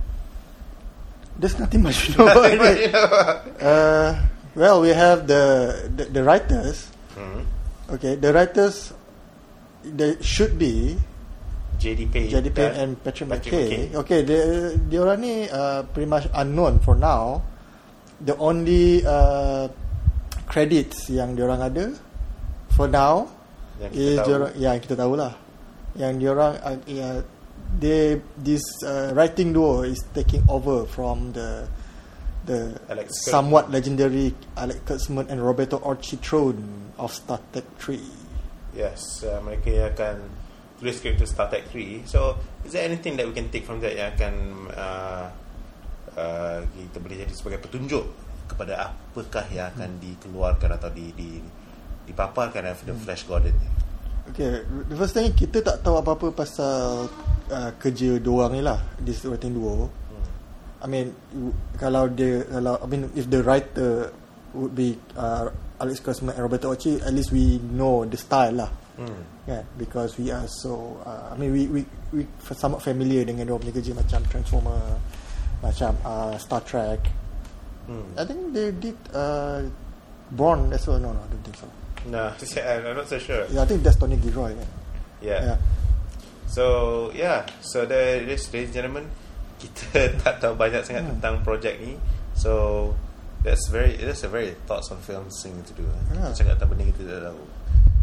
There's 1.37 1.61
nothing 1.61 1.85
much 1.85 2.09
to 2.09 2.18
know 2.18 2.26
about 2.32 2.57
it. 2.57 2.89
Uh, 3.61 4.16
well, 4.57 4.80
we 4.80 4.97
have 4.97 5.28
the, 5.28 5.76
the 5.93 6.09
the 6.09 6.22
writers. 6.24 6.89
hmm. 7.12 7.45
Okay, 7.93 8.16
the 8.16 8.32
writers 8.32 8.97
they 9.85 10.16
should 10.24 10.57
be 10.57 10.97
JD 11.76 12.09
Payne. 12.09 12.32
Jadi 12.32 12.49
Payne 12.49 12.74
and 12.80 12.91
Patrick 13.05 13.28
Patrick 13.28 13.53
McKay. 13.53 13.68
McKay. 13.68 14.01
Okay, 14.01 14.20
dia 14.24 14.43
dia 14.89 14.99
orang 15.05 15.18
ni 15.20 15.45
uh, 15.53 15.85
pretty 15.93 16.09
much 16.09 16.24
unknown 16.32 16.80
for 16.80 16.97
now. 16.97 17.45
The 18.24 18.32
only 18.41 19.05
uh, 19.05 19.68
credits 20.49 21.12
yang 21.12 21.37
dia 21.37 21.45
orang 21.45 21.61
ada 21.61 21.87
for 22.72 22.89
now 22.89 23.28
Yang 23.78 23.93
is 23.93 24.16
tahu. 24.16 24.24
dia 24.24 24.35
orang 24.41 24.53
yang 24.57 24.76
kita 24.80 24.95
tahulah. 24.97 25.43
Yang 25.95 26.12
dia 26.18 26.30
orang 26.34 26.55
uh, 26.59 26.76
yeah, 26.90 27.14
they 27.78 28.20
this 28.38 28.62
uh, 28.82 29.14
writing 29.14 29.55
duo 29.55 29.82
is 29.86 30.03
taking 30.14 30.42
over 30.51 30.86
from 30.86 31.32
the 31.34 31.66
the 32.45 32.76
Alex 32.90 33.14
Kurtzman. 33.24 33.30
somewhat 33.30 33.64
legendary 33.70 34.34
Alex 34.57 34.78
Kurtzman 34.84 35.30
and 35.30 35.40
Roberto 35.40 35.78
Orchitrone 35.80 36.92
of 36.99 37.14
Star 37.14 37.40
Trek 37.53 37.64
3. 37.78 37.99
Yes, 38.74 39.22
uh, 39.22 39.38
mereka 39.40 39.70
yang 39.70 39.90
akan 39.95 40.16
tulis 40.82 40.99
skrip 40.99 41.16
Star 41.24 41.49
Trek 41.49 41.70
3. 41.70 42.05
So, 42.11 42.36
is 42.66 42.74
there 42.74 42.84
anything 42.84 43.16
that 43.16 43.26
we 43.26 43.32
can 43.32 43.49
take 43.49 43.64
from 43.64 43.78
that 43.80 43.95
yang 43.95 44.12
akan 44.18 44.34
uh, 44.74 45.24
uh, 46.18 46.59
kita 46.68 46.99
boleh 46.99 47.16
jadi 47.22 47.32
sebagai 47.34 47.62
petunjuk 47.62 48.05
kepada 48.45 48.92
apakah 48.92 49.47
yang 49.49 49.72
akan 49.72 49.97
dikeluarkan 49.99 50.76
atau 50.76 50.90
di, 50.92 51.11
di 51.16 51.40
dipaparkan 52.05 52.68
of 52.68 52.84
the 52.84 52.92
Flash 52.92 53.24
Gordon 53.24 53.57
ni? 53.57 53.84
Okay, 54.32 54.64
the 54.88 54.96
first 54.96 55.12
thing 55.12 55.36
kita 55.36 55.60
tak 55.60 55.84
tahu 55.84 56.00
apa-apa 56.00 56.32
pasal 56.32 57.06
uh, 57.52 57.70
kerja 57.76 58.16
dua 58.16 58.48
orang 58.48 58.52
ni 58.56 58.62
lah, 58.64 58.80
this 59.04 59.20
writing 59.28 59.52
duo. 59.52 59.84
Hmm. 59.84 60.24
I 60.80 60.86
mean, 60.88 61.06
kalau 61.76 62.08
dia, 62.08 62.40
kalau 62.48 62.80
I 62.80 62.86
mean, 62.88 63.12
if 63.12 63.28
the 63.28 63.44
writer 63.44 64.08
would 64.56 64.72
be 64.72 64.96
uh, 65.12 65.52
Alex 65.76 66.00
Kurtzman 66.00 66.32
and 66.32 66.40
Roberto 66.40 66.72
Orci, 66.72 66.96
at 67.04 67.12
least 67.12 67.36
we 67.36 67.60
know 67.60 68.08
the 68.08 68.16
style 68.16 68.64
lah, 68.64 68.70
Hmm. 68.94 69.26
kan? 69.44 69.66
Because 69.74 70.14
we 70.16 70.30
are 70.30 70.46
so, 70.46 71.02
uh, 71.02 71.34
I 71.34 71.36
mean, 71.36 71.50
we 71.52 71.66
we 71.66 71.80
we 72.14 72.22
somewhat 72.54 72.80
familiar 72.80 73.26
dengan 73.26 73.44
dia 73.44 73.58
punya 73.58 73.74
kerja 73.74 73.92
macam 73.92 74.22
Transformer, 74.30 74.82
macam 75.60 75.92
uh, 76.06 76.38
Star 76.40 76.62
Trek. 76.64 77.02
Hmm. 77.90 78.08
I 78.16 78.24
think 78.24 78.56
they 78.56 78.72
did 78.72 78.96
uh, 79.12 79.68
Born 80.32 80.72
as 80.72 80.88
well. 80.88 80.96
No, 80.96 81.12
no, 81.12 81.20
I 81.20 81.28
don't 81.28 81.44
think 81.44 81.60
so. 81.60 81.68
No, 82.07 82.32
I'm 82.61 82.96
not 82.96 83.09
so 83.09 83.18
sure. 83.18 83.46
Yeah, 83.48 83.62
I 83.62 83.66
think 83.66 83.82
that's 83.82 83.96
Tony 83.96 84.16
Gilroy. 84.16 84.52
Kan? 84.55 84.68
Yeah. 85.22 85.40
yeah. 85.55 85.59
So 86.46 87.11
yeah, 87.16 87.46
so 87.61 87.86
there 87.86 88.20
it 88.22 88.28
is, 88.28 88.44
ladies 88.52 88.68
and 88.70 88.74
gentlemen. 88.74 89.05
Kita 89.64 90.12
tak 90.20 90.44
tahu 90.44 90.52
banyak 90.55 90.84
sangat 90.84 91.09
Hmm. 91.09 91.11
tentang 91.16 91.34
projek 91.40 91.80
ni. 91.80 91.96
So 92.36 92.92
that's 93.40 93.70
very 93.72 93.96
that's 93.96 94.20
a 94.22 94.28
very 94.28 94.52
thoughts 94.68 94.92
on 94.92 95.00
film 95.00 95.32
thing 95.32 95.57
to 95.64 95.72
do. 95.72 95.86
Yeah. 96.12 96.28
Kita 96.30 96.44
cakap 96.44 96.55
tentang 96.61 96.68
benda 96.76 96.84
kita 96.92 97.02
tak 97.09 97.22
tahu. 97.32 97.40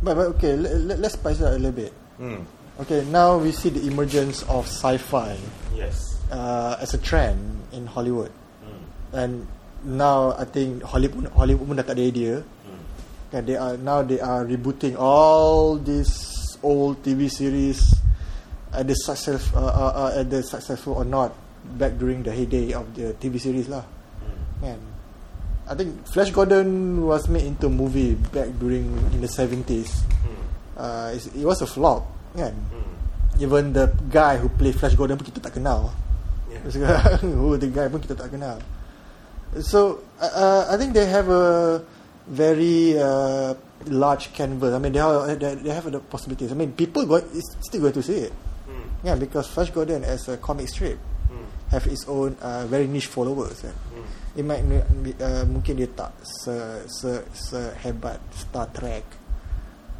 But, 0.01 0.13
but 0.17 0.27
okay, 0.33 0.57
let, 0.57 0.73
let, 0.89 0.97
let's 0.97 1.13
spice 1.13 1.37
it 1.37 1.45
up 1.45 1.53
a 1.53 1.61
little 1.61 1.77
bit. 1.77 1.93
Hmm. 2.17 2.41
Okay, 2.81 3.05
now 3.05 3.37
we 3.37 3.53
see 3.53 3.69
the 3.69 3.85
emergence 3.85 4.41
of 4.49 4.65
sci-fi 4.65 5.37
Yes. 5.77 6.17
uh, 6.33 6.73
as 6.81 6.97
a 6.97 7.01
trend 7.01 7.37
in 7.69 7.85
Hollywood, 7.85 8.33
Hmm. 8.65 8.81
and 9.13 9.31
now 9.85 10.33
I 10.33 10.49
think 10.49 10.81
Hollywood 10.81 11.29
Hollywood 11.37 11.69
pun 11.69 11.77
dah 11.77 11.85
tak 11.85 12.01
ada 12.01 12.09
idea. 12.09 12.41
Hmm. 12.65 12.80
Kan, 13.31 13.47
they 13.47 13.55
are 13.55 13.79
now 13.79 14.03
they 14.03 14.19
are 14.19 14.43
rebooting 14.43 14.99
all 14.99 15.79
these 15.79 16.59
old 16.59 16.99
TV 16.99 17.31
series, 17.31 17.95
at 18.73 18.87
the 18.87 18.95
success 18.95 19.51
uh, 19.55 19.63
uh, 19.63 20.11
uh, 20.11 20.19
either 20.19 20.41
successful 20.43 20.93
or 20.99 21.05
not, 21.05 21.31
back 21.79 21.97
during 21.97 22.23
the 22.23 22.31
heyday 22.31 22.73
of 22.73 22.91
the 22.95 23.15
TV 23.19 23.39
series 23.39 23.67
lah. 23.67 23.83
Hmm. 23.83 24.63
Man, 24.63 24.79
I 25.67 25.75
think 25.75 26.07
Flash 26.07 26.31
Gordon 26.31 27.03
was 27.07 27.27
made 27.27 27.47
into 27.47 27.67
a 27.67 27.73
movie 27.73 28.15
back 28.15 28.51
during 28.59 28.91
in 29.15 29.19
the 29.21 29.31
70s. 29.31 30.03
Hmm. 30.03 30.43
Uh, 30.75 31.07
it 31.15 31.45
was 31.47 31.61
a 31.61 31.67
flop, 31.67 32.07
kan? 32.35 32.51
Hmm. 32.51 33.39
Even 33.39 33.71
the 33.71 33.87
guy 34.11 34.37
who 34.37 34.51
play 34.51 34.71
Flash 34.71 34.95
Gordon 34.95 35.15
pun 35.15 35.27
kita 35.27 35.39
tak 35.39 35.55
kenal. 35.55 35.95
Yeah. 36.51 37.15
Who 37.23 37.55
the 37.55 37.71
guy 37.71 37.87
pun 37.87 38.03
kita 38.03 38.13
tak 38.13 38.27
kenal. 38.27 38.59
So 39.63 40.03
uh, 40.19 40.67
I 40.67 40.75
think 40.75 40.93
they 40.93 41.07
have 41.07 41.31
a 41.31 41.79
very 42.27 42.97
uh, 42.99 43.53
large 43.87 44.33
canvas. 44.33 44.73
I 44.73 44.79
mean, 44.79 44.93
they 44.93 44.99
have 44.99 45.39
they 45.39 45.55
they 45.55 45.73
have 45.73 45.89
the 45.91 45.99
possibilities. 45.99 46.51
I 46.51 46.55
mean, 46.55 46.71
people 46.73 47.05
go 47.05 47.21
still 47.61 47.81
going 47.81 47.93
to 47.93 48.03
see 48.03 48.29
it. 48.29 48.33
Hmm. 48.67 49.07
Yeah, 49.07 49.15
because 49.15 49.47
Flash 49.47 49.71
Gordon 49.71 50.03
as 50.03 50.27
a 50.29 50.37
comic 50.37 50.69
strip 50.69 50.99
Hmm. 51.31 51.47
have 51.71 51.87
its 51.87 52.03
own 52.11 52.35
uh, 52.43 52.67
very 52.67 52.87
niche 52.87 53.07
followers. 53.07 53.61
Kan? 53.63 53.71
Hmm. 53.71 54.05
It 54.35 54.43
might 54.45 54.63
uh, 55.19 55.43
mungkin 55.47 55.79
dia 55.79 55.87
tak 55.91 56.11
se 56.23 56.83
se 56.87 57.23
sehebat 57.33 58.19
Star 58.35 58.67
Trek. 58.75 59.03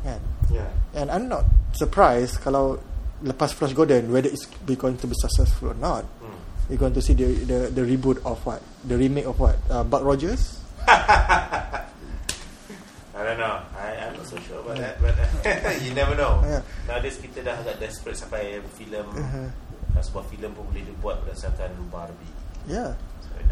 Kan? 0.04 0.20
Yeah. 0.52 0.68
And 0.96 1.08
I'm 1.12 1.28
not 1.32 1.48
surprised 1.74 2.40
kalau 2.44 2.80
lepas 3.24 3.56
Flash 3.56 3.72
Gordon 3.74 4.12
whether 4.12 4.28
it's 4.28 4.46
be 4.68 4.76
going 4.76 4.98
to 5.00 5.08
be 5.08 5.16
successful 5.16 5.72
or 5.72 5.80
not. 5.80 6.04
Hmm. 6.20 6.36
You're 6.70 6.80
going 6.80 6.96
to 6.96 7.02
see 7.04 7.16
the 7.16 7.28
the, 7.48 7.60
the 7.72 7.84
reboot 7.84 8.20
of 8.28 8.40
what? 8.46 8.60
The 8.88 8.96
remake 9.00 9.26
of 9.28 9.40
what? 9.40 9.56
Uh, 9.72 9.84
Buck 9.88 10.04
Rogers? 10.04 10.60
I 13.22 13.24
don't 13.24 13.38
know. 13.38 13.62
I, 13.78 13.88
I'm 14.02 14.18
not 14.18 14.26
so 14.26 14.38
sure 14.42 14.58
about 14.66 14.82
that, 14.82 14.98
but 14.98 15.14
you 15.86 15.94
never 15.94 16.18
know. 16.18 16.42
Yeah. 16.42 16.66
Nowadays 16.90 17.22
kita 17.22 17.46
dah 17.46 17.54
agak 17.62 17.78
desperate 17.78 18.18
sampai 18.18 18.58
filem 18.74 19.06
Uh-huh. 19.14 19.46
uh, 19.94 20.02
sebuah 20.02 20.26
filem 20.26 20.50
pun 20.58 20.66
boleh 20.66 20.82
dibuat 20.82 21.22
berdasarkan 21.22 21.70
Barbie. 21.94 22.34
Yeah. 22.66 22.98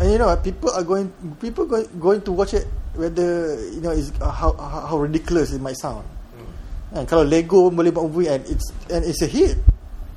And 0.01 0.09
you 0.09 0.17
know? 0.17 0.33
People 0.41 0.73
are 0.73 0.81
going 0.81 1.13
people 1.37 1.69
going 1.69 1.85
going 2.01 2.21
to 2.25 2.33
watch 2.33 2.57
it 2.57 2.65
whether 2.97 3.53
you 3.69 3.81
know 3.81 3.93
is 3.93 4.09
uh, 4.17 4.33
how, 4.33 4.57
how 4.57 4.89
how 4.89 4.97
ridiculous 4.97 5.53
it 5.53 5.61
might 5.61 5.77
sound. 5.77 6.01
Hmm. 6.33 6.49
And 6.97 7.03
kalau 7.05 7.21
Lego 7.21 7.69
pun 7.69 7.77
boleh 7.77 7.93
buat 7.93 8.09
movie 8.09 8.25
and 8.25 8.41
it's 8.49 8.73
and 8.89 9.05
it's 9.05 9.21
a 9.21 9.29
hit. 9.29 9.61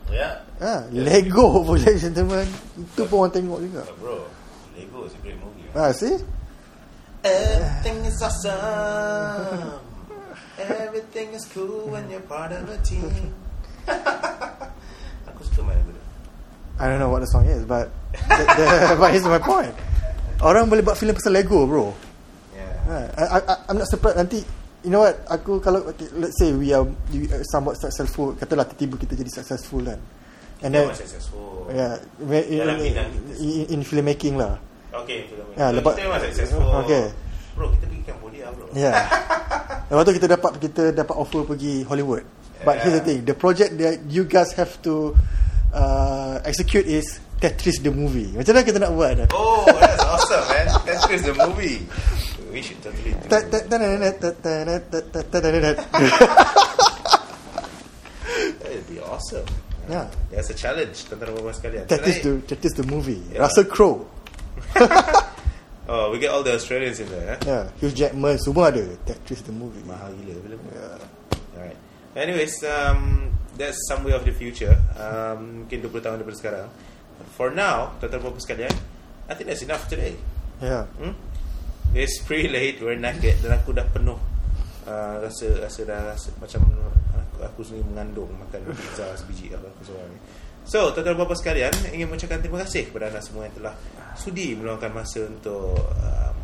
Yeah. 0.08 0.40
Ah, 0.62 0.86
Yeah. 0.88 1.04
Lego 1.04 1.60
and 1.76 1.98
gentlemen. 2.00 2.48
Itu 2.78 3.04
pun 3.04 3.26
orang 3.28 3.32
tengok 3.36 3.58
juga. 3.60 3.82
Bro, 4.00 4.24
Lego 4.78 5.04
is 5.04 5.12
a 5.12 5.20
great 5.20 5.36
movie. 5.36 5.66
Ah, 5.76 5.90
see? 5.92 6.16
Everything 7.22 8.04
is 8.04 8.18
awesome. 8.18 9.78
Everything 10.58 11.28
is 11.38 11.46
cool 11.54 11.86
when 11.86 12.10
you're 12.10 12.26
part 12.26 12.50
of 12.50 12.66
a 12.66 12.78
team. 12.82 13.30
Aku 15.30 15.40
suka 15.46 15.62
main 15.62 15.78
lagu 15.78 15.94
tu. 15.94 16.02
I 16.82 16.90
don't 16.90 16.98
know 16.98 17.14
what 17.14 17.22
the 17.22 17.30
song 17.30 17.46
is, 17.46 17.62
but 17.62 17.94
the, 18.10 18.42
the, 18.58 18.66
but 19.00 19.14
here's 19.14 19.22
my 19.22 19.38
point. 19.38 19.70
Orang 20.42 20.66
boleh 20.66 20.82
buat 20.82 20.98
filem 20.98 21.14
pasal 21.14 21.38
Lego, 21.38 21.62
bro. 21.62 21.94
Yeah. 22.58 23.06
I, 23.14 23.38
I, 23.38 23.54
I'm 23.70 23.78
not 23.78 23.86
surprised 23.86 24.18
nanti 24.18 24.42
you 24.82 24.90
know 24.90 25.06
what 25.06 25.22
aku 25.30 25.62
kalau 25.62 25.86
okay, 25.94 26.10
let's 26.18 26.34
say 26.42 26.50
we 26.50 26.74
are 26.74 26.82
we 27.14 27.30
are 27.30 27.46
somewhat 27.46 27.78
successful 27.78 28.34
katalah 28.34 28.66
tiba-tiba 28.66 28.98
kita 28.98 29.14
jadi 29.14 29.30
successful 29.30 29.78
kan 29.86 29.98
and 30.66 30.74
then 30.74 30.90
successful. 30.90 31.70
yeah 31.70 32.02
in, 32.18 32.66
in, 32.66 32.90
kita. 32.90 33.02
in, 33.38 33.78
in 33.78 33.80
filmmaking 33.86 34.34
lah 34.34 34.58
Okay 34.92 35.24
Ya, 35.56 35.68
so, 35.68 35.76
lepas, 35.80 35.92
kita 35.96 36.56
memang 36.56 36.84
okay. 36.84 37.04
Bro, 37.52 37.68
kita 37.76 37.84
pergi 37.84 38.04
Cambodia 38.08 38.48
bro. 38.52 38.64
Ya. 38.72 38.88
Yeah. 38.88 38.96
lepas 39.92 40.02
tu 40.08 40.12
kita 40.16 40.28
dapat 40.32 40.52
kita 40.56 40.82
dapat 40.96 41.14
offer 41.16 41.44
pergi 41.44 41.84
Hollywood. 41.84 42.24
But 42.64 42.80
yeah. 42.80 42.88
here's 42.88 42.96
the 42.96 43.04
ya. 43.04 43.08
thing, 43.12 43.20
the 43.28 43.36
project 43.36 43.76
that 43.76 44.00
you 44.08 44.24
guys 44.24 44.56
have 44.56 44.80
to 44.88 45.12
uh, 45.76 46.40
execute 46.48 46.88
is 46.88 47.20
Tetris 47.42 47.82
the 47.82 47.90
movie. 47.90 48.30
Macam 48.32 48.54
mana 48.54 48.64
kita 48.64 48.78
nak 48.78 48.92
buat? 48.94 49.18
Oh, 49.34 49.66
that's 49.66 50.04
awesome, 50.06 50.46
man. 50.48 50.66
Tetris 50.86 51.22
the 51.26 51.34
movie. 51.34 51.82
We 52.54 52.62
should 52.62 52.78
totally 52.80 53.12
do 53.12 53.18
it. 53.18 53.28
That 53.28 53.50
would 58.70 58.88
be 58.88 59.00
awesome. 59.00 59.44
Yeah. 59.90 60.06
That's 60.30 60.48
a 60.48 60.56
challenge 60.56 61.04
tentara 61.10 61.34
bawah 61.34 61.50
sekalian. 61.50 61.90
Tetris 61.90 62.22
the, 62.22 62.38
Tetris 62.46 62.78
the 62.78 62.86
movie. 62.86 63.18
Russell 63.34 63.66
Crowe. 63.66 64.06
Oh, 65.88 66.10
we 66.12 66.18
get 66.18 66.30
all 66.30 66.42
the 66.42 66.54
Australians 66.54 67.00
in 67.00 67.08
there, 67.10 67.34
eh? 67.34 67.38
Yeah, 67.44 67.68
Hugh 67.82 67.90
Jackman 67.90 68.38
semua 68.38 68.70
ada 68.70 68.86
Tetris 69.02 69.42
the 69.42 69.50
movie. 69.50 69.82
Mahal 69.82 70.14
gila 70.14 70.38
film. 70.38 70.62
Yeah. 70.70 71.58
Alright. 71.58 71.78
Anyways, 72.14 72.54
um, 72.64 73.34
that's 73.58 73.76
some 73.90 74.06
way 74.06 74.14
of 74.14 74.22
the 74.22 74.30
future. 74.30 74.78
Um, 74.94 75.66
mungkin 75.66 75.82
20 75.82 76.00
tahun 76.00 76.16
daripada 76.22 76.38
sekarang. 76.38 76.66
For 77.34 77.50
now, 77.50 77.98
tuan-tuan 77.98 78.22
dan 78.22 78.30
puan 78.30 78.40
sekalian, 78.40 78.74
I 79.26 79.34
think 79.34 79.50
that's 79.50 79.66
enough 79.66 79.84
today. 79.90 80.14
Yeah. 80.62 80.86
Hmm? 81.02 81.18
It's 81.92 82.22
pretty 82.24 82.48
late, 82.48 82.80
we're 82.80 82.96
naked 82.96 83.42
dan 83.42 83.58
aku 83.58 83.74
dah 83.74 83.84
penuh. 83.90 84.16
Uh, 84.86 85.18
rasa 85.22 85.60
rasa 85.60 85.80
dah 85.82 86.14
rasa, 86.14 86.30
macam 86.40 86.62
aku, 87.14 87.36
aku 87.42 87.60
sendiri 87.62 87.86
mengandung 87.90 88.32
makan 88.38 88.70
pizza 88.74 89.12
sebiji 89.18 89.52
apa 89.52 89.66
aku 89.66 89.92
seorang 89.92 90.08
ni. 90.08 90.18
So, 90.62 90.94
tuan-tuan 90.94 91.18
dan 91.18 91.26
puan 91.26 91.34
sekalian, 91.34 91.72
ingin 91.90 92.06
mengucapkan 92.06 92.38
terima 92.38 92.62
kasih 92.62 92.86
kepada 92.88 93.10
anda 93.10 93.18
semua 93.18 93.50
yang 93.50 93.54
telah 93.58 93.74
sudi 94.14 94.54
meluangkan 94.54 94.92
masa 94.94 95.26
untuk 95.26 95.74
um, 95.74 96.36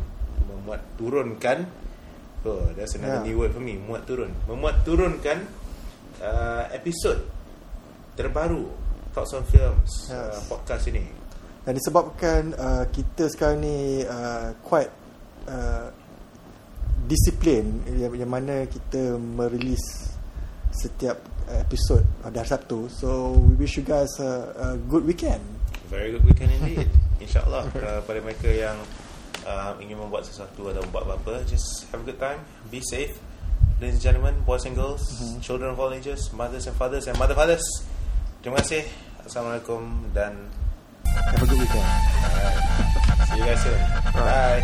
memuat 0.51 0.81
turunkan 0.99 1.63
oh, 2.43 2.67
that's 2.75 2.95
another 2.99 3.23
Yeah. 3.23 3.31
new 3.31 3.37
word 3.39 3.55
for 3.55 3.63
me, 3.63 3.79
muat 3.79 4.03
turun. 4.03 4.31
Memuat 4.45 4.83
turunkan 4.83 5.39
uh, 6.19 6.67
episod 6.75 7.23
terbaru 8.13 8.67
Thoughts 9.15 9.33
on 9.33 9.43
Films 9.47 10.11
uh, 10.11 10.35
Yes. 10.35 10.45
podcast 10.45 10.83
ini. 10.91 11.03
Dan 11.63 11.73
disebabkan 11.75 12.41
uh, 12.55 12.85
kita 12.91 13.31
sekarang 13.31 13.63
ni 13.63 14.03
uh, 14.03 14.51
quite 14.63 14.91
uh, 15.47 15.87
disiplin 17.07 17.81
yang, 17.95 18.13
yang 18.13 18.29
mana 18.29 18.67
kita 18.67 19.15
merilis 19.15 20.11
setiap 20.69 21.17
episod 21.57 22.05
pada 22.21 22.41
hari 22.41 22.49
Sabtu. 22.49 22.85
So 22.89 23.33
we 23.33 23.57
wish 23.57 23.75
you 23.75 23.83
guys 23.83 24.09
a, 24.21 24.31
a 24.53 24.67
good 24.77 25.03
weekend. 25.03 25.41
Very 25.89 26.13
good 26.13 26.21
weekend 26.21 26.53
indeed. 26.53 26.85
InsyaAllah 27.23 27.65
uh, 27.73 27.99
pada 28.05 28.19
mereka 28.21 28.47
yang 28.47 28.77
uh, 29.43 29.73
ingin 29.81 29.97
membuat 29.97 30.23
sesuatu 30.23 30.69
atau 30.69 30.85
membuat 30.85 31.03
apa-apa, 31.09 31.41
just 31.43 31.89
have 31.89 31.99
a 32.01 32.05
good 32.05 32.21
time, 32.21 32.39
be 32.69 32.79
safe. 32.85 33.17
Ladies 33.79 33.97
and 33.99 34.03
gentlemen, 34.03 34.35
boys 34.43 34.63
and 34.63 34.75
girls, 34.75 35.01
Mhm. 35.17 35.39
children 35.39 35.71
of 35.71 35.79
all 35.79 35.89
ages, 35.89 36.31
mothers 36.31 36.67
and 36.67 36.75
fathers 36.75 37.07
and 37.07 37.15
mother 37.17 37.33
fathers. 37.33 37.63
Terima 38.39 38.59
kasih. 38.59 38.83
Assalamualaikum 39.23 40.13
dan 40.13 40.35
Have 41.09 41.41
a 41.41 41.47
good 41.47 41.59
weekend. 41.59 41.87
see 43.27 43.39
you 43.39 43.45
guys 43.45 43.59
soon. 43.65 43.79
Bye. 44.13 44.61